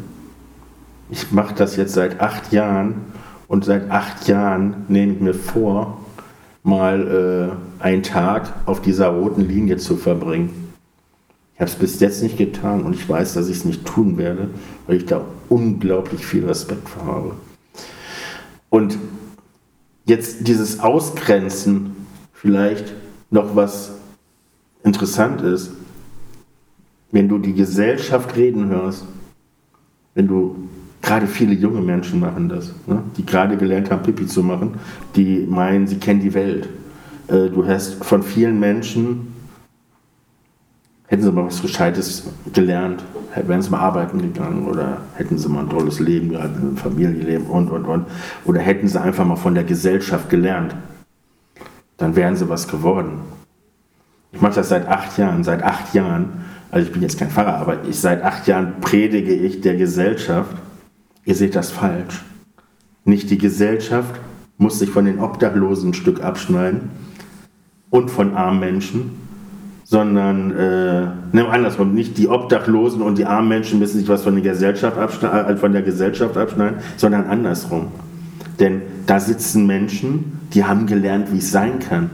Ich 1.09 1.33
mache 1.33 1.53
das 1.53 1.75
jetzt 1.75 1.93
seit 1.93 2.21
acht 2.21 2.53
Jahren 2.53 3.01
und 3.49 3.65
seit 3.65 3.91
acht 3.91 4.29
Jahren 4.29 4.85
nehme 4.87 5.11
ich 5.11 5.19
mir 5.19 5.33
vor, 5.33 5.97
mal 6.63 7.51
äh, 7.81 7.83
einen 7.83 8.03
Tag 8.03 8.53
auf 8.65 8.81
dieser 8.81 9.09
roten 9.09 9.41
Linie 9.41 9.75
zu 9.75 9.97
verbringen. 9.97 10.60
Ich 11.53 11.59
habe 11.61 11.69
es 11.69 11.75
bis 11.75 11.99
jetzt 11.99 12.23
nicht 12.23 12.37
getan 12.37 12.83
und 12.83 12.95
ich 12.95 13.07
weiß, 13.07 13.33
dass 13.33 13.47
ich 13.47 13.57
es 13.57 13.65
nicht 13.65 13.85
tun 13.85 14.17
werde, 14.17 14.49
weil 14.87 14.97
ich 14.97 15.05
da 15.05 15.23
unglaublich 15.49 16.25
viel 16.25 16.45
Respekt 16.45 16.89
vor 16.89 17.05
habe. 17.05 17.35
Und 18.69 18.97
jetzt 20.05 20.47
dieses 20.47 20.79
Ausgrenzen, 20.79 21.95
vielleicht 22.33 22.93
noch 23.29 23.55
was 23.55 23.91
interessant 24.83 25.41
ist, 25.41 25.71
wenn 27.11 27.27
du 27.27 27.37
die 27.37 27.53
Gesellschaft 27.53 28.35
reden 28.35 28.69
hörst, 28.69 29.05
wenn 30.15 30.27
du 30.27 30.69
gerade 31.01 31.27
viele 31.27 31.53
junge 31.53 31.81
Menschen 31.81 32.19
machen 32.19 32.49
das, 32.49 32.73
ne, 32.87 33.03
die 33.17 33.25
gerade 33.25 33.57
gelernt 33.57 33.91
haben, 33.91 34.03
Pipi 34.03 34.25
zu 34.27 34.43
machen, 34.43 34.75
die 35.15 35.45
meinen, 35.49 35.87
sie 35.87 35.97
kennen 35.97 36.21
die 36.21 36.33
Welt. 36.33 36.69
Äh, 37.27 37.49
du 37.49 37.65
hast 37.65 38.03
von 38.03 38.23
vielen 38.23 38.59
Menschen 38.59 39.30
hätten 41.11 41.23
sie 41.23 41.31
mal 41.33 41.45
was 41.45 41.61
Gescheites 41.61 42.23
gelernt, 42.53 43.03
wären 43.35 43.61
sie 43.61 43.69
mal 43.69 43.81
arbeiten 43.81 44.21
gegangen 44.21 44.65
oder 44.65 45.01
hätten 45.15 45.37
sie 45.37 45.49
mal 45.49 45.63
ein 45.63 45.69
tolles 45.69 45.99
Leben 45.99 46.29
gehabt, 46.29 46.55
ein 46.55 46.77
Familienleben 46.77 47.47
und, 47.47 47.69
und, 47.69 47.83
und. 47.83 48.05
Oder 48.45 48.61
hätten 48.61 48.87
sie 48.87 48.99
einfach 48.99 49.25
mal 49.25 49.35
von 49.35 49.53
der 49.53 49.65
Gesellschaft 49.65 50.29
gelernt. 50.29 50.73
Dann 51.97 52.15
wären 52.15 52.37
sie 52.37 52.47
was 52.47 52.65
geworden. 52.65 53.19
Ich 54.31 54.39
mache 54.39 54.55
das 54.55 54.69
seit 54.69 54.87
acht 54.87 55.17
Jahren. 55.17 55.43
Seit 55.43 55.63
acht 55.63 55.93
Jahren, 55.93 56.45
also 56.71 56.87
ich 56.87 56.93
bin 56.93 57.01
jetzt 57.01 57.19
kein 57.19 57.29
Pfarrer, 57.29 57.57
aber 57.57 57.83
ich, 57.89 57.99
seit 57.99 58.23
acht 58.23 58.47
Jahren 58.47 58.79
predige 58.79 59.33
ich 59.33 59.59
der 59.59 59.75
Gesellschaft, 59.75 60.55
ihr 61.25 61.35
seht 61.35 61.57
das 61.57 61.71
falsch. 61.71 62.23
Nicht 63.03 63.29
die 63.29 63.37
Gesellschaft 63.37 64.15
muss 64.57 64.79
sich 64.79 64.89
von 64.89 65.03
den 65.03 65.19
Obdachlosen 65.19 65.89
ein 65.89 65.93
Stück 65.93 66.23
abschneiden 66.23 66.89
und 67.89 68.09
von 68.09 68.33
armen 68.33 68.61
Menschen, 68.61 69.30
sondern 69.91 70.51
äh, 70.51 71.01
ne, 71.33 71.49
andersrum, 71.49 71.93
nicht 71.93 72.17
die 72.17 72.29
Obdachlosen 72.29 73.01
und 73.01 73.17
die 73.17 73.25
armen 73.25 73.49
Menschen 73.49 73.77
müssen 73.77 73.99
sich 73.99 74.07
was 74.07 74.23
von 74.23 74.35
der 74.35 74.53
Gesellschaft 74.53 74.97
abschneiden, 74.97 75.53
äh, 75.53 75.57
von 75.57 75.73
der 75.73 75.81
Gesellschaft 75.81 76.37
abschneiden, 76.37 76.77
sondern 76.95 77.25
andersrum. 77.25 77.87
Denn 78.61 78.83
da 79.05 79.19
sitzen 79.19 79.67
Menschen, 79.67 80.39
die 80.53 80.63
haben 80.63 80.87
gelernt, 80.87 81.33
wie 81.33 81.39
es 81.39 81.51
sein 81.51 81.79
kann. 81.79 82.09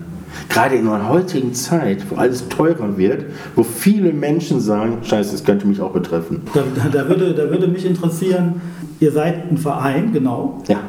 Gerade 0.50 0.74
in 0.74 0.86
der 0.86 1.08
heutigen 1.08 1.54
Zeit, 1.54 2.00
wo 2.10 2.16
alles 2.16 2.50
teurer 2.50 2.98
wird, 2.98 3.26
wo 3.56 3.62
viele 3.62 4.12
Menschen 4.12 4.60
sagen, 4.60 4.98
scheiße, 5.04 5.34
das 5.34 5.44
könnte 5.44 5.68
mich 5.68 5.80
auch 5.80 5.92
betreffen. 5.92 6.42
Da, 6.56 6.64
da, 6.92 7.08
würde, 7.08 7.36
da 7.36 7.52
würde 7.52 7.68
mich 7.68 7.86
interessieren, 7.86 8.60
ihr 9.00 9.12
seid 9.12 9.52
ein 9.52 9.60
Verein, 9.60 10.14
genau. 10.14 10.64
Ja. 10.68 10.80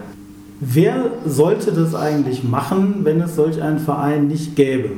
Wer 0.61 1.11
sollte 1.27 1.71
das 1.71 1.95
eigentlich 1.95 2.45
machen, 2.45 3.01
wenn 3.03 3.21
es 3.21 3.37
solch 3.37 3.61
einen 3.61 3.79
Verein 3.79 4.27
nicht 4.27 4.57
gäbe? 4.57 4.89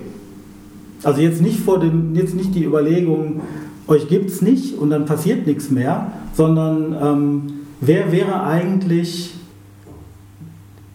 Also 1.02 1.20
jetzt 1.20 1.40
nicht 1.40 1.60
vor 1.60 1.78
dem, 1.80 2.14
jetzt 2.14 2.34
nicht 2.34 2.54
die 2.54 2.64
Überlegung, 2.64 3.40
euch 3.88 4.08
gibt 4.08 4.30
es 4.30 4.42
nicht 4.42 4.78
und 4.78 4.90
dann 4.90 5.06
passiert 5.06 5.46
nichts 5.46 5.70
mehr, 5.70 6.12
sondern 6.34 6.96
ähm, 7.02 7.42
wer 7.80 8.12
wäre 8.12 8.42
eigentlich 8.44 9.34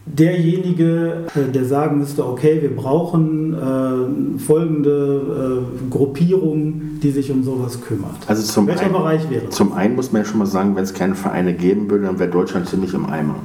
derjenige, 0.06 1.26
äh, 1.36 1.52
der 1.52 1.65
sagen 1.65 2.00
müsste, 2.00 2.26
okay, 2.26 2.60
wir 2.62 2.76
brauchen 2.76 3.54
äh, 3.54 4.39
folgende 4.39 5.63
äh, 5.63 5.89
Gruppierung, 5.89 7.00
die 7.02 7.12
sich 7.12 7.32
um 7.32 7.44
sowas 7.44 7.82
kümmert. 7.82 8.15
Also 8.28 8.44
zum 8.44 8.68
Welcher 8.68 8.86
einen, 8.86 8.94
Bereich 8.94 9.30
wäre? 9.30 9.50
Zum 9.50 9.74
einen 9.74 9.96
muss 9.96 10.12
man 10.12 10.22
ja 10.22 10.28
schon 10.28 10.39
mal 10.39 10.46
sagen, 10.46 10.76
wenn 10.76 10.84
es 10.84 10.94
keine 10.94 11.15
Vereine 11.15 11.54
geben 11.54 11.89
würde, 11.89 12.06
dann 12.06 12.20
wäre 12.20 12.30
Deutschland 12.30 12.70
ziemlich 12.70 12.94
im 12.94 13.08
Eimer. 13.08 13.36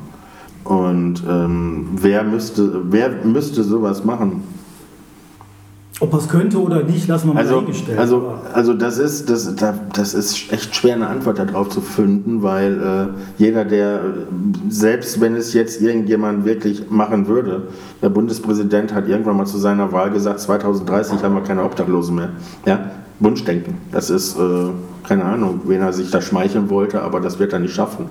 Und 0.65 1.23
ähm, 1.29 1.89
wer, 1.97 2.23
müsste, 2.23 2.83
wer 2.91 3.11
müsste 3.25 3.65
sowas 3.65 4.05
machen? 4.05 4.43
Ob 6.01 6.13
er 6.15 6.19
es 6.19 6.29
könnte 6.29 6.61
oder 6.63 6.83
nicht, 6.83 7.07
lassen 7.09 7.29
wir 7.29 7.35
mal 7.35 7.41
Also, 7.41 7.55
dahingestellt. 7.57 7.99
also, 7.99 8.33
also 8.55 8.73
das, 8.73 8.97
ist, 8.97 9.29
das, 9.29 9.55
das 9.93 10.15
ist 10.15 10.51
echt 10.51 10.75
schwer, 10.75 10.95
eine 10.95 11.09
Antwort 11.09 11.39
darauf 11.39 11.69
zu 11.69 11.83
finden, 11.83 12.43
weil 12.43 12.73
äh, 12.83 13.43
jeder, 13.43 13.67
der, 13.67 14.01
selbst 14.71 15.21
wenn 15.21 15.37
es 15.37 15.53
jetzt 15.53 15.83
irgendjemand 15.83 16.47
wirklich 16.47 16.91
machen 16.91 17.27
würde, 17.29 17.69
der 18.01 18.09
Bundespräsident 18.09 18.95
hat 18.95 19.09
irgendwann 19.09 19.37
mal 19.37 19.45
zu 19.47 19.59
seiner 19.59 19.93
Wahl 19.93 20.11
gesagt, 20.11 20.41
2030 20.41 21.23
haben 21.23 21.35
wir 21.35 21.43
keine 21.43 21.65
Obdachlosen 21.65 22.17
mehr. 22.17 22.31
Ja? 22.65 22.91
Wunschdenken. 23.19 23.75
Das 23.93 24.09
ist, 24.09 24.39
äh, 24.39 24.71
keine 25.07 25.25
Ahnung, 25.27 25.61
wen 25.67 25.83
er 25.83 25.93
sich 25.93 26.11
da 26.11 26.23
schmeicheln 26.23 26.71
wollte, 26.71 27.03
aber 27.03 27.21
das 27.21 27.39
wird 27.39 27.53
er 27.53 27.59
nicht 27.59 27.75
schaffen. 27.75 28.07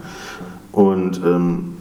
Und 0.71 1.19
ähm, 1.25 1.73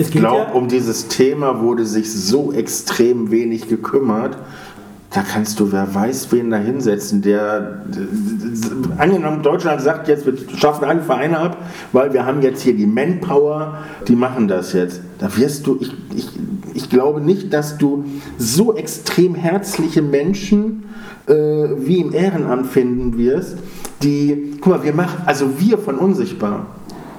ich 0.00 0.10
glaube, 0.10 0.46
ja, 0.48 0.52
um 0.52 0.68
dieses 0.68 1.08
Thema 1.08 1.60
wurde 1.60 1.84
sich 1.84 2.12
so 2.12 2.52
extrem 2.52 3.30
wenig 3.30 3.68
gekümmert. 3.68 4.36
Da 5.12 5.22
kannst 5.22 5.58
du, 5.58 5.72
wer 5.72 5.92
weiß, 5.92 6.30
wen 6.30 6.50
da 6.50 6.56
hinsetzen, 6.56 7.20
der, 7.20 7.82
angenommen, 8.96 9.42
Deutschland 9.42 9.80
sagt 9.80 10.06
jetzt, 10.06 10.24
wir 10.24 10.34
schaffen 10.56 10.84
alle 10.84 11.02
Vereine 11.02 11.38
ab, 11.38 11.56
weil 11.92 12.12
wir 12.12 12.24
haben 12.24 12.42
jetzt 12.42 12.62
hier 12.62 12.76
die 12.76 12.86
Manpower, 12.86 13.78
die 14.06 14.14
machen 14.14 14.46
das 14.46 14.72
jetzt. 14.72 15.00
Da 15.18 15.36
wirst 15.36 15.66
du, 15.66 15.78
ich, 15.80 15.92
ich, 16.14 16.28
ich 16.74 16.90
glaube 16.90 17.20
nicht, 17.20 17.52
dass 17.52 17.76
du 17.76 18.04
so 18.38 18.76
extrem 18.76 19.34
herzliche 19.34 20.00
Menschen 20.00 20.84
äh, 21.26 21.34
wie 21.34 22.00
im 22.00 22.12
Ehrenamt 22.14 22.68
finden 22.68 23.18
wirst, 23.18 23.56
die, 24.04 24.58
guck 24.60 24.74
mal, 24.74 24.84
wir 24.84 24.94
machen, 24.94 25.22
also 25.26 25.58
wir 25.58 25.76
von 25.78 25.96
unsichtbar. 25.96 26.66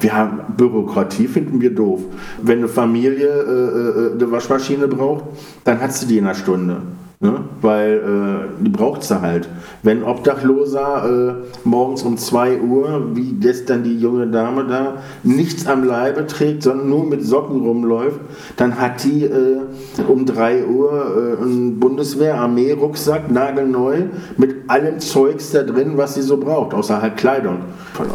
Wir 0.01 0.13
haben 0.13 0.41
Bürokratie, 0.57 1.27
finden 1.27 1.61
wir 1.61 1.73
doof. 1.73 2.01
Wenn 2.41 2.57
eine 2.57 2.67
Familie 2.67 3.27
äh, 3.27 4.09
äh, 4.09 4.13
eine 4.13 4.31
Waschmaschine 4.31 4.87
braucht, 4.87 5.25
dann 5.63 5.79
hat 5.79 5.93
sie 5.93 6.07
die 6.07 6.17
in 6.17 6.25
einer 6.25 6.33
Stunde. 6.33 6.81
Ne? 7.23 7.41
Weil 7.61 8.49
äh, 8.59 8.63
die 8.63 8.71
braucht 8.71 9.03
sie 9.03 9.21
halt. 9.21 9.47
Wenn 9.83 10.03
Obdachloser 10.03 11.05
äh, 11.05 11.67
morgens 11.67 12.01
um 12.01 12.17
2 12.17 12.61
Uhr, 12.61 13.15
wie 13.15 13.33
gestern 13.33 13.83
die 13.83 13.99
junge 13.99 14.25
Dame 14.25 14.65
da, 14.65 14.95
nichts 15.21 15.67
am 15.67 15.83
Leibe 15.83 16.25
trägt, 16.25 16.63
sondern 16.63 16.89
nur 16.89 17.05
mit 17.05 17.23
Socken 17.23 17.61
rumläuft, 17.61 18.19
dann 18.57 18.81
hat 18.81 19.03
die 19.03 19.25
äh, 19.25 19.59
um 20.07 20.25
3 20.25 20.65
Uhr 20.65 21.37
äh, 21.39 21.43
einen 21.43 21.79
Bundeswehr-Armee-Rucksack, 21.79 23.29
nagelneu, 23.29 23.97
mit 24.37 24.67
allem 24.67 24.99
Zeugs 24.99 25.51
da 25.51 25.61
drin, 25.61 25.97
was 25.97 26.15
sie 26.15 26.23
so 26.23 26.37
braucht, 26.37 26.73
außer 26.73 27.03
halt 27.03 27.17
Kleidung. 27.17 27.57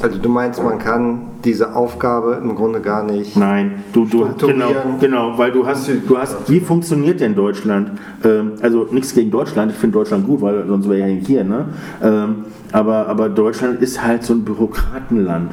Also 0.02 0.18
du 0.18 0.28
meinst, 0.28 0.60
man 0.60 0.80
kann 0.80 1.20
diese 1.44 1.76
Aufgabe 1.76 2.40
im 2.42 2.54
Grunde 2.54 2.80
gar 2.80 3.04
nicht. 3.04 3.36
Nein, 3.36 3.84
du, 3.92 4.04
du 4.04 4.28
genau, 4.46 4.70
genau, 5.00 5.38
weil 5.38 5.52
du 5.52 5.66
hast, 5.66 5.88
du 5.88 6.18
hast, 6.18 6.50
wie 6.50 6.60
funktioniert 6.60 7.20
denn 7.20 7.34
Deutschland? 7.34 7.92
Ähm, 8.24 8.52
also 8.60 8.88
nichts 8.96 9.14
gegen 9.14 9.30
Deutschland, 9.30 9.70
ich 9.70 9.78
finde 9.78 9.98
Deutschland 9.98 10.26
gut, 10.26 10.40
weil 10.40 10.66
sonst 10.66 10.88
wäre 10.88 11.00
ja 11.00 11.06
nicht 11.06 11.26
hier, 11.26 11.44
ne? 11.44 11.66
Ähm, 12.02 12.46
aber, 12.72 13.06
aber 13.06 13.28
Deutschland 13.28 13.80
ist 13.80 14.02
halt 14.02 14.24
so 14.24 14.34
ein 14.34 14.44
Bürokratenland. 14.44 15.52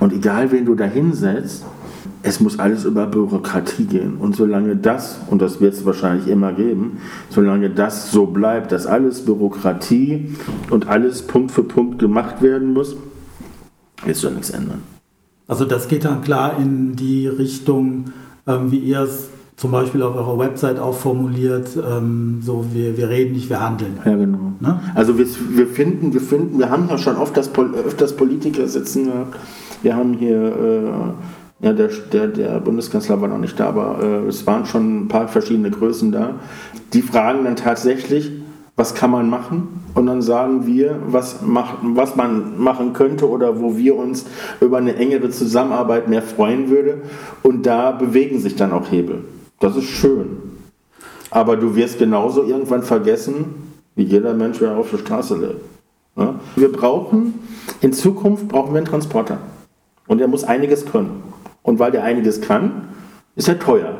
Und 0.00 0.12
egal 0.12 0.52
wen 0.52 0.66
du 0.66 0.74
da 0.74 0.84
hinsetzt, 0.84 1.64
es 2.22 2.40
muss 2.40 2.58
alles 2.58 2.84
über 2.84 3.06
Bürokratie 3.06 3.84
gehen. 3.84 4.16
Und 4.16 4.36
solange 4.36 4.76
das, 4.76 5.20
und 5.30 5.40
das 5.40 5.60
wird 5.60 5.74
es 5.74 5.86
wahrscheinlich 5.86 6.26
immer 6.28 6.52
geben, 6.52 6.98
solange 7.30 7.70
das 7.70 8.10
so 8.10 8.26
bleibt, 8.26 8.72
dass 8.72 8.86
alles 8.86 9.24
Bürokratie 9.24 10.34
und 10.70 10.88
alles 10.88 11.22
Punkt 11.22 11.52
für 11.52 11.62
Punkt 11.62 11.98
gemacht 11.98 12.42
werden 12.42 12.72
muss, 12.72 12.96
wird 14.04 14.16
sich 14.16 14.30
nichts 14.30 14.50
ändern. 14.50 14.82
also 15.48 15.64
das 15.64 15.88
geht 15.88 16.04
dann 16.04 16.22
klar 16.22 16.58
in 16.58 16.96
die 16.96 17.28
Richtung, 17.28 18.06
ähm, 18.46 18.70
wie 18.70 18.78
ihr 18.78 19.00
es 19.00 19.28
zum 19.56 19.70
Beispiel 19.70 20.02
auf 20.02 20.14
eurer 20.14 20.38
Website 20.38 20.78
auch 20.78 20.94
formuliert, 20.94 21.68
ähm, 21.76 22.40
so 22.42 22.66
wir, 22.72 22.96
wir 22.98 23.08
reden 23.08 23.32
nicht, 23.32 23.48
wir 23.48 23.60
handeln. 23.60 23.98
Ja, 24.04 24.14
genau. 24.14 24.52
Ne? 24.60 24.80
Also 24.94 25.16
wir, 25.18 25.26
wir 25.50 25.66
finden, 25.66 26.12
wir 26.12 26.20
finden, 26.20 26.58
wir 26.58 26.68
haben 26.68 26.88
ja 26.90 26.98
schon 26.98 27.16
oft 27.16 27.36
das, 27.36 27.48
Pol- 27.48 27.74
öfters 27.74 28.14
Politiker 28.14 28.66
sitzen 28.68 29.06
gehabt. 29.06 29.38
Wir 29.82 29.96
haben 29.96 30.12
hier, 30.14 30.36
äh, 30.36 31.64
ja, 31.64 31.72
der, 31.72 31.88
der, 32.12 32.26
der 32.28 32.60
Bundeskanzler 32.60 33.18
war 33.22 33.28
noch 33.28 33.38
nicht 33.38 33.58
da, 33.58 33.68
aber 33.68 33.98
äh, 34.02 34.28
es 34.28 34.46
waren 34.46 34.66
schon 34.66 35.04
ein 35.04 35.08
paar 35.08 35.26
verschiedene 35.28 35.70
Größen 35.70 36.12
da. 36.12 36.34
Die 36.92 37.00
fragen 37.00 37.44
dann 37.44 37.56
tatsächlich, 37.56 38.30
was 38.76 38.94
kann 38.94 39.10
man 39.10 39.30
machen? 39.30 39.68
Und 39.94 40.04
dann 40.04 40.20
sagen 40.20 40.66
wir, 40.66 40.98
was, 41.08 41.40
mach, 41.42 41.76
was 41.82 42.14
man 42.14 42.58
machen 42.58 42.92
könnte 42.92 43.26
oder 43.26 43.58
wo 43.58 43.78
wir 43.78 43.96
uns 43.96 44.26
über 44.60 44.76
eine 44.76 44.96
engere 44.96 45.30
Zusammenarbeit 45.30 46.08
mehr 46.10 46.20
freuen 46.20 46.68
würde. 46.68 46.98
Und 47.42 47.64
da 47.64 47.92
bewegen 47.92 48.38
sich 48.38 48.54
dann 48.54 48.72
auch 48.72 48.90
Hebel. 48.90 49.24
Das 49.60 49.76
ist 49.76 49.88
schön. 49.88 50.42
Aber 51.30 51.56
du 51.56 51.74
wirst 51.74 51.98
genauso 51.98 52.44
irgendwann 52.44 52.82
vergessen, 52.82 53.72
wie 53.94 54.04
jeder 54.04 54.34
Mensch, 54.34 54.58
der 54.58 54.76
auf 54.76 54.90
der 54.90 54.98
Straße 54.98 55.36
lebt. 55.36 55.60
Wir 56.54 56.72
brauchen, 56.72 57.34
in 57.80 57.92
Zukunft 57.92 58.48
brauchen 58.48 58.72
wir 58.72 58.78
einen 58.78 58.86
Transporter. 58.86 59.38
Und 60.06 60.20
er 60.20 60.28
muss 60.28 60.44
einiges 60.44 60.86
können. 60.86 61.22
Und 61.62 61.78
weil 61.78 61.90
der 61.90 62.04
einiges 62.04 62.40
kann, 62.40 62.88
ist 63.34 63.48
er 63.48 63.58
teuer. 63.58 63.96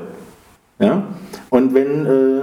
Ja? 0.79 1.05
Und 1.51 1.75
wenn 1.75 2.07
äh, 2.07 2.39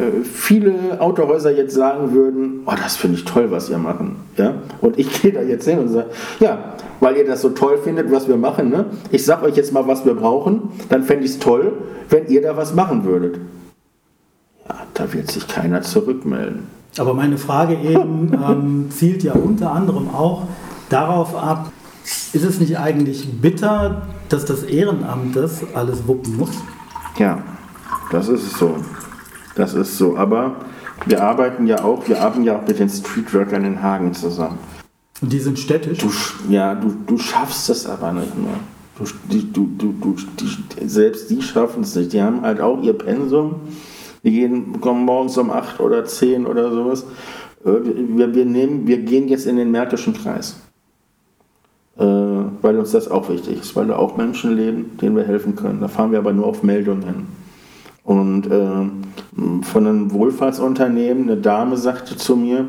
äh, 0.00 0.24
viele 0.24 1.00
Autohäuser 1.00 1.54
jetzt 1.54 1.74
sagen 1.74 2.12
würden, 2.12 2.62
oh, 2.66 2.72
das 2.80 2.96
finde 2.96 3.18
ich 3.18 3.24
toll, 3.24 3.50
was 3.50 3.68
ihr 3.68 3.78
machen, 3.78 4.16
ja? 4.36 4.54
und 4.80 4.98
ich 4.98 5.22
gehe 5.22 5.32
da 5.32 5.42
jetzt 5.42 5.68
hin 5.68 5.78
und 5.78 5.88
sage, 5.88 6.08
ja, 6.40 6.74
weil 7.00 7.16
ihr 7.16 7.26
das 7.26 7.42
so 7.42 7.50
toll 7.50 7.78
findet, 7.78 8.10
was 8.10 8.26
wir 8.26 8.36
machen, 8.36 8.70
ne? 8.70 8.86
ich 9.10 9.24
sage 9.24 9.44
euch 9.44 9.56
jetzt 9.56 9.72
mal, 9.72 9.86
was 9.86 10.04
wir 10.06 10.14
brauchen, 10.14 10.70
dann 10.88 11.02
fände 11.02 11.24
ich 11.24 11.32
es 11.32 11.38
toll, 11.38 11.72
wenn 12.08 12.26
ihr 12.28 12.42
da 12.42 12.56
was 12.56 12.74
machen 12.74 13.04
würdet. 13.04 13.38
Ja, 14.68 14.76
da 14.94 15.12
wird 15.12 15.30
sich 15.30 15.46
keiner 15.46 15.82
zurückmelden. 15.82 16.66
Aber 16.98 17.12
meine 17.12 17.38
Frage 17.38 17.74
eben 17.74 18.32
ähm, 18.48 18.86
zielt 18.90 19.22
ja 19.22 19.34
unter 19.34 19.72
anderem 19.72 20.08
auch 20.14 20.44
darauf 20.88 21.36
ab, 21.36 21.70
ist 22.04 22.44
es 22.44 22.60
nicht 22.60 22.78
eigentlich 22.78 23.40
bitter, 23.40 24.02
dass 24.28 24.44
das 24.44 24.62
Ehrenamt 24.62 25.36
das 25.36 25.62
alles 25.74 26.06
wuppen 26.06 26.36
muss? 26.36 26.50
Ja, 27.18 27.42
das 28.10 28.28
ist 28.28 28.56
so. 28.58 28.76
Das 29.54 29.74
ist 29.74 29.96
so. 29.98 30.16
Aber 30.16 30.56
wir 31.06 31.22
arbeiten 31.22 31.66
ja 31.66 31.84
auch, 31.84 32.08
wir 32.08 32.20
arbeiten 32.20 32.44
ja 32.44 32.58
auch 32.58 32.66
mit 32.66 32.78
den 32.78 32.88
Streetworkern 32.88 33.64
in 33.64 33.82
Hagen 33.82 34.14
zusammen. 34.14 34.58
Und 35.20 35.32
die 35.32 35.40
sind 35.40 35.58
städtisch? 35.58 35.98
Du, 35.98 36.10
ja, 36.52 36.74
du, 36.74 36.94
du 37.06 37.18
schaffst 37.18 37.70
es 37.70 37.86
aber 37.86 38.12
nicht 38.12 38.36
mehr. 38.36 38.58
Du, 38.98 39.04
die, 39.30 39.52
du, 39.52 39.68
du, 39.78 39.94
du, 40.00 40.16
die, 40.38 40.88
selbst 40.88 41.30
die 41.30 41.42
schaffen 41.42 41.82
es 41.82 41.94
nicht. 41.94 42.12
Die 42.12 42.22
haben 42.22 42.42
halt 42.42 42.60
auch 42.60 42.82
ihr 42.82 42.92
Pensum. 42.92 43.56
Die 44.22 44.30
gehen, 44.30 44.80
kommen 44.80 45.04
morgens 45.04 45.36
um 45.36 45.50
8 45.50 45.80
oder 45.80 46.04
10 46.04 46.46
oder 46.46 46.70
sowas. 46.70 47.04
äh, 47.64 47.70
wir, 48.16 48.34
wir, 48.34 48.44
nehmen, 48.44 48.86
wir 48.86 48.98
gehen 48.98 49.28
jetzt 49.28 49.46
in 49.46 49.56
den 49.56 49.70
Märkischen 49.70 50.14
Kreis. 50.14 50.56
Äh, 51.96 52.04
weil 52.04 52.78
uns 52.78 52.90
das 52.92 53.08
auch 53.08 53.28
wichtig 53.28 53.60
ist, 53.60 53.76
weil 53.76 53.86
da 53.86 53.96
auch 53.96 54.16
Menschen 54.16 54.56
leben, 54.56 54.96
denen 55.00 55.16
wir 55.16 55.24
helfen 55.24 55.54
können. 55.54 55.80
Da 55.80 55.88
fahren 55.88 56.12
wir 56.12 56.18
aber 56.18 56.32
nur 56.32 56.46
auf 56.46 56.62
Meldungen. 56.62 57.28
Und 58.04 58.46
äh, 58.46 59.62
von 59.62 59.86
einem 59.86 60.12
Wohlfahrtsunternehmen, 60.12 61.24
eine 61.24 61.40
Dame 61.40 61.76
sagte 61.76 62.16
zu 62.16 62.36
mir, 62.36 62.68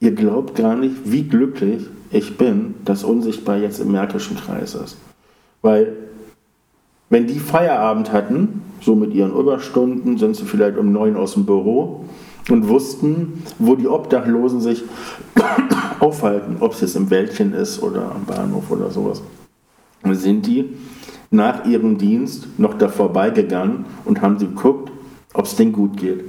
ihr 0.00 0.14
glaubt 0.14 0.56
gar 0.56 0.76
nicht, 0.76 0.96
wie 1.04 1.22
glücklich 1.22 1.86
ich 2.10 2.36
bin, 2.36 2.74
dass 2.84 3.04
unsichtbar 3.04 3.56
jetzt 3.58 3.78
im 3.78 3.92
Märkischen 3.92 4.36
Kreis 4.36 4.74
ist. 4.74 4.96
Weil 5.62 5.94
wenn 7.10 7.26
die 7.26 7.38
Feierabend 7.38 8.12
hatten, 8.12 8.62
so 8.80 8.94
mit 8.94 9.14
ihren 9.14 9.32
Überstunden, 9.32 10.18
sind 10.18 10.36
sie 10.36 10.44
vielleicht 10.44 10.76
um 10.76 10.92
neun 10.92 11.16
aus 11.16 11.34
dem 11.34 11.46
Büro 11.46 12.04
und 12.50 12.68
wussten, 12.68 13.42
wo 13.58 13.76
die 13.76 13.88
Obdachlosen 13.88 14.60
sich 14.60 14.82
aufhalten, 16.00 16.56
ob 16.60 16.72
es 16.72 16.80
jetzt 16.80 16.96
im 16.96 17.10
Wäldchen 17.10 17.54
ist 17.54 17.82
oder 17.82 18.12
am 18.14 18.24
Bahnhof 18.24 18.70
oder 18.70 18.90
sowas. 18.90 19.22
Sind 20.04 20.46
die 20.46 20.76
nach 21.30 21.64
ihrem 21.66 21.98
Dienst 21.98 22.58
noch 22.58 22.74
da 22.74 22.88
vorbeigegangen 22.88 23.84
und 24.04 24.22
haben 24.22 24.38
sie 24.38 24.46
geguckt, 24.46 24.90
ob 25.34 25.44
es 25.44 25.56
denen 25.56 25.72
gut 25.72 25.96
geht. 25.96 26.24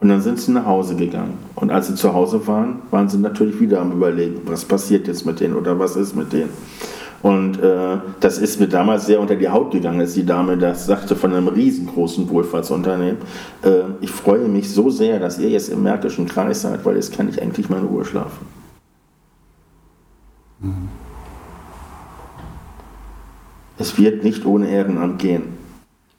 Und 0.00 0.08
dann 0.08 0.20
sind 0.20 0.38
sie 0.38 0.52
nach 0.52 0.64
Hause 0.64 0.94
gegangen. 0.94 1.38
Und 1.56 1.70
als 1.70 1.88
sie 1.88 1.94
zu 1.94 2.14
Hause 2.14 2.46
waren, 2.46 2.80
waren 2.90 3.08
sie 3.08 3.18
natürlich 3.18 3.60
wieder 3.60 3.80
am 3.80 3.92
Überlegen, 3.92 4.40
was 4.46 4.64
passiert 4.64 5.08
jetzt 5.08 5.26
mit 5.26 5.40
denen 5.40 5.56
oder 5.56 5.78
was 5.78 5.96
ist 5.96 6.14
mit 6.14 6.32
denen. 6.32 6.50
Und 7.20 7.60
äh, 7.60 7.98
das 8.20 8.38
ist 8.38 8.60
mir 8.60 8.68
damals 8.68 9.06
sehr 9.06 9.18
unter 9.18 9.34
die 9.34 9.48
Haut 9.48 9.72
gegangen, 9.72 10.00
als 10.00 10.14
die 10.14 10.24
Dame 10.24 10.56
das 10.56 10.86
sagte 10.86 11.16
von 11.16 11.34
einem 11.34 11.48
riesengroßen 11.48 12.30
Wohlfahrtsunternehmen. 12.30 13.16
Äh, 13.62 13.80
ich 14.00 14.10
freue 14.12 14.46
mich 14.46 14.70
so 14.70 14.88
sehr, 14.88 15.18
dass 15.18 15.40
ihr 15.40 15.48
jetzt 15.48 15.68
im 15.68 15.82
Märkischen 15.82 16.26
Kreis 16.26 16.62
seid, 16.62 16.84
weil 16.84 16.94
jetzt 16.94 17.12
kann 17.12 17.28
ich 17.28 17.42
eigentlich 17.42 17.68
mal 17.68 17.80
in 17.80 17.86
Ruhe 17.86 18.04
schlafen. 18.04 18.46
Mhm. 20.60 21.07
Es 23.78 23.98
wird 23.98 24.24
nicht 24.24 24.44
ohne 24.44 24.68
Ehrenamt 24.68 25.18
gehen. 25.18 25.42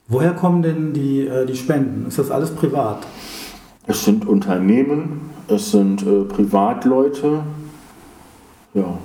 Woher 0.08 0.32
kommen 0.32 0.62
denn 0.62 0.92
die, 0.92 1.26
äh, 1.26 1.46
die 1.46 1.56
Spenden? 1.56 2.06
Ist 2.08 2.18
das 2.18 2.30
alles 2.30 2.50
privat? 2.50 3.06
Es 3.86 4.04
sind 4.04 4.26
Unternehmen, 4.26 5.20
es 5.48 5.70
sind 5.70 6.02
äh, 6.06 6.24
Privatleute. 6.24 7.40
Ja. 8.74 8.98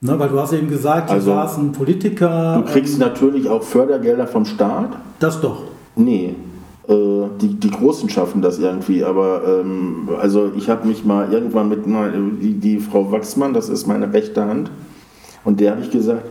Ne, 0.00 0.18
weil 0.18 0.28
du 0.28 0.40
hast 0.40 0.52
eben 0.52 0.68
gesagt, 0.68 1.10
du 1.10 1.14
Also, 1.14 1.30
warst 1.30 1.58
ein 1.58 1.72
Politiker. 1.72 2.62
Du 2.64 2.72
kriegst 2.72 2.94
ähm, 2.94 3.00
natürlich 3.00 3.48
auch 3.48 3.62
Fördergelder 3.62 4.26
vom 4.26 4.44
Staat. 4.44 4.96
das 5.20 5.40
doch. 5.40 5.62
Nee, 5.94 6.34
äh, 6.88 6.94
die, 7.40 7.54
die 7.54 7.70
Großen 7.70 8.08
schaffen 8.08 8.42
das 8.42 8.58
irgendwie, 8.58 9.04
aber 9.04 9.42
ähm, 9.46 10.08
also 10.20 10.50
ich 10.56 10.68
habe 10.68 10.88
mich 10.88 11.04
mal 11.04 11.32
irgendwann 11.32 11.68
mit 11.68 11.86
einer, 11.86 12.10
die, 12.10 12.54
die 12.54 12.80
Frau 12.80 13.12
Wachsmann, 13.12 13.52
das 13.54 13.68
ist 13.68 13.86
meine 13.86 14.12
rechte 14.12 14.44
Hand, 14.44 14.70
und 15.44 15.60
der 15.60 15.72
habe 15.72 15.82
ich 15.82 15.90
gesagt, 15.90 16.24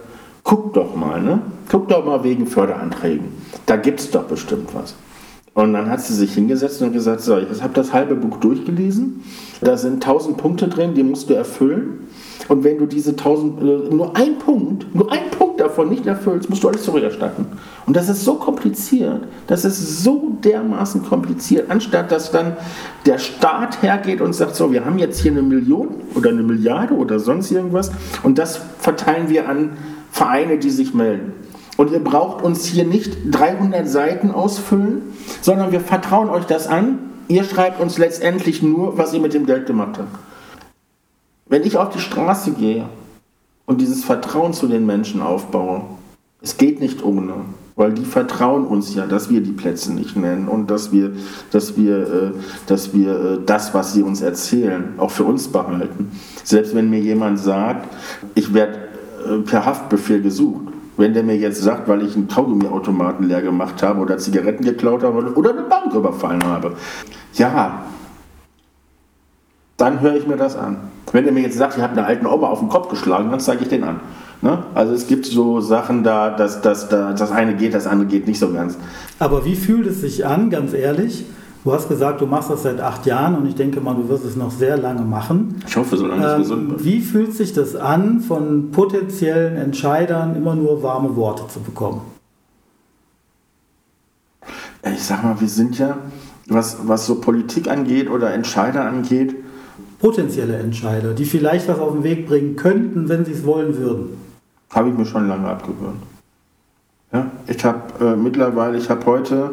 guck 0.52 0.74
doch 0.74 0.97
mal, 0.97 1.22
ne? 1.22 1.41
Guck 1.70 1.88
doch 1.88 2.04
mal 2.04 2.26
wegen 2.26 2.45
Förderanträgen. 2.45 3.30
Da 3.68 3.78
gibt 3.78 4.02
es 4.02 4.12
doch 4.12 4.24
bestimmt 4.24 4.76
was. 4.76 4.95
Und 5.54 5.72
dann 5.72 5.89
hat 5.89 6.02
sie 6.02 6.14
sich 6.14 6.34
hingesetzt 6.34 6.82
und 6.82 6.91
gesagt, 6.91 7.22
so, 7.22 7.38
ich 7.38 7.64
habe 7.64 7.74
das 7.74 7.93
halbe 7.93 8.16
Buch 8.16 8.38
durchgelesen, 8.38 9.24
da 9.62 9.78
sind 9.78 10.04
tausend 10.04 10.36
Punkte 10.38 10.68
drin, 10.68 10.93
die 10.93 11.04
musst 11.04 11.30
du 11.30 11.36
erfüllen. 11.36 12.10
Und 12.49 12.66
wenn 12.66 12.80
du 12.80 12.86
diese 12.86 13.16
tausend, 13.16 13.62
äh, 13.62 13.95
nur 13.95 14.18
ein 14.18 14.39
Punkt, 14.39 14.93
nur 14.93 15.10
ein 15.10 15.32
Punkt 15.32 15.62
davon 15.62 15.88
nicht 15.88 16.06
erfüllst, 16.06 16.49
musst 16.49 16.64
du 16.64 16.68
alles 16.68 16.84
zurückerstatten. 16.84 17.45
Und 17.86 17.95
das 17.95 18.10
ist 18.10 18.26
so 18.26 18.34
kompliziert, 18.34 19.22
das 19.47 19.64
ist 19.64 20.04
so 20.04 20.34
dermaßen 20.43 21.04
kompliziert, 21.04 21.70
anstatt 21.70 22.12
dass 22.12 22.32
dann 22.32 22.58
der 23.06 23.20
Staat 23.20 23.82
hergeht 23.82 24.20
und 24.20 24.34
sagt, 24.34 24.56
so, 24.56 24.74
wir 24.74 24.84
haben 24.84 24.99
jetzt 24.99 25.20
hier 25.20 25.32
eine 25.32 25.43
Million 25.43 25.89
oder 26.14 26.30
eine 26.30 26.43
Milliarde 26.43 26.93
oder 26.93 27.20
sonst 27.20 27.52
irgendwas 27.52 27.91
und 28.24 28.38
das 28.38 28.60
verteilen 28.80 29.30
wir 29.30 29.47
an 29.47 29.72
Vereine, 30.12 30.59
die 30.59 30.70
sich 30.70 30.93
melden. 30.93 31.34
Und 31.78 31.91
ihr 31.91 32.03
braucht 32.03 32.43
uns 32.43 32.66
hier 32.66 32.84
nicht 32.84 33.18
300 33.32 33.88
Seiten 33.88 34.32
ausfüllen, 34.32 35.01
sondern 35.41 35.72
wir 35.72 35.80
vertrauen 35.80 36.30
euch 36.30 36.45
das 36.45 36.68
an. 36.68 36.99
Ihr 37.28 37.43
schreibt 37.43 37.82
uns 37.82 37.97
letztendlich 37.97 38.62
nur, 38.62 38.97
was 38.97 39.14
ihr 39.14 39.22
mit 39.22 39.34
dem 39.34 39.45
Geld 39.45 39.66
gemacht 39.66 39.97
habt. 39.97 40.16
Wenn 41.47 41.64
ich 41.64 41.78
auf 41.78 41.89
die 41.89 41.99
Straße 41.99 42.51
gehe 42.51 42.88
und 43.66 43.82
dieses 43.82 44.03
Vertrauen 44.03 44.53
zu 44.53 44.68
den 44.68 44.86
Menschen 44.86 45.22
aufbaue, 45.22 45.84
es 46.41 46.57
geht 46.57 46.82
nicht 46.82 47.03
ohne, 47.03 47.34
weil 47.76 47.93
die 47.93 48.05
vertrauen 48.05 48.66
uns 48.66 48.93
ja, 48.93 49.05
dass 49.05 49.30
wir 49.30 49.41
die 49.41 49.51
Plätze 49.51 49.93
nicht 49.93 50.16
nennen 50.16 50.47
und 50.47 50.70
dass 50.70 50.91
wir, 50.91 51.14
dass 51.51 51.78
wir, 51.78 51.97
äh, 51.97 52.32
dass 52.68 52.93
wir 52.93 53.12
äh, 53.12 53.39
das, 53.45 53.74
was 53.74 53.93
sie 53.93 54.03
uns 54.03 54.22
erzählen, 54.22 54.93
auch 54.97 55.12
für 55.12 55.24
uns 55.24 55.47
behalten. 55.47 56.12
Selbst 56.43 56.76
wenn 56.76 56.89
mir 56.89 56.99
jemand 56.99 57.39
sagt, 57.39 57.88
ich 58.36 58.53
werde 58.53 58.91
per 59.45 59.65
Haftbefehl 59.65 60.22
gesucht, 60.22 60.67
wenn 60.97 61.13
der 61.13 61.24
mir 61.24 61.38
jetzt 61.38 61.61
sagt, 61.61 61.88
weil 61.88 62.03
ich 62.03 62.15
einen 62.15 62.28
Kaugummiautomaten 62.28 63.28
leer 63.28 63.41
gemacht 63.41 63.82
habe 63.82 63.99
oder 64.01 64.17
Zigaretten 64.17 64.63
geklaut 64.63 65.03
habe 65.03 65.34
oder 65.34 65.51
eine 65.51 65.63
Bank 65.63 65.93
überfallen 65.93 66.43
habe, 66.43 66.76
ja, 67.34 67.86
dann 69.78 70.01
höre 70.01 70.15
ich 70.15 70.28
mir 70.28 70.38
das 70.38 70.55
an. 70.55 70.78
Wenn 71.11 71.26
er 71.26 71.32
mir 71.32 71.41
jetzt 71.41 71.57
sagt, 71.57 71.76
ich 71.76 71.84
habe 71.84 71.93
eine 71.93 72.05
alten 72.05 72.26
Oma 72.26 72.47
auf 72.47 72.59
den 72.59 72.69
Kopf 72.69 72.89
geschlagen, 72.89 73.32
dann 73.32 73.39
zeige 73.39 73.63
ich 73.63 73.69
den 73.69 73.84
an. 73.84 73.99
Ne? 74.41 74.63
Also 74.76 74.93
es 74.93 75.07
gibt 75.07 75.26
so 75.26 75.59
Sachen 75.61 76.03
da, 76.03 76.30
dass, 76.30 76.61
dass, 76.61 76.89
dass 76.89 77.19
das 77.19 77.32
eine 77.32 77.55
geht, 77.55 77.74
das 77.74 77.88
andere 77.88 78.07
geht 78.07 78.28
nicht 78.28 78.39
so 78.39 78.51
ganz. 78.51 78.78
Aber 79.19 79.45
wie 79.45 79.55
fühlt 79.55 79.88
es 79.88 80.01
sich 80.01 80.26
an, 80.26 80.49
ganz 80.49 80.74
ehrlich? 80.74 81.26
Du 81.64 81.72
hast 81.72 81.88
gesagt, 81.88 82.22
du 82.22 82.26
machst 82.26 82.49
das 82.49 82.64
seit 82.64 82.80
acht 82.80 83.05
Jahren 83.05 83.36
und 83.36 83.45
ich 83.45 83.53
denke 83.55 83.82
mal, 83.82 83.93
du 83.95 84.09
wirst 84.09 84.26
es 84.26 84.36
noch 84.36 84.49
sehr 84.49 84.78
lange 84.78 85.01
machen. 85.01 85.62
Ich 85.68 85.78
hoffe, 85.78 85.95
solange 85.95 86.32
ich 86.32 86.38
gesund 86.39 86.62
Ähm, 86.62 86.68
bin. 86.78 86.84
wie 86.86 87.01
fühlt 87.01 87.34
sich 87.36 87.53
das 87.53 87.76
an, 87.76 88.20
von 88.22 88.72
potenziellen 88.72 89.57
Entscheidern 89.57 90.36
immer 90.36 90.55
nur 90.55 90.82
warme 90.82 91.16
Worte 91.16 91.47
zu 91.47 91.59
bekommen? 91.59 92.01
Ich 94.84 95.03
sag 95.03 95.24
mal, 95.24 95.39
wir 95.39 95.47
sind 95.47 95.78
ja, 95.78 95.97
was, 96.47 96.78
was 96.88 97.05
so 97.05 97.22
Politik 97.22 97.70
angeht 97.70 98.09
oder 98.09 98.34
Entscheider 98.34 98.84
angeht, 98.86 99.36
Potenzielle 99.99 100.57
Entscheider, 100.57 101.14
die 101.14 101.26
vielleicht 101.26 101.68
was 101.68 101.78
auf 101.78 101.93
den 101.93 102.03
Weg 102.03 102.26
bringen 102.26 102.55
könnten, 102.55 103.07
wenn 103.07 103.24
sie 103.24 103.34
es 103.34 103.45
wollen 103.45 103.78
würden. 103.78 104.18
habe 104.72 104.89
ich 104.89 104.97
mir 104.97 105.05
schon 105.05 105.28
lange 105.28 105.47
abgewöhnt. 105.47 106.01
Ja, 107.14 107.30
ich 107.45 107.64
habe 107.64 108.03
äh, 108.03 108.16
mittlerweile, 108.16 108.80
ich 108.80 108.89
habe 108.89 109.05
heute, 109.05 109.51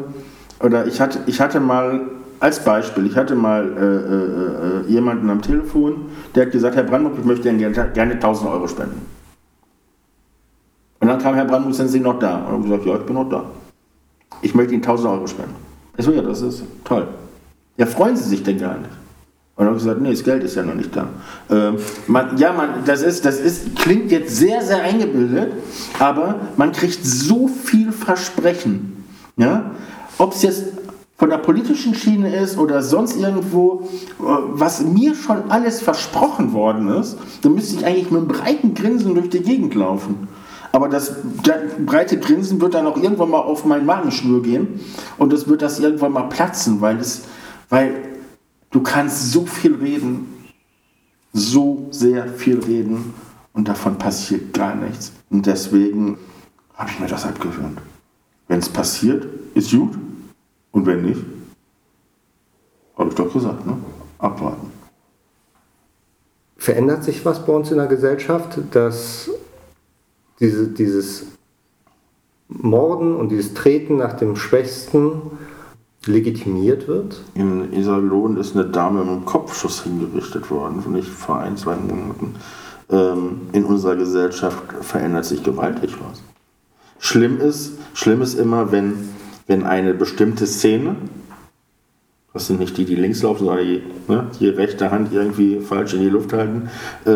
oder 0.59 0.85
ich 0.87 0.99
hatte, 0.99 1.19
ich 1.25 1.39
hatte 1.39 1.59
mal, 1.59 2.01
als 2.39 2.63
Beispiel, 2.63 3.05
ich 3.05 3.15
hatte 3.15 3.35
mal 3.35 3.65
äh, 3.65 3.81
äh, 3.81 4.87
äh, 4.87 4.91
jemanden 4.91 5.29
am 5.29 5.41
Telefon, 5.41 6.07
der 6.35 6.45
hat 6.45 6.51
gesagt, 6.51 6.75
Herr 6.75 6.83
Brandenburg, 6.83 7.19
ich 7.19 7.25
möchte 7.25 7.49
Ihnen 7.49 7.59
gerne, 7.59 7.91
gerne 7.93 8.13
1000 8.13 8.49
Euro 8.49 8.67
spenden. 8.67 9.01
Und 10.99 11.07
dann 11.07 11.19
kam 11.19 11.35
Herr 11.35 11.45
Brandenburg, 11.45 11.75
sind 11.75 11.87
Sie 11.87 11.99
noch 11.99 12.19
da? 12.19 12.37
Und 12.39 12.51
habe 12.51 12.63
gesagt, 12.63 12.85
ja, 12.85 12.95
ich 12.95 13.05
bin 13.05 13.15
noch 13.15 13.29
da. 13.29 13.45
Ich 14.41 14.53
möchte 14.53 14.73
Ihnen 14.73 14.83
1000 14.83 15.09
Euro 15.09 15.27
spenden. 15.27 15.55
Ich 15.97 16.05
so, 16.05 16.11
ja, 16.11 16.21
das 16.21 16.41
ist 16.41 16.63
toll. 16.83 17.07
Ja, 17.77 17.85
freuen 17.85 18.15
Sie 18.15 18.23
sich 18.23 18.43
denn 18.43 18.57
gar 18.57 18.77
nicht? 18.77 18.89
Und 19.55 19.65
habe 19.65 19.75
gesagt, 19.75 19.99
nee, 19.99 20.11
das 20.11 20.23
Geld 20.23 20.41
ist 20.43 20.55
ja 20.55 20.63
noch 20.63 20.75
nicht 20.75 20.95
da. 20.95 21.09
Ähm, 21.49 21.77
man, 22.07 22.37
ja, 22.37 22.53
man, 22.53 22.85
das, 22.85 23.01
ist, 23.01 23.25
das 23.25 23.41
ist, 23.41 23.75
klingt 23.75 24.09
jetzt 24.09 24.35
sehr, 24.37 24.61
sehr 24.61 24.81
eingebildet, 24.81 25.51
aber 25.99 26.35
man 26.55 26.71
kriegt 26.71 27.03
so 27.03 27.49
viel 27.49 27.91
Versprechen. 27.91 29.03
Ja? 29.35 29.71
Ob 30.19 30.33
es 30.33 30.43
jetzt 30.43 30.65
von 31.17 31.29
der 31.29 31.37
politischen 31.37 31.95
Schiene 31.95 32.33
ist 32.35 32.57
oder 32.57 32.81
sonst 32.81 33.17
irgendwo, 33.17 33.89
äh, 34.19 34.23
was 34.51 34.81
mir 34.81 35.15
schon 35.15 35.49
alles 35.49 35.81
versprochen 35.81 36.53
worden 36.53 36.87
ist, 36.89 37.17
dann 37.41 37.55
müsste 37.55 37.77
ich 37.77 37.85
eigentlich 37.85 38.11
mit 38.11 38.21
einem 38.21 38.27
breiten 38.27 38.73
Grinsen 38.73 39.15
durch 39.15 39.29
die 39.29 39.41
Gegend 39.41 39.73
laufen. 39.75 40.27
Aber 40.71 40.87
das, 40.87 41.15
das 41.43 41.55
breite 41.85 42.19
Grinsen 42.19 42.61
wird 42.61 42.73
dann 42.73 42.85
auch 42.85 42.97
irgendwann 42.97 43.31
mal 43.31 43.39
auf 43.39 43.65
meinen 43.65 43.85
Magenschnür 43.85 44.41
gehen 44.43 44.79
und 45.17 45.33
es 45.33 45.47
wird 45.47 45.61
das 45.61 45.79
irgendwann 45.79 46.11
mal 46.11 46.29
platzen, 46.29 46.79
weil 46.79 46.99
es, 46.99 47.23
weil 47.69 47.95
du 48.71 48.81
kannst 48.81 49.31
so 49.31 49.45
viel 49.45 49.75
reden, 49.75 50.45
so 51.33 51.87
sehr 51.91 52.27
viel 52.27 52.59
reden 52.59 53.13
und 53.53 53.67
davon 53.67 53.97
passiert 53.97 54.53
gar 54.53 54.75
nichts. 54.75 55.11
Und 55.29 55.45
deswegen 55.45 56.17
habe 56.75 56.89
ich 56.91 56.99
mir 56.99 57.07
das 57.07 57.25
abgewöhnt. 57.25 57.79
Wenn 58.47 58.59
es 58.59 58.69
passiert, 58.69 59.27
ist 59.53 59.71
gut. 59.71 59.97
Und 60.71 60.85
wenn 60.85 61.03
nicht, 61.03 61.21
habe 62.97 63.09
ich 63.09 63.15
doch 63.15 63.31
gesagt, 63.31 63.65
ne? 63.65 63.77
abwarten. 64.17 64.71
Verändert 66.57 67.03
sich 67.03 67.25
was 67.25 67.45
bei 67.45 67.53
uns 67.53 67.71
in 67.71 67.77
der 67.77 67.87
Gesellschaft, 67.87 68.59
dass 68.71 69.29
diese, 70.39 70.67
dieses 70.67 71.25
Morden 72.49 73.15
und 73.15 73.29
dieses 73.29 73.53
Treten 73.53 73.97
nach 73.97 74.13
dem 74.13 74.35
Schwächsten 74.35 75.21
legitimiert 76.05 76.87
wird? 76.87 77.21
In 77.35 77.71
Iserlohn 77.73 78.37
ist 78.37 78.55
eine 78.55 78.65
Dame 78.65 78.99
mit 78.99 79.09
einem 79.09 79.25
Kopfschuss 79.25 79.83
hingerichtet 79.83 80.49
worden, 80.51 80.83
nicht 80.91 81.07
vor 81.07 81.39
ein, 81.39 81.57
zwei 81.57 81.75
Monaten. 81.75 82.35
Ähm, 82.89 83.41
in 83.53 83.65
unserer 83.65 83.95
Gesellschaft 83.95 84.61
verändert 84.81 85.25
sich 85.25 85.43
gewaltig 85.43 85.95
was. 86.01 86.21
Schlimm 86.99 87.39
ist, 87.39 87.73
schlimm 87.93 88.21
ist 88.21 88.33
immer, 88.33 88.71
wenn, 88.71 89.09
wenn 89.49 89.65
eine 89.65 89.93
bestimmte 89.93 90.47
Szene 90.47 90.95
das 92.33 92.45
sind 92.45 92.59
nicht 92.59 92.77
die, 92.77 92.85
die 92.85 92.95
links 92.95 93.23
laufen, 93.23 93.45
sondern 93.45 93.65
die, 93.65 93.81
ne, 94.07 94.27
die 94.39 94.49
rechte 94.49 94.91
Hand 94.91 95.11
irgendwie 95.11 95.61
falsch 95.61 95.93
in 95.95 96.01
die 96.01 96.09
Luft 96.09 96.31
halten, 96.31 96.69
äh, 97.05 97.11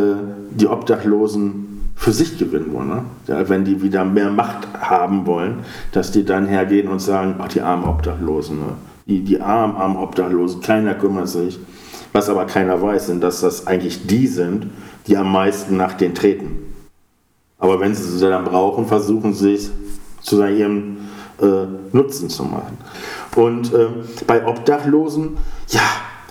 die 0.49 0.67
Obdachlosen 0.67 1.91
für 1.95 2.11
sich 2.11 2.39
gewinnen 2.39 2.73
wollen. 2.73 2.89
Ne? 2.89 3.05
Ja, 3.27 3.47
wenn 3.47 3.63
die 3.63 3.81
wieder 3.84 4.03
mehr 4.05 4.31
Macht 4.31 4.67
haben 4.73 5.27
wollen, 5.27 5.59
dass 5.91 6.11
die 6.11 6.25
dann 6.25 6.47
hergehen 6.47 6.88
und 6.88 6.99
sagen, 6.99 7.36
ach, 7.38 7.47
die 7.47 7.61
armen 7.61 7.86
Obdachlosen, 7.86 8.59
ne? 8.59 8.73
die, 9.05 9.23
die 9.23 9.39
armen, 9.39 9.75
armen 9.75 9.97
Obdachlosen, 9.97 10.61
keiner 10.61 10.95
kümmert 10.95 11.29
sich. 11.29 11.59
Was 12.11 12.29
aber 12.29 12.45
keiner 12.45 12.81
weiß, 12.81 13.07
sind, 13.07 13.23
dass 13.23 13.41
das 13.41 13.67
eigentlich 13.67 14.07
die 14.07 14.27
sind, 14.27 14.67
die 15.07 15.17
am 15.17 15.31
meisten 15.31 15.77
nach 15.77 15.93
denen 15.93 16.15
treten. 16.15 16.73
Aber 17.59 17.79
wenn 17.79 17.93
sie 17.93 18.03
sie 18.03 18.27
dann 18.27 18.45
brauchen, 18.45 18.88
versuchen 18.88 19.34
sie 19.34 19.53
es 19.53 19.71
zu 20.21 20.43
ihrem 20.43 20.97
äh, 21.41 21.65
Nutzen 21.91 22.29
zu 22.29 22.43
machen. 22.43 22.77
Und 23.36 23.73
äh, 23.73 23.88
bei 24.27 24.45
Obdachlosen, 24.45 25.38
ja, 25.69 25.81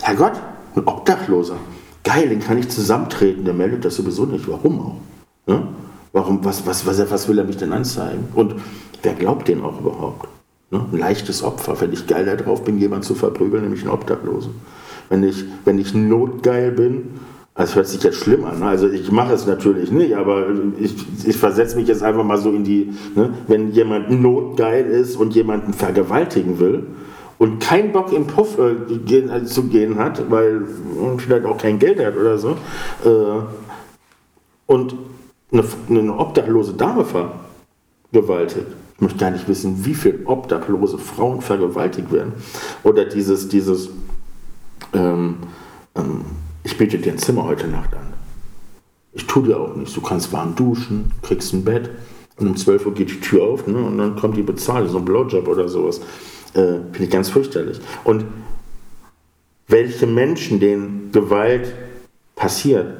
Herrgott, 0.01 0.33
ein 0.75 0.85
Obdachloser, 0.85 1.57
geil, 2.03 2.29
den 2.29 2.39
kann 2.39 2.57
ich 2.57 2.69
zusammentreten, 2.69 3.45
der 3.45 3.53
meldet 3.53 3.85
das 3.85 3.95
sowieso 3.95 4.25
nicht. 4.25 4.47
Warum 4.47 4.79
auch? 4.79 4.95
Ja? 5.47 5.63
Warum, 6.11 6.43
was, 6.45 6.65
was, 6.65 6.85
was, 6.85 7.09
was 7.09 7.27
will 7.27 7.39
er 7.39 7.45
mich 7.45 7.57
denn 7.57 7.73
anzeigen? 7.73 8.27
Und 8.35 8.55
wer 9.01 9.13
glaubt 9.13 9.47
den 9.47 9.61
auch 9.63 9.79
überhaupt? 9.79 10.27
Ja? 10.71 10.85
Ein 10.91 10.97
leichtes 10.97 11.43
Opfer, 11.43 11.79
wenn 11.81 11.93
ich 11.93 12.07
geil 12.07 12.25
darauf 12.25 12.63
bin, 12.63 12.77
jemanden 12.77 13.05
zu 13.05 13.15
verprügeln, 13.15 13.63
nämlich 13.63 13.81
einen 13.81 13.91
Obdachlosen. 13.91 14.53
Wenn 15.09 15.23
ich, 15.23 15.43
wenn 15.65 15.79
ich 15.79 15.93
notgeil 15.93 16.71
bin, 16.71 17.19
das 17.55 17.75
hört 17.75 17.87
sich 17.87 18.01
jetzt 18.01 18.17
schlimm 18.17 18.45
an. 18.45 18.59
Ne? 18.59 18.65
Also 18.65 18.89
ich 18.89 19.11
mache 19.11 19.33
es 19.33 19.45
natürlich 19.45 19.91
nicht, 19.91 20.15
aber 20.15 20.47
ich, 20.79 20.95
ich 21.25 21.37
versetze 21.37 21.75
mich 21.75 21.87
jetzt 21.87 22.01
einfach 22.01 22.23
mal 22.23 22.37
so 22.37 22.49
in 22.49 22.63
die, 22.63 22.93
ne? 23.15 23.33
wenn 23.47 23.71
jemand 23.71 24.09
notgeil 24.09 24.85
ist 24.85 25.15
und 25.15 25.35
jemanden 25.35 25.73
vergewaltigen 25.73 26.59
will 26.59 26.87
und 27.37 27.59
keinen 27.59 27.91
Bock 27.91 28.11
im 28.11 28.25
Puff 28.25 28.57
äh, 28.57 28.95
gehen, 29.05 29.29
also 29.29 29.45
zu 29.45 29.63
gehen 29.67 29.99
hat, 29.99 30.31
weil 30.31 30.61
vielleicht 31.17 31.45
auch 31.45 31.57
kein 31.57 31.77
Geld 31.77 32.03
hat 32.03 32.17
oder 32.17 32.37
so, 32.39 32.57
äh, 33.05 33.41
und 34.65 34.95
eine, 35.51 35.63
eine 35.89 36.17
obdachlose 36.17 36.73
Dame 36.73 37.05
vergewaltigt. 37.05 38.65
Ich 38.95 39.01
möchte 39.01 39.19
gar 39.19 39.31
nicht 39.31 39.47
wissen, 39.47 39.85
wie 39.85 39.93
viele 39.93 40.25
obdachlose 40.25 40.97
Frauen 40.97 41.41
vergewaltigt 41.41 42.11
werden. 42.11 42.33
Oder 42.83 43.05
dieses, 43.05 43.49
dieses, 43.49 43.89
ähm, 44.93 45.37
ähm, 45.95 46.21
ich 46.63 46.77
biete 46.77 46.97
dir 46.97 47.11
ein 47.11 47.17
Zimmer 47.17 47.43
heute 47.45 47.67
Nacht 47.67 47.93
an. 47.93 48.13
Ich 49.13 49.27
tue 49.27 49.43
dir 49.43 49.59
auch 49.59 49.75
nichts. 49.75 49.93
Du 49.93 50.01
kannst 50.01 50.33
warm 50.33 50.55
duschen, 50.55 51.11
kriegst 51.21 51.53
ein 51.53 51.63
Bett 51.63 51.89
und 52.37 52.47
um 52.47 52.55
12 52.55 52.85
Uhr 52.87 52.93
geht 52.93 53.09
die 53.11 53.19
Tür 53.19 53.43
auf 53.43 53.67
ne, 53.67 53.77
und 53.77 53.97
dann 53.97 54.15
kommt 54.15 54.37
die 54.37 54.41
Bezahlung, 54.41 54.89
so 54.89 54.97
ein 54.97 55.05
Blowjob 55.05 55.47
oder 55.47 55.67
sowas. 55.67 55.99
Äh, 56.53 56.79
Finde 56.91 57.03
ich 57.03 57.09
ganz 57.09 57.29
fürchterlich. 57.29 57.79
Und 58.03 58.25
welche 59.67 60.07
Menschen 60.07 60.59
denen 60.59 61.11
Gewalt 61.11 61.73
passiert 62.35 62.97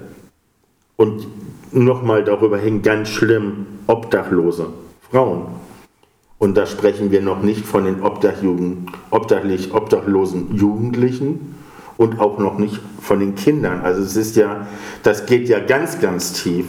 und 0.95 1.28
nochmal 1.72 2.24
darüber 2.24 2.57
hin 2.57 2.82
ganz 2.82 3.09
schlimm 3.09 3.66
Obdachlose 3.88 4.68
Frauen. 5.09 5.47
Und 6.38 6.55
da 6.55 6.66
sprechen 6.66 7.11
wir 7.11 7.22
noch 7.22 7.41
nicht 7.41 7.66
von 7.66 7.86
den 7.86 8.01
obdachlosen 8.01 8.88
Jugendlichen, 10.55 11.53
und 11.98 12.20
auch 12.20 12.39
noch 12.39 12.58
nicht 12.58 12.80
von 13.02 13.20
den 13.20 13.36
Kindern. 13.36 13.82
Also 13.82 14.02
es 14.02 14.16
ist 14.16 14.36
ja, 14.36 14.68
das 15.04 15.26
geht 15.26 15.48
ja 15.48 15.60
ganz, 15.60 16.00
ganz 16.00 16.34
tief. 16.34 16.66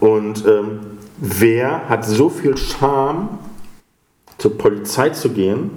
Und 0.00 0.44
ähm, 0.46 0.80
wer 1.18 1.88
hat 1.88 2.04
so 2.04 2.28
viel 2.28 2.56
Scham, 2.56 3.38
zur 4.38 4.58
Polizei 4.58 5.10
zu 5.10 5.30
gehen? 5.30 5.70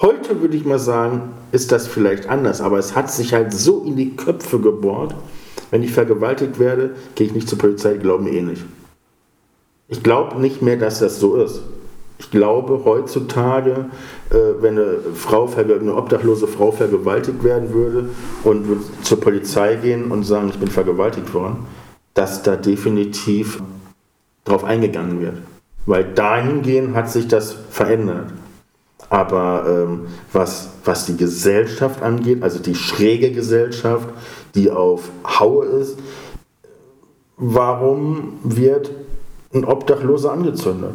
Heute 0.00 0.42
würde 0.42 0.56
ich 0.56 0.66
mal 0.66 0.78
sagen, 0.78 1.32
ist 1.52 1.72
das 1.72 1.86
vielleicht 1.86 2.28
anders, 2.28 2.60
aber 2.60 2.78
es 2.78 2.94
hat 2.94 3.10
sich 3.10 3.32
halt 3.32 3.54
so 3.54 3.82
in 3.84 3.96
die 3.96 4.14
Köpfe 4.14 4.60
gebohrt. 4.60 5.14
Wenn 5.70 5.82
ich 5.82 5.92
vergewaltigt 5.92 6.58
werde, 6.58 6.96
gehe 7.14 7.26
ich 7.26 7.32
nicht 7.32 7.48
zur 7.48 7.58
Polizei, 7.58 7.96
glauben 7.96 8.24
mir 8.24 8.32
eh 8.32 8.42
nicht. 8.42 8.64
Ich 9.88 10.02
glaube 10.02 10.38
nicht 10.40 10.60
mehr, 10.62 10.76
dass 10.76 10.98
das 10.98 11.18
so 11.18 11.36
ist. 11.36 11.62
Ich 12.18 12.30
glaube 12.30 12.82
heutzutage, 12.84 13.86
äh, 14.30 14.36
wenn 14.60 14.78
eine, 14.78 14.98
Frau, 15.14 15.48
eine 15.56 15.94
obdachlose 15.94 16.46
Frau 16.46 16.72
vergewaltigt 16.72 17.44
werden 17.44 17.72
würde 17.72 18.08
und 18.42 18.64
zur 19.02 19.20
Polizei 19.20 19.76
gehen 19.76 20.10
und 20.10 20.24
sagen, 20.24 20.48
ich 20.48 20.58
bin 20.58 20.68
vergewaltigt 20.68 21.32
worden, 21.34 21.66
dass 22.14 22.42
da 22.42 22.56
definitiv 22.56 23.62
drauf 24.44 24.64
eingegangen 24.64 25.20
wird. 25.20 25.36
Weil 25.84 26.04
dahingehend 26.14 26.96
hat 26.96 27.10
sich 27.10 27.28
das 27.28 27.56
verändert. 27.70 28.32
Aber 29.08 29.64
ähm, 29.68 30.06
was, 30.32 30.70
was 30.84 31.06
die 31.06 31.16
Gesellschaft 31.16 32.02
angeht, 32.02 32.42
also 32.42 32.58
die 32.58 32.74
schräge 32.74 33.30
Gesellschaft, 33.30 34.08
die 34.54 34.70
auf 34.70 35.10
Haue 35.24 35.66
ist, 35.66 35.98
warum 37.36 38.38
wird 38.42 38.90
ein 39.54 39.64
Obdachloser 39.64 40.32
angezündet? 40.32 40.94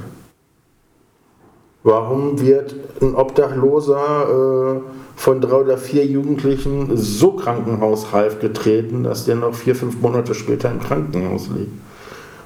Warum 1.84 2.40
wird 2.40 2.76
ein 3.02 3.16
Obdachloser 3.16 4.78
äh, 4.78 4.82
von 5.16 5.42
drei 5.42 5.56
oder 5.56 5.78
vier 5.78 6.06
Jugendlichen 6.06 6.96
so 6.96 7.34
krankenhausreif 7.34 8.40
getreten, 8.40 9.04
dass 9.04 9.26
der 9.26 9.36
noch 9.36 9.56
vier, 9.56 9.76
fünf 9.76 10.00
Monate 10.00 10.36
später 10.36 10.70
im 10.70 10.80
Krankenhaus 10.80 11.48
liegt? 11.48 11.72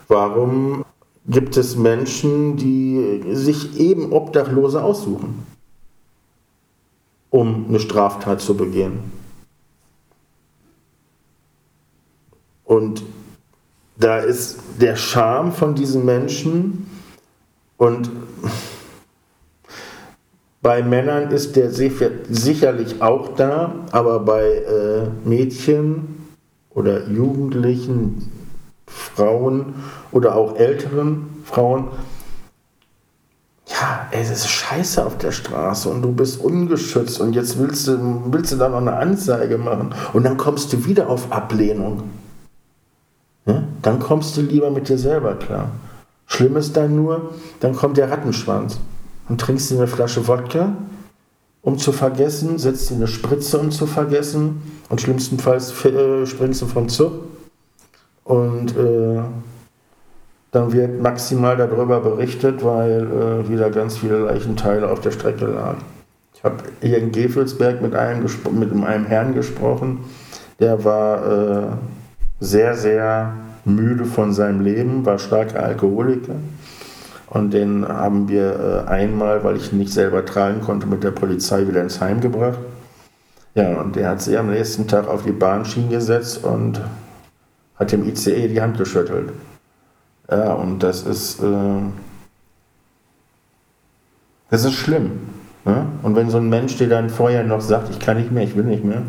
Warum 0.08 0.86
gibt 1.28 1.58
es 1.58 1.76
Menschen, 1.76 2.56
die 2.56 3.24
sich 3.34 3.78
eben 3.78 4.14
Obdachlose 4.14 4.82
aussuchen, 4.82 5.46
um 7.30 7.66
eine 7.68 7.80
Straftat 7.80 8.40
zu 8.40 8.56
begehen? 8.56 9.00
Und 12.64 13.04
da 13.98 14.20
ist 14.20 14.60
der 14.80 14.96
Charme 14.96 15.52
von 15.52 15.76
diesen 15.76 16.06
Menschen 16.06 16.90
und 17.78 18.10
bei 20.66 20.82
Männern 20.82 21.30
ist 21.30 21.56
der 21.58 21.70
sicherlich 21.70 23.00
auch 23.00 23.36
da, 23.36 23.76
aber 23.92 24.20
bei 24.22 24.48
äh, 24.48 25.04
Mädchen 25.24 26.26
oder 26.72 27.08
Jugendlichen, 27.08 28.32
Frauen 28.88 29.76
oder 30.12 30.34
auch 30.34 30.56
älteren 30.56 31.28
Frauen, 31.44 31.90
ja, 33.68 34.08
es 34.10 34.32
ist 34.32 34.48
scheiße 34.48 35.06
auf 35.06 35.20
der 35.20 35.32
Straße 35.32 35.88
und 35.88 36.02
du 36.02 36.12
bist 36.12 36.42
ungeschützt 36.42 37.22
und 37.22 37.34
jetzt 37.34 37.60
willst 37.60 37.88
du, 37.88 38.24
willst 38.32 38.52
du 38.52 38.56
da 38.56 38.68
noch 38.68 38.78
eine 38.82 38.98
Anzeige 38.98 39.60
machen 39.60 39.94
und 40.14 40.24
dann 40.24 40.36
kommst 40.36 40.74
du 40.74 40.84
wieder 40.84 41.10
auf 41.10 41.32
Ablehnung. 41.32 42.10
Ja? 43.46 43.66
Dann 43.84 44.00
kommst 44.00 44.36
du 44.36 44.42
lieber 44.42 44.72
mit 44.72 44.90
dir 44.90 44.98
selber 44.98 45.36
klar. 45.36 45.70
Schlimm 46.26 46.58
ist 46.58 46.76
dann 46.76 46.96
nur, 46.96 47.36
dann 47.60 47.76
kommt 47.76 47.98
der 47.98 48.10
Rattenschwanz 48.10 48.80
und 49.30 49.42
trinkst 49.42 49.72
dir 49.72 49.78
eine 49.78 49.88
Flasche 49.88 50.28
Wodka, 50.28 50.74
um 51.62 51.78
zu 51.78 51.92
vergessen, 51.92 52.60
setzt 52.60 52.90
dir 52.90 52.96
eine 52.96 53.08
Spritze, 53.08 53.58
um 53.58 53.72
zu 53.72 53.88
vergessen 53.88 54.62
und 54.90 55.02
schlimmstenfalls 55.02 55.72
äh, 55.86 56.26
springst 56.26 56.62
du 56.62 56.68
vom 56.68 56.90
Zug 56.90 57.12
und 58.24 58.76
äh, 58.78 59.22
dann 60.52 60.72
wird 60.72 61.02
maximal 61.02 61.58
darüber 61.58 62.00
berichtet, 62.00 62.64
weil 62.64 63.02
äh, 63.02 63.50
wieder 63.50 63.70
ganz 63.72 63.98
viele 63.98 64.20
Leichenteile 64.20 64.90
auf 64.90 65.02
der 65.02 65.12
Strecke 65.12 65.46
lagen. 65.48 65.82
Ich 66.34 66.44
habe 66.44 66.58
hier 66.82 66.98
in 66.98 67.12
Gefelsberg 67.12 67.82
mit 67.82 67.96
einem, 67.96 68.26
mit 68.52 68.72
einem 68.72 69.06
Herrn 69.06 69.34
gesprochen, 69.34 70.06
der 70.60 70.86
war 70.86 71.32
äh, 71.32 71.68
sehr, 72.40 72.76
sehr 72.76 73.34
müde 73.66 74.06
von 74.06 74.32
seinem 74.34 74.62
Leben, 74.62 75.06
war 75.06 75.18
starker 75.18 75.64
Alkoholiker 75.64 76.36
und 77.36 77.54
den 77.54 77.86
haben 77.86 78.30
wir 78.30 78.86
äh, 78.88 78.90
einmal, 78.90 79.44
weil 79.44 79.58
ich 79.58 79.74
ihn 79.74 79.78
nicht 79.78 79.92
selber 79.92 80.26
tragen 80.26 80.62
konnte, 80.62 80.88
mit 80.88 81.04
der 81.04 81.12
Polizei 81.12 81.68
wieder 81.68 81.82
ins 81.82 82.00
Heim 82.00 82.22
gebracht. 82.22 82.60
Ja, 83.56 83.82
und 83.82 83.98
der 83.98 84.12
hat 84.12 84.22
sich 84.22 84.38
am 84.38 84.52
nächsten 84.52 84.88
Tag 84.88 85.10
auf 85.10 85.24
die 85.24 85.34
Bahnschienen 85.34 85.90
gesetzt 85.90 86.46
und 86.46 86.80
hat 87.76 87.92
dem 87.92 88.08
ICE 88.08 88.48
die 88.48 88.62
Hand 88.62 88.78
geschüttelt. 88.78 89.34
Ja, 90.32 90.54
und 90.54 90.80
das 90.80 91.04
ist, 91.04 91.44
äh, 91.44 91.82
das 94.50 94.64
ist 94.64 94.76
schlimm. 94.76 95.20
Ne? 95.66 95.88
Und 96.04 96.16
wenn 96.16 96.30
so 96.30 96.38
ein 96.38 96.48
Mensch 96.48 96.78
dir 96.78 96.88
dann 96.88 97.10
vorher 97.10 97.44
noch 97.44 97.60
sagt, 97.60 97.90
ich 97.90 98.00
kann 98.00 98.16
nicht 98.16 98.32
mehr, 98.32 98.46
ich 98.46 98.56
will 98.56 98.64
nicht 98.64 98.86
mehr, 98.86 99.02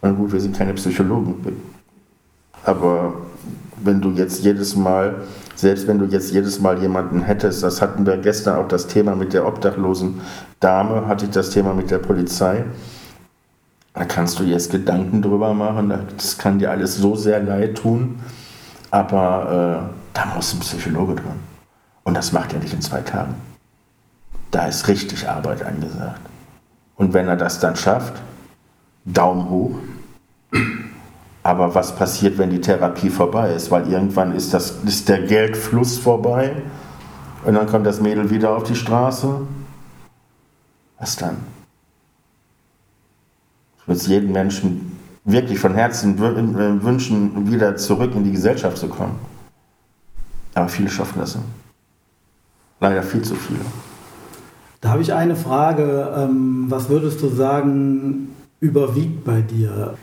na 0.00 0.12
gut, 0.12 0.32
wir 0.32 0.40
sind 0.40 0.56
keine 0.56 0.72
Psychologen, 0.72 1.34
aber 2.64 3.12
wenn 3.76 4.00
du 4.00 4.12
jetzt 4.12 4.42
jedes 4.42 4.74
Mal 4.74 5.16
selbst 5.58 5.88
wenn 5.88 5.98
du 5.98 6.04
jetzt 6.04 6.30
jedes 6.30 6.60
Mal 6.60 6.80
jemanden 6.80 7.20
hättest, 7.20 7.64
das 7.64 7.82
hatten 7.82 8.06
wir 8.06 8.16
gestern 8.18 8.56
auch 8.56 8.68
das 8.68 8.86
Thema 8.86 9.16
mit 9.16 9.32
der 9.32 9.44
obdachlosen 9.44 10.20
Dame, 10.60 11.08
hatte 11.08 11.24
ich 11.24 11.32
das 11.32 11.50
Thema 11.50 11.74
mit 11.74 11.90
der 11.90 11.98
Polizei. 11.98 12.64
Da 13.92 14.04
kannst 14.04 14.38
du 14.38 14.44
jetzt 14.44 14.70
Gedanken 14.70 15.20
drüber 15.20 15.54
machen, 15.54 15.92
das 16.16 16.38
kann 16.38 16.60
dir 16.60 16.70
alles 16.70 16.96
so 16.96 17.16
sehr 17.16 17.42
leid 17.42 17.76
tun, 17.76 18.20
aber 18.92 19.90
äh, 19.90 20.14
da 20.14 20.26
muss 20.36 20.54
ein 20.54 20.60
Psychologe 20.60 21.16
dran. 21.16 21.40
Und 22.04 22.16
das 22.16 22.32
macht 22.32 22.52
er 22.52 22.60
nicht 22.60 22.72
in 22.72 22.80
zwei 22.80 23.00
Tagen. 23.00 23.34
Da 24.52 24.66
ist 24.66 24.86
richtig 24.86 25.28
Arbeit 25.28 25.64
angesagt. 25.64 26.20
Und 26.94 27.14
wenn 27.14 27.26
er 27.26 27.36
das 27.36 27.58
dann 27.58 27.74
schafft, 27.74 28.14
Daumen 29.04 29.50
hoch. 29.50 29.74
Aber 31.48 31.74
was 31.74 31.96
passiert, 31.96 32.36
wenn 32.36 32.50
die 32.50 32.60
Therapie 32.60 33.08
vorbei 33.08 33.54
ist? 33.54 33.70
Weil 33.70 33.90
irgendwann 33.90 34.34
ist, 34.34 34.52
das, 34.52 34.82
ist 34.84 35.08
der 35.08 35.22
Geldfluss 35.22 35.96
vorbei 35.96 36.54
und 37.42 37.54
dann 37.54 37.66
kommt 37.66 37.86
das 37.86 38.02
Mädel 38.02 38.28
wieder 38.28 38.54
auf 38.54 38.64
die 38.64 38.74
Straße. 38.74 39.34
Was 40.98 41.16
dann? 41.16 41.38
Ich 43.78 43.88
würde 43.88 43.98
es 43.98 44.06
jedem 44.06 44.32
Menschen 44.32 44.98
wirklich 45.24 45.58
von 45.58 45.72
Herzen 45.72 46.18
wünschen, 46.18 47.50
wieder 47.50 47.78
zurück 47.78 48.14
in 48.14 48.24
die 48.24 48.32
Gesellschaft 48.32 48.76
zu 48.76 48.88
kommen. 48.88 49.18
Aber 50.52 50.68
viele 50.68 50.90
schaffen 50.90 51.18
das. 51.18 51.38
Leider 52.78 53.02
viel 53.02 53.22
zu 53.22 53.34
viele. 53.34 53.60
Da 54.82 54.90
habe 54.90 55.00
ich 55.00 55.14
eine 55.14 55.34
Frage. 55.34 56.12
Ähm, 56.14 56.66
was 56.68 56.90
würdest 56.90 57.22
du 57.22 57.30
sagen, 57.30 58.36
überwiegt 58.60 59.24
bei 59.24 59.40
dir? 59.40 59.96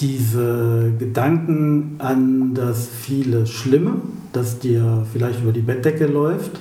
Diese 0.00 0.92
Gedanken 0.98 1.96
an 1.98 2.54
das 2.54 2.88
viele 2.88 3.46
Schlimme, 3.46 4.00
das 4.32 4.58
dir 4.58 5.06
vielleicht 5.12 5.42
über 5.42 5.52
die 5.52 5.60
Bettdecke 5.60 6.06
läuft, 6.06 6.60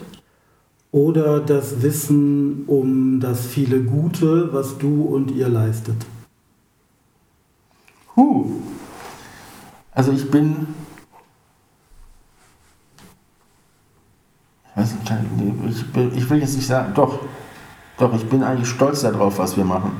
oder 0.91 1.39
das 1.39 1.81
Wissen 1.81 2.65
um 2.67 3.19
das 3.19 3.45
viele 3.47 3.81
Gute, 3.81 4.53
was 4.53 4.77
du 4.77 5.03
und 5.03 5.31
ihr 5.31 5.47
leistet? 5.47 6.05
Huh. 8.15 8.51
Also 9.93 10.11
ich 10.11 10.29
bin 10.29 10.67
ich, 16.15 16.29
will 16.29 16.39
jetzt 16.39 16.55
nicht 16.55 16.67
sagen, 16.67 16.93
doch, 16.95 17.19
doch, 17.97 18.13
ich 18.13 18.27
bin 18.27 18.43
eigentlich 18.43 18.69
stolz 18.69 19.01
darauf, 19.01 19.37
was 19.37 19.57
wir 19.57 19.65
machen, 19.65 19.91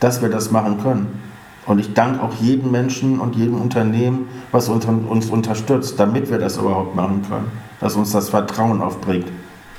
dass 0.00 0.20
wir 0.20 0.28
das 0.28 0.50
machen 0.50 0.80
können. 0.82 1.20
Und 1.68 1.78
ich 1.78 1.94
danke 1.94 2.20
auch 2.20 2.34
jedem 2.34 2.72
Menschen 2.72 3.20
und 3.20 3.36
jedem 3.36 3.60
Unternehmen, 3.60 4.28
was 4.50 4.68
uns 4.68 5.30
unterstützt, 5.30 6.00
damit 6.00 6.30
wir 6.30 6.38
das 6.38 6.56
überhaupt 6.56 6.96
machen 6.96 7.22
können, 7.28 7.52
dass 7.78 7.94
uns 7.94 8.10
das 8.10 8.30
Vertrauen 8.30 8.82
aufbringt. 8.82 9.28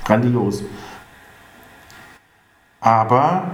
Grandios. 0.05 0.63
Aber 2.79 3.51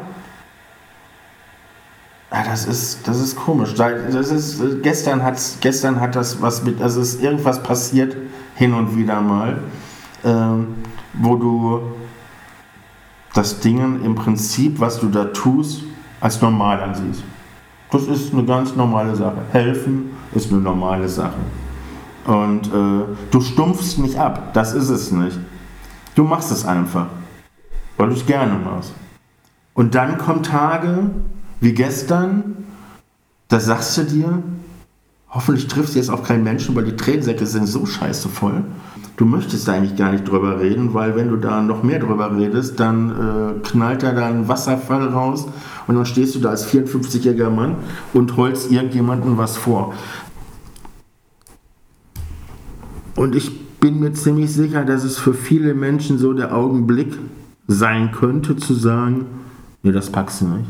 ja, 2.31 2.43
das 2.43 2.67
ist, 2.67 3.07
das 3.07 3.19
ist 3.19 3.35
komisch. 3.35 3.73
Das 3.73 4.29
ist, 4.29 4.61
gestern, 4.83 5.23
hat's, 5.23 5.57
gestern 5.61 5.99
hat 5.99 6.15
das 6.15 6.39
was 6.41 6.63
mit, 6.63 6.79
also 6.79 7.01
ist 7.01 7.23
irgendwas 7.23 7.63
passiert 7.63 8.15
hin 8.55 8.73
und 8.75 8.95
wieder 8.95 9.21
mal 9.21 9.57
ähm, 10.25 10.75
wo 11.13 11.35
du 11.35 11.81
das 13.33 13.59
Ding 13.59 14.03
im 14.03 14.15
Prinzip, 14.15 14.79
was 14.79 14.99
du 14.99 15.07
da 15.07 15.25
tust, 15.25 15.83
als 16.19 16.41
normal 16.41 16.81
ansiehst. 16.81 17.23
Das 17.91 18.07
ist 18.07 18.33
eine 18.33 18.43
ganz 18.43 18.75
normale 18.75 19.15
Sache. 19.15 19.37
Helfen 19.51 20.11
ist 20.33 20.51
eine 20.51 20.61
normale 20.61 21.07
Sache. 21.07 21.39
Und 22.25 22.67
äh, 22.67 23.05
du 23.31 23.41
stumpfst 23.41 23.99
nicht 23.99 24.17
ab, 24.17 24.53
das 24.53 24.73
ist 24.73 24.89
es 24.89 25.11
nicht. 25.11 25.39
Du 26.15 26.23
machst 26.23 26.51
es 26.51 26.65
einfach, 26.65 27.07
weil 27.97 28.09
du 28.09 28.15
es 28.15 28.25
gerne 28.25 28.53
machst. 28.53 28.93
Und 29.73 29.93
dann 29.93 30.17
kommen 30.17 30.41
Tage 30.41 31.11
wie 31.59 31.73
gestern, 31.73 32.65
da 33.47 33.59
sagst 33.59 33.97
du 33.97 34.03
dir, 34.03 34.43
hoffentlich 35.29 35.67
triffst 35.67 35.93
du 35.93 35.99
jetzt 35.99 36.09
auch 36.09 36.23
keinen 36.23 36.43
Menschen, 36.43 36.75
weil 36.75 36.85
die 36.85 36.95
Tränensäcke 36.95 37.45
sind 37.45 37.67
so 37.67 37.85
scheiße 37.85 38.29
voll 38.29 38.63
du 39.17 39.25
möchtest 39.25 39.67
eigentlich 39.69 39.95
gar 39.95 40.11
nicht 40.11 40.27
drüber 40.29 40.59
reden, 40.59 40.93
weil 40.93 41.15
wenn 41.15 41.29
du 41.29 41.37
da 41.37 41.61
noch 41.61 41.83
mehr 41.83 41.99
drüber 41.99 42.35
redest, 42.35 42.79
dann 42.79 43.11
äh, 43.11 43.67
knallt 43.67 44.03
da 44.03 44.11
dann 44.11 44.41
ein 44.41 44.47
Wasserfall 44.47 45.07
raus 45.07 45.47
und 45.87 45.95
dann 45.95 46.05
stehst 46.05 46.35
du 46.35 46.39
da 46.39 46.49
als 46.49 46.67
54-jähriger 46.67 47.49
Mann 47.49 47.75
und 48.13 48.37
holst 48.37 48.71
irgendjemandem 48.71 49.37
was 49.37 49.57
vor. 49.57 49.93
Und 53.15 53.35
ich 53.35 53.79
bin 53.79 53.99
mir 53.99 54.13
ziemlich 54.13 54.51
sicher, 54.51 54.83
dass 54.83 55.03
es 55.03 55.17
für 55.17 55.33
viele 55.33 55.73
Menschen 55.73 56.17
so 56.17 56.33
der 56.33 56.55
Augenblick 56.55 57.17
sein 57.67 58.11
könnte, 58.11 58.57
zu 58.57 58.73
sagen, 58.73 59.25
nee, 59.83 59.91
das 59.91 60.09
packst 60.09 60.41
du 60.41 60.47
nicht. 60.47 60.65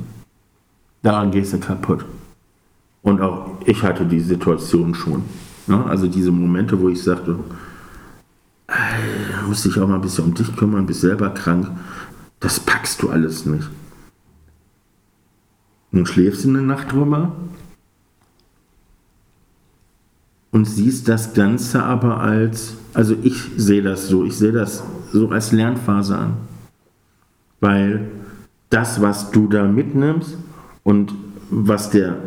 Daran 1.01 1.31
gehst 1.31 1.53
du 1.53 1.59
kaputt. 1.59 2.05
Und 3.01 3.21
auch 3.21 3.51
ich 3.65 3.83
hatte 3.83 4.05
die 4.05 4.19
Situation 4.19 4.95
schon. 4.95 5.23
Ne? 5.67 5.83
Also 5.85 6.07
diese 6.07 6.31
Momente, 6.31 6.79
wo 6.79 6.89
ich 6.89 7.01
sagte, 7.03 7.37
da 8.67 9.47
musst 9.47 9.65
dich 9.65 9.79
auch 9.79 9.87
mal 9.87 9.95
ein 9.95 10.01
bisschen 10.01 10.25
um 10.25 10.33
dich 10.33 10.55
kümmern, 10.55 10.85
bist 10.85 11.01
selber 11.01 11.29
krank. 11.29 11.69
Das 12.39 12.59
packst 12.59 13.01
du 13.01 13.09
alles 13.09 13.45
nicht. 13.45 13.69
Nun 15.95 16.05
schläfst 16.05 16.45
eine 16.45 16.61
Nacht 16.61 16.91
drüber 16.91 17.31
und 20.51 20.65
siehst 20.65 21.07
das 21.07 21.33
Ganze 21.33 21.83
aber 21.83 22.19
als, 22.19 22.75
also 22.93 23.15
ich 23.23 23.41
sehe 23.55 23.81
das 23.81 24.09
so, 24.09 24.25
ich 24.25 24.35
sehe 24.35 24.51
das 24.51 24.83
so 25.13 25.29
als 25.29 25.53
Lernphase 25.53 26.17
an. 26.17 26.33
Weil 27.61 28.11
das, 28.69 29.01
was 29.01 29.31
du 29.31 29.47
da 29.47 29.63
mitnimmst 29.63 30.37
und 30.83 31.13
was 31.49 31.91
der 31.91 32.17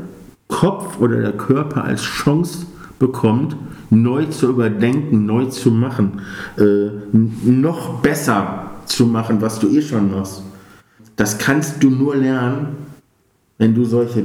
Kopf 0.48 0.98
oder 0.98 1.20
der 1.20 1.36
Körper 1.36 1.84
als 1.84 2.00
Chance 2.00 2.64
bekommt, 2.98 3.54
neu 3.90 4.24
zu 4.24 4.48
überdenken, 4.48 5.26
neu 5.26 5.44
zu 5.44 5.70
machen, 5.70 6.22
äh, 6.56 6.88
noch 7.12 8.00
besser 8.00 8.70
zu 8.86 9.04
machen, 9.04 9.42
was 9.42 9.58
du 9.58 9.68
eh 9.68 9.82
schon 9.82 10.10
machst. 10.10 10.42
Das 11.16 11.36
kannst 11.36 11.82
du 11.82 11.90
nur 11.90 12.16
lernen, 12.16 12.87
wenn 13.58 13.74
du 13.74 13.84
solche 13.84 14.24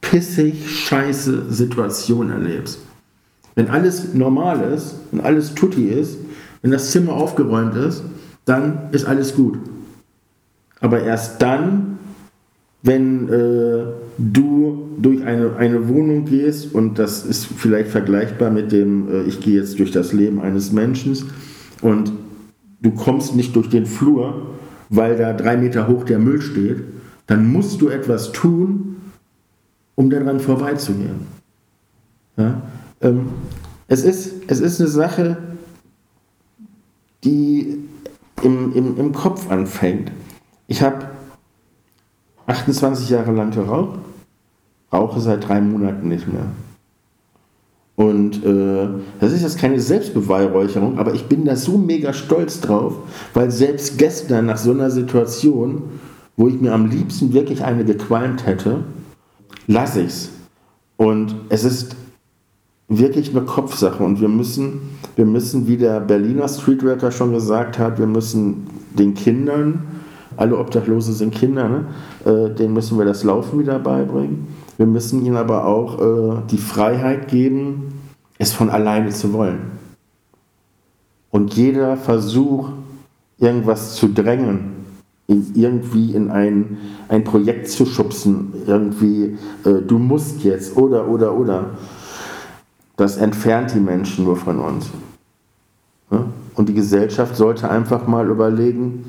pissig 0.00 0.68
scheiße 0.68 1.50
Situationen 1.50 2.32
erlebst. 2.32 2.78
Wenn 3.54 3.68
alles 3.68 4.14
normal 4.14 4.72
ist, 4.72 4.94
wenn 5.10 5.20
alles 5.20 5.54
tutti 5.54 5.84
ist, 5.84 6.16
wenn 6.62 6.70
das 6.70 6.90
Zimmer 6.90 7.12
aufgeräumt 7.12 7.76
ist, 7.76 8.02
dann 8.44 8.88
ist 8.92 9.04
alles 9.04 9.34
gut. 9.34 9.58
Aber 10.80 11.02
erst 11.02 11.42
dann, 11.42 11.98
wenn 12.82 13.28
äh, 13.28 13.84
du 14.18 14.88
durch 14.98 15.22
eine, 15.24 15.56
eine 15.56 15.88
Wohnung 15.88 16.24
gehst, 16.24 16.74
und 16.74 16.98
das 16.98 17.26
ist 17.26 17.46
vielleicht 17.46 17.90
vergleichbar 17.90 18.50
mit 18.50 18.72
dem, 18.72 19.08
äh, 19.08 19.22
ich 19.24 19.40
gehe 19.40 19.60
jetzt 19.60 19.78
durch 19.78 19.90
das 19.90 20.12
Leben 20.12 20.40
eines 20.40 20.72
Menschen, 20.72 21.16
und 21.82 22.12
du 22.80 22.90
kommst 22.92 23.36
nicht 23.36 23.54
durch 23.56 23.68
den 23.68 23.86
Flur, 23.86 24.46
weil 24.88 25.16
da 25.16 25.32
drei 25.32 25.56
Meter 25.56 25.88
hoch 25.88 26.04
der 26.04 26.18
Müll 26.18 26.40
steht, 26.40 26.78
dann 27.30 27.52
musst 27.52 27.80
du 27.80 27.88
etwas 27.88 28.32
tun, 28.32 28.96
um 29.94 30.10
daran 30.10 30.40
vorbeizugehen. 30.40 31.28
Ja? 32.36 32.60
Ähm, 33.00 33.28
es, 33.86 34.02
ist, 34.02 34.32
es 34.48 34.58
ist 34.58 34.80
eine 34.80 34.90
Sache, 34.90 35.36
die 37.22 37.84
im, 38.42 38.72
im, 38.72 38.98
im 38.98 39.12
Kopf 39.12 39.48
anfängt. 39.48 40.10
Ich 40.66 40.82
habe 40.82 41.06
28 42.48 43.08
Jahre 43.10 43.30
lang 43.30 43.52
geraucht 43.52 44.00
rauche 44.92 45.20
seit 45.20 45.48
drei 45.48 45.60
Monaten 45.60 46.08
nicht 46.08 46.26
mehr. 46.26 46.46
Und 47.94 48.44
äh, 48.44 48.88
das 49.20 49.30
ist 49.30 49.42
jetzt 49.42 49.58
keine 49.58 49.78
Selbstbeweihräucherung, 49.78 50.98
aber 50.98 51.14
ich 51.14 51.26
bin 51.26 51.44
da 51.44 51.54
so 51.54 51.78
mega 51.78 52.12
stolz 52.12 52.60
drauf, 52.60 52.96
weil 53.34 53.52
selbst 53.52 53.98
gestern 53.98 54.46
nach 54.46 54.56
so 54.56 54.72
einer 54.72 54.90
Situation, 54.90 55.82
wo 56.40 56.48
ich 56.48 56.58
mir 56.58 56.72
am 56.72 56.86
liebsten 56.86 57.34
wirklich 57.34 57.62
eine 57.62 57.84
gequalmt 57.84 58.46
hätte, 58.46 58.82
lasse 59.66 60.00
ich 60.00 60.06
es. 60.06 60.30
Und 60.96 61.34
es 61.50 61.64
ist 61.64 61.96
wirklich 62.88 63.36
eine 63.36 63.44
Kopfsache 63.44 64.02
und 64.02 64.22
wir 64.22 64.28
müssen, 64.28 64.96
wir 65.16 65.26
müssen, 65.26 65.66
wie 65.68 65.76
der 65.76 66.00
Berliner 66.00 66.48
Streetworker 66.48 67.10
schon 67.10 67.32
gesagt 67.32 67.78
hat, 67.78 67.98
wir 67.98 68.06
müssen 68.06 68.66
den 68.98 69.12
Kindern, 69.12 69.82
alle 70.38 70.56
Obdachlose 70.56 71.12
sind 71.12 71.34
Kinder, 71.34 71.68
ne? 71.68 71.84
äh, 72.24 72.54
denen 72.54 72.72
müssen 72.72 72.96
wir 72.96 73.04
das 73.04 73.22
Laufen 73.22 73.58
wieder 73.58 73.78
beibringen. 73.78 74.48
Wir 74.78 74.86
müssen 74.86 75.26
ihnen 75.26 75.36
aber 75.36 75.66
auch 75.66 76.00
äh, 76.00 76.36
die 76.50 76.56
Freiheit 76.56 77.28
geben, 77.28 78.00
es 78.38 78.50
von 78.50 78.70
alleine 78.70 79.10
zu 79.10 79.34
wollen. 79.34 79.72
Und 81.30 81.52
jeder 81.52 81.98
Versuch, 81.98 82.70
irgendwas 83.38 83.96
zu 83.96 84.08
drängen, 84.08 84.69
irgendwie 85.30 86.12
in 86.14 86.30
ein, 86.30 86.78
ein 87.08 87.24
Projekt 87.24 87.68
zu 87.68 87.86
schubsen, 87.86 88.52
irgendwie, 88.66 89.38
äh, 89.64 89.80
du 89.86 89.98
musst 89.98 90.42
jetzt, 90.42 90.76
oder, 90.76 91.08
oder, 91.08 91.36
oder, 91.36 91.70
das 92.96 93.16
entfernt 93.16 93.72
die 93.74 93.80
Menschen 93.80 94.24
nur 94.24 94.36
von 94.36 94.58
uns. 94.58 94.90
Ja? 96.10 96.26
Und 96.54 96.68
die 96.68 96.74
Gesellschaft 96.74 97.36
sollte 97.36 97.70
einfach 97.70 98.06
mal 98.06 98.28
überlegen, 98.28 99.04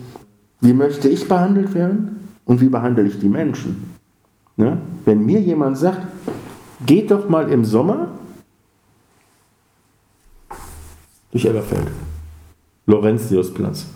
wie 0.61 0.73
möchte 0.73 1.09
ich 1.09 1.27
behandelt 1.27 1.73
werden 1.73 2.29
und 2.45 2.61
wie 2.61 2.69
behandle 2.69 3.03
ich 3.03 3.19
die 3.19 3.29
Menschen. 3.29 3.95
Ne? 4.55 4.77
Wenn 5.05 5.25
mir 5.25 5.41
jemand 5.41 5.77
sagt, 5.77 6.07
geht 6.85 7.11
doch 7.11 7.27
mal 7.27 7.51
im 7.51 7.65
Sommer 7.65 8.09
durch 11.31 11.45
Elberfeld, 11.45 11.87
Laurentiusplatz. 12.85 13.87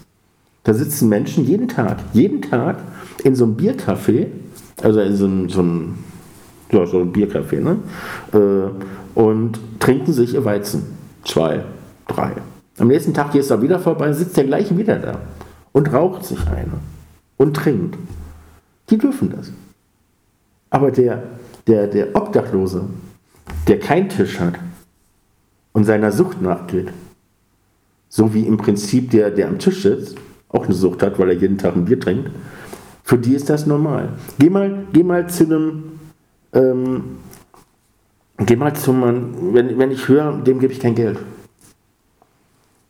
Da 0.66 0.74
sitzen 0.74 1.10
Menschen 1.10 1.46
jeden 1.46 1.68
Tag, 1.68 2.00
jeden 2.12 2.42
Tag 2.42 2.80
in 3.24 3.36
so 3.36 3.46
einem 3.46 3.56
Biercafé, 3.56 4.28
also 4.82 5.00
in 5.00 5.16
so 5.16 5.26
einem, 5.26 5.50
so 5.50 5.60
einem, 5.62 5.98
ja, 6.72 6.86
so 6.88 7.02
einem 7.02 7.14
Biercafé, 7.14 7.62
ne? 7.62 7.78
Äh, 8.34 9.20
und 9.20 9.60
trinken 9.80 10.12
sich 10.12 10.34
ihr 10.34 10.44
Weizen. 10.44 10.84
Zwei, 11.24 11.64
drei. 12.08 12.34
Am 12.80 12.88
nächsten 12.88 13.14
Tag 13.14 13.32
gehst 13.32 13.52
du 13.52 13.56
da 13.56 13.62
wieder 13.62 13.80
vorbei, 13.80 14.12
sitzt 14.12 14.38
der 14.38 14.46
gleiche 14.46 14.76
wieder 14.76 14.98
da 14.98 15.20
und 15.72 15.94
raucht 15.94 16.26
sich 16.26 16.40
eine 16.48 16.80
und 17.38 17.56
trinkt. 17.56 17.98
Die 18.90 18.98
dürfen 18.98 19.34
das. 19.36 19.52
Aber 20.72 20.90
der, 20.90 21.24
der, 21.68 21.86
der 21.86 22.16
Obdachlose, 22.16 22.86
der 23.68 23.80
keinen 23.80 24.10
Tisch 24.10 24.40
hat 24.40 24.56
und 25.74 25.84
seiner 25.84 26.12
Sucht 26.12 26.42
nachgeht, 26.42 26.90
so 28.10 28.34
wie 28.34 28.48
im 28.48 28.58
Prinzip 28.58 29.12
der, 29.12 29.30
der 29.30 29.48
am 29.48 29.60
Tisch 29.60 29.84
sitzt, 29.84 30.16
auch 30.56 30.66
eine 30.66 30.74
Sucht 30.74 31.04
hat, 31.04 31.20
weil 31.20 31.30
er 31.30 31.36
jeden 31.36 31.58
Tag 31.58 31.76
ein 31.76 31.86
Bier 31.86 32.00
trinkt, 32.00 32.32
für 33.04 33.18
die 33.18 33.36
ist 33.36 33.50
das 33.50 33.66
normal. 33.66 34.14
Geh 34.40 34.50
mal, 34.50 34.86
geh 34.92 35.04
mal 35.04 35.28
zu 35.30 35.44
einem, 35.44 35.84
ähm, 36.54 37.04
geh 38.38 38.56
mal 38.56 38.74
zu 38.74 38.92
einem, 38.92 39.54
wenn, 39.54 39.78
wenn 39.78 39.92
ich 39.92 40.08
höre, 40.08 40.34
dem 40.38 40.60
gebe 40.60 40.74
ich 40.74 40.80
kein 40.80 40.96
Geld. 40.96 41.20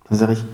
Dann 0.08 0.18
sage 0.18 0.34
ich, 0.34 0.46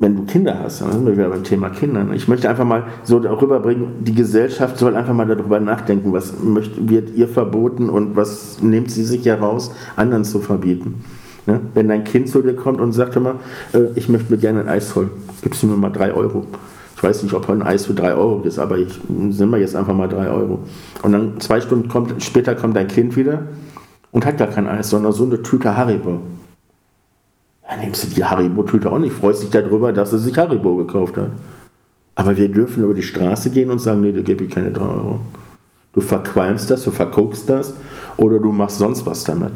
wenn 0.00 0.16
du 0.16 0.24
Kinder 0.24 0.58
hast, 0.58 0.80
dann 0.80 0.92
sind 0.92 1.06
wir 1.06 1.12
wieder 1.12 1.28
beim 1.28 1.44
Thema 1.44 1.68
Kinder. 1.68 2.06
Ich 2.14 2.26
möchte 2.26 2.48
einfach 2.48 2.64
mal 2.64 2.84
so 3.04 3.20
darüber 3.20 3.60
bringen, 3.60 4.02
die 4.02 4.14
Gesellschaft 4.14 4.78
soll 4.78 4.96
einfach 4.96 5.12
mal 5.12 5.26
darüber 5.26 5.60
nachdenken, 5.60 6.12
was 6.12 6.42
möcht, 6.42 6.88
wird 6.88 7.14
ihr 7.16 7.28
verboten 7.28 7.90
und 7.90 8.16
was 8.16 8.62
nimmt 8.62 8.90
sie 8.90 9.04
sich 9.04 9.26
heraus, 9.26 9.72
anderen 9.96 10.24
zu 10.24 10.40
verbieten. 10.40 11.04
Ne? 11.46 11.60
Wenn 11.74 11.88
dein 11.88 12.04
Kind 12.04 12.28
zu 12.28 12.42
dir 12.42 12.54
kommt 12.54 12.80
und 12.80 12.92
sagt 12.92 13.16
immer, 13.16 13.36
äh, 13.72 13.86
ich 13.94 14.08
möchte 14.08 14.32
mir 14.32 14.38
gerne 14.38 14.60
ein 14.60 14.68
Eis 14.68 14.94
holen, 14.94 15.10
gibst 15.42 15.62
du 15.62 15.66
mir 15.66 15.76
mal 15.76 15.90
drei 15.90 16.12
Euro. 16.12 16.46
Ich 16.96 17.02
weiß 17.02 17.22
nicht, 17.22 17.32
ob 17.32 17.48
ein 17.48 17.62
Eis 17.62 17.86
für 17.86 17.94
drei 17.94 18.14
Euro 18.14 18.42
ist, 18.42 18.58
aber 18.58 18.76
ich 18.76 18.92
sind 19.30 19.50
wir 19.50 19.58
jetzt 19.58 19.74
einfach 19.74 19.94
mal 19.94 20.08
drei 20.08 20.28
Euro. 20.28 20.58
Und 21.02 21.12
dann 21.12 21.40
zwei 21.40 21.60
Stunden 21.60 21.88
kommt, 21.88 22.22
später 22.22 22.54
kommt 22.54 22.76
dein 22.76 22.88
Kind 22.88 23.16
wieder 23.16 23.44
und 24.12 24.26
hat 24.26 24.36
gar 24.36 24.48
kein 24.48 24.68
Eis, 24.68 24.90
sondern 24.90 25.12
so 25.12 25.24
eine 25.24 25.42
Tüte 25.42 25.76
Haribo. 25.76 26.20
Dann 27.68 27.80
nimmst 27.80 28.04
du 28.04 28.14
die 28.14 28.24
Haribo-Tüte 28.24 28.90
auch 28.90 28.98
nicht, 28.98 29.14
freust 29.14 29.42
dich 29.42 29.50
darüber, 29.50 29.92
dass 29.92 30.12
er 30.12 30.18
sich 30.18 30.36
Haribo 30.36 30.76
gekauft 30.76 31.16
hat. 31.16 31.30
Aber 32.16 32.36
wir 32.36 32.50
dürfen 32.50 32.82
über 32.84 32.92
die 32.92 33.02
Straße 33.02 33.48
gehen 33.50 33.70
und 33.70 33.78
sagen, 33.78 34.02
nee, 34.02 34.12
da 34.12 34.20
gebe 34.20 34.44
ich 34.44 34.50
keine 34.50 34.70
3 34.70 34.82
Euro. 34.82 35.20
Du 35.92 36.00
verqualmst 36.00 36.70
das, 36.70 36.84
du 36.84 36.90
verguckst 36.90 37.48
das 37.48 37.72
oder 38.16 38.38
du 38.38 38.52
machst 38.52 38.78
sonst 38.78 39.06
was 39.06 39.24
damit. 39.24 39.52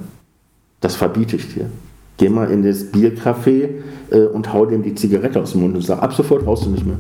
Das 0.84 0.96
verbiete 0.96 1.36
ich 1.36 1.54
dir. 1.54 1.70
Geh 2.18 2.28
mal 2.28 2.50
in 2.50 2.62
das 2.62 2.92
Biercafé 2.92 3.70
äh, 4.10 4.26
und 4.26 4.52
hau 4.52 4.66
dem 4.66 4.82
die 4.82 4.94
Zigarette 4.94 5.40
aus 5.40 5.52
dem 5.52 5.62
Mund 5.62 5.76
und 5.76 5.80
sag, 5.80 6.02
ab 6.02 6.12
sofort 6.12 6.44
brauchst 6.44 6.66
du 6.66 6.68
nicht 6.68 6.84
mehr. 6.84 6.98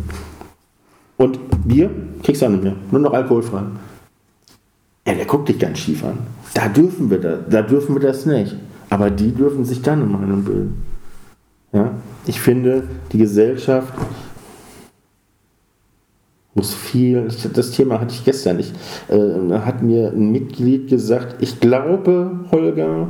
Und 1.18 1.38
Bier 1.68 1.90
kriegst 2.22 2.40
du 2.40 2.46
auch 2.46 2.50
nicht 2.50 2.64
mehr, 2.64 2.76
nur 2.90 3.02
noch 3.02 3.12
alkoholfrei. 3.12 3.60
Ja, 5.06 5.12
der 5.12 5.26
guckt 5.26 5.50
dich 5.50 5.58
ganz 5.58 5.80
schief 5.80 6.02
an. 6.02 6.16
Da 6.54 6.66
dürfen 6.68 7.10
wir 7.10 7.20
das, 7.20 7.40
da 7.50 7.60
dürfen 7.60 7.94
wir 7.94 8.00
das 8.00 8.24
nicht. 8.24 8.56
Aber 8.88 9.10
die 9.10 9.32
dürfen 9.32 9.66
sich 9.66 9.82
dann 9.82 10.00
eine 10.00 10.10
Meinung 10.10 10.44
bilden. 10.44 10.82
Ja? 11.74 11.90
Ich 12.26 12.40
finde, 12.40 12.84
die 13.12 13.18
Gesellschaft 13.18 13.92
muss 16.54 16.72
viel, 16.72 17.28
das 17.52 17.70
Thema 17.72 18.00
hatte 18.00 18.14
ich 18.14 18.24
gestern 18.24 18.56
nicht, 18.56 18.74
äh, 19.08 19.58
hat 19.58 19.82
mir 19.82 20.08
ein 20.08 20.32
Mitglied 20.32 20.88
gesagt, 20.88 21.36
ich 21.40 21.60
glaube, 21.60 22.46
Holger, 22.50 23.08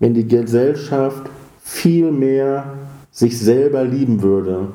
wenn 0.00 0.14
die 0.14 0.26
Gesellschaft 0.26 1.30
viel 1.62 2.10
mehr 2.12 2.74
sich 3.10 3.38
selber 3.38 3.84
lieben 3.84 4.22
würde, 4.22 4.68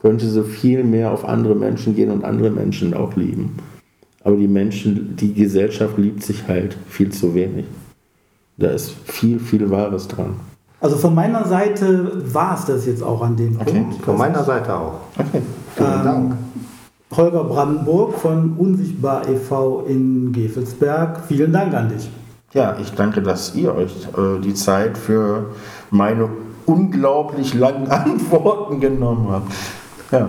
könnte 0.00 0.28
sie 0.28 0.44
viel 0.44 0.84
mehr 0.84 1.12
auf 1.12 1.24
andere 1.24 1.54
Menschen 1.54 1.94
gehen 1.94 2.10
und 2.10 2.24
andere 2.24 2.50
Menschen 2.50 2.94
auch 2.94 3.16
lieben. 3.16 3.56
Aber 4.22 4.36
die 4.36 4.48
Menschen, 4.48 5.16
die 5.16 5.34
Gesellschaft 5.34 5.98
liebt 5.98 6.22
sich 6.22 6.48
halt 6.48 6.76
viel 6.88 7.10
zu 7.10 7.34
wenig. 7.34 7.66
Da 8.56 8.68
ist 8.68 8.90
viel, 9.04 9.38
viel 9.38 9.70
Wahres 9.70 10.08
dran. 10.08 10.36
Also 10.80 10.96
von 10.96 11.14
meiner 11.14 11.46
Seite 11.46 12.22
war 12.32 12.58
es 12.58 12.66
das 12.66 12.86
jetzt 12.86 13.02
auch 13.02 13.22
an 13.22 13.36
dem 13.36 13.58
okay. 13.60 13.72
Punkt. 13.72 14.04
Von 14.04 14.18
meiner 14.18 14.44
Seite 14.44 14.74
auch. 14.74 15.00
Okay. 15.18 15.40
Vielen 15.76 15.92
ähm, 15.92 16.04
Dank. 16.04 16.36
Holger 17.16 17.44
Brandenburg 17.44 18.14
von 18.14 18.54
Unsichtbar 18.58 19.28
e.V. 19.28 19.84
in 19.86 20.32
Gefelsberg. 20.32 21.20
Vielen 21.26 21.52
Dank 21.52 21.72
an 21.74 21.88
dich. 21.88 22.08
Ja, 22.54 22.76
ich 22.80 22.92
danke, 22.92 23.20
dass 23.20 23.56
ihr 23.56 23.74
euch 23.74 23.92
äh, 24.16 24.40
die 24.40 24.54
Zeit 24.54 24.96
für 24.96 25.46
meine 25.90 26.28
unglaublich 26.66 27.52
langen 27.52 27.88
Antworten 27.90 28.80
genommen 28.80 29.28
habt. 29.30 29.52
Ja. 30.12 30.28